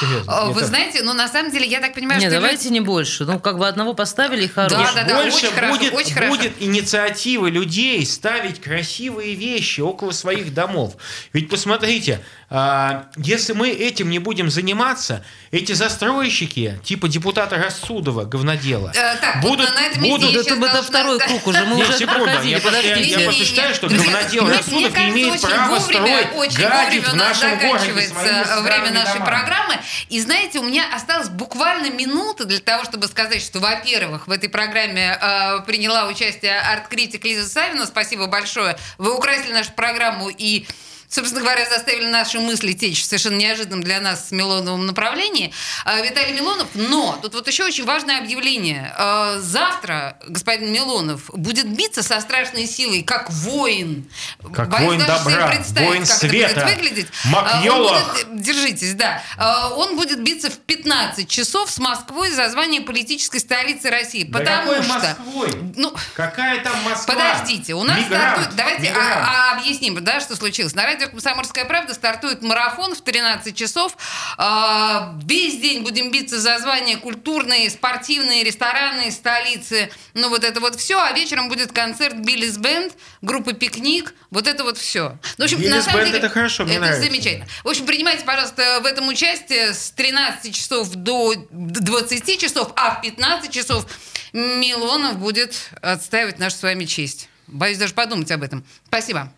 Серьезно. 0.00 0.46
Вы 0.46 0.60
Это- 0.60 0.66
знаете, 0.66 1.02
ну, 1.02 1.12
на 1.12 1.28
самом 1.28 1.50
деле, 1.50 1.66
я 1.66 1.80
так 1.80 1.94
понимаю, 1.94 2.20
Не, 2.20 2.26
что... 2.26 2.36
давайте 2.36 2.70
не 2.70 2.80
больше. 2.80 3.24
Ну, 3.24 3.38
как 3.38 3.58
бы 3.58 3.68
одного 3.68 3.94
поставили 3.94 4.44
и 4.44 4.48
хорошо. 4.48 4.76
Да, 4.76 4.92
да, 4.94 5.04
да, 5.04 5.22
больше 5.22 5.36
очень 5.46 5.54
хорошо, 5.54 5.76
будет, 5.76 5.92
очень 5.92 6.14
хорошо. 6.14 6.34
будет 6.34 6.52
инициативы 6.60 7.50
людей 7.50 8.04
ставить 8.06 8.60
красивые 8.60 9.34
вещи 9.34 9.80
около 9.80 10.12
своих 10.12 10.54
домов. 10.54 10.94
Ведь 11.32 11.50
посмотрите, 11.50 12.20
а, 12.48 13.06
если 13.16 13.52
мы 13.52 13.68
этим 13.68 14.08
не 14.08 14.18
будем 14.20 14.50
заниматься, 14.50 15.24
эти 15.50 15.72
застройщики, 15.72 16.80
типа 16.82 17.08
депутата 17.08 17.56
Рассудова, 17.56 18.24
говнодела, 18.24 18.92
Э, 18.94 19.16
так, 19.16 19.40
будут, 19.40 19.74
на 19.74 19.80
этом 19.86 20.02
месте 20.02 20.18
будут 20.18 20.30
Это, 20.36 20.54
это 20.54 20.60
должна 20.60 20.82
второй 20.82 21.18
круг 21.18 21.46
уже. 21.46 21.64
Мы 21.64 21.76
Нет, 21.76 21.88
уже 21.88 21.98
секунду, 21.98 22.24
проходили, 22.24 22.52
я 22.52 23.18
я 23.18 23.24
просто 23.24 23.44
считаю, 23.44 23.74
что 23.74 23.88
говнодел 23.88 24.48
Рассудов 24.48 24.96
имеет 24.96 25.40
право 25.42 25.78
строить 25.78 26.56
гадить 26.56 27.08
в 27.08 27.14
нашем 27.14 27.50
городе 27.58 27.65
заканчивается 27.72 28.62
время 28.62 28.90
нашей 28.90 29.18
домами. 29.18 29.24
программы. 29.24 29.78
И 30.08 30.20
знаете, 30.20 30.58
у 30.58 30.64
меня 30.64 30.84
осталось 30.94 31.28
буквально 31.28 31.90
минута 31.90 32.44
для 32.44 32.60
того, 32.60 32.84
чтобы 32.84 33.06
сказать, 33.06 33.42
что, 33.42 33.60
во-первых, 33.60 34.26
в 34.26 34.30
этой 34.30 34.48
программе 34.48 35.18
э, 35.20 35.60
приняла 35.66 36.06
участие 36.06 36.58
арт-критик 36.58 37.24
Лиза 37.24 37.48
Савина. 37.48 37.86
Спасибо 37.86 38.26
большое. 38.26 38.76
Вы 38.98 39.14
украсили 39.14 39.52
нашу 39.52 39.72
программу 39.72 40.28
и 40.28 40.66
собственно 41.08 41.40
говоря, 41.42 41.68
заставили 41.68 42.06
наши 42.06 42.38
мысли 42.40 42.72
течь 42.72 43.02
в 43.02 43.06
совершенно 43.06 43.36
неожиданном 43.36 43.82
для 43.82 44.00
нас 44.00 44.28
с 44.28 44.30
Милоновым 44.32 44.86
направлении. 44.86 45.52
Э, 45.84 46.02
Виталий 46.04 46.32
Милонов, 46.34 46.68
но 46.74 47.18
тут 47.22 47.34
вот 47.34 47.46
еще 47.48 47.64
очень 47.64 47.84
важное 47.84 48.18
объявление. 48.18 48.94
Э, 48.98 49.40
Завтра 49.40 50.18
господин 50.28 50.72
Милонов 50.72 51.30
будет 51.32 51.68
биться 51.68 52.02
со 52.02 52.20
страшной 52.20 52.66
силой, 52.66 53.02
как 53.02 53.30
воин. 53.30 54.08
Как 54.54 54.68
Боюсь 54.68 54.86
воин 54.86 54.98
даже 55.00 55.24
добра, 55.24 55.48
представить, 55.48 55.88
воин 55.88 56.06
как 56.06 56.16
света. 56.16 56.50
это 56.50 56.60
будет 56.66 56.76
выглядеть. 56.76 57.06
Макьёлах. 57.26 57.92
А, 58.02 58.04
он 58.04 58.12
будет- 58.34 58.42
Держитесь, 58.42 58.94
да. 58.94 59.22
А, 59.36 59.70
Он 59.70 59.96
будет 59.96 60.22
биться 60.22 60.50
в 60.50 60.58
15 60.58 61.28
часов 61.28 61.70
с 61.70 61.78
Москвой 61.78 62.30
за 62.30 62.48
звание 62.50 62.80
политической 62.80 63.38
столицы 63.38 63.90
России. 63.90 64.24
Да 64.24 64.38
потому 64.38 64.68
какой 64.72 64.82
что... 64.84 64.92
Москвой? 64.94 65.72
Ну, 65.76 65.94
Какая 66.14 66.60
там 66.62 66.80
Москва? 66.82 67.14
Подождите, 67.14 67.74
у 67.74 67.82
нас 67.82 67.98
Мигрант, 67.98 68.24
стартует... 68.36 68.56
Давайте 68.56 68.82
мигрант. 68.82 69.06
а- 69.26 69.52
а- 69.52 69.58
объясним, 69.58 70.02
да, 70.04 70.20
что 70.20 70.36
случилось. 70.36 70.74
На 70.74 70.86
радио 70.96 71.10
«Комсомольская 71.10 71.66
правда» 71.66 71.92
стартует 71.92 72.40
марафон 72.40 72.94
в 72.94 73.02
13 73.02 73.54
часов. 73.54 73.96
А, 74.38 75.14
Весь 75.24 75.60
день 75.60 75.82
будем 75.82 76.10
биться 76.10 76.40
за 76.40 76.58
звание 76.58 76.96
культурной, 76.96 77.68
спортивной, 77.68 78.42
ресторанной 78.42 79.12
столицы. 79.12 79.90
Ну, 80.14 80.30
вот 80.30 80.42
это 80.42 80.58
вот 80.60 80.76
все. 80.76 80.98
А 80.98 81.12
вечером 81.12 81.48
будет 81.48 81.72
концерт 81.72 82.16
«Биллис 82.16 82.56
Бенд», 82.56 82.94
группы 83.20 83.52
«Пикник». 83.52 84.14
Вот 84.30 84.46
это 84.46 84.64
вот 84.64 84.78
все. 84.78 85.18
Ну, 85.36 85.44
в 85.44 85.52
общем, 85.52 85.58
на 85.58 85.64
«Биллис 85.64 85.84
самом 85.84 86.00
Бенд» 86.00 86.12
деле, 86.12 86.18
это 86.18 86.30
хорошо, 86.30 86.64
мне 86.64 86.76
это 86.76 86.86
нравится. 86.86 87.06
замечательно. 87.06 87.46
В 87.62 87.68
общем, 87.68 87.84
принимайте, 87.84 88.24
пожалуйста, 88.24 88.80
в 88.82 88.86
этом 88.86 89.08
участие 89.08 89.74
с 89.74 89.90
13 89.90 90.54
часов 90.54 90.88
до 90.94 91.34
20 91.50 92.40
часов, 92.40 92.72
а 92.76 92.94
в 92.94 93.02
15 93.02 93.50
часов 93.52 93.86
Милонов 94.32 95.18
будет 95.18 95.70
отстаивать 95.82 96.38
нашу 96.38 96.56
с 96.56 96.62
вами 96.62 96.86
честь. 96.86 97.28
Боюсь 97.48 97.76
даже 97.76 97.92
подумать 97.92 98.30
об 98.30 98.42
этом. 98.42 98.64
Спасибо. 98.86 99.30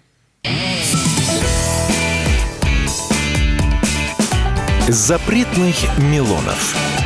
Запретных 4.91 5.99
Милонов. 5.99 6.98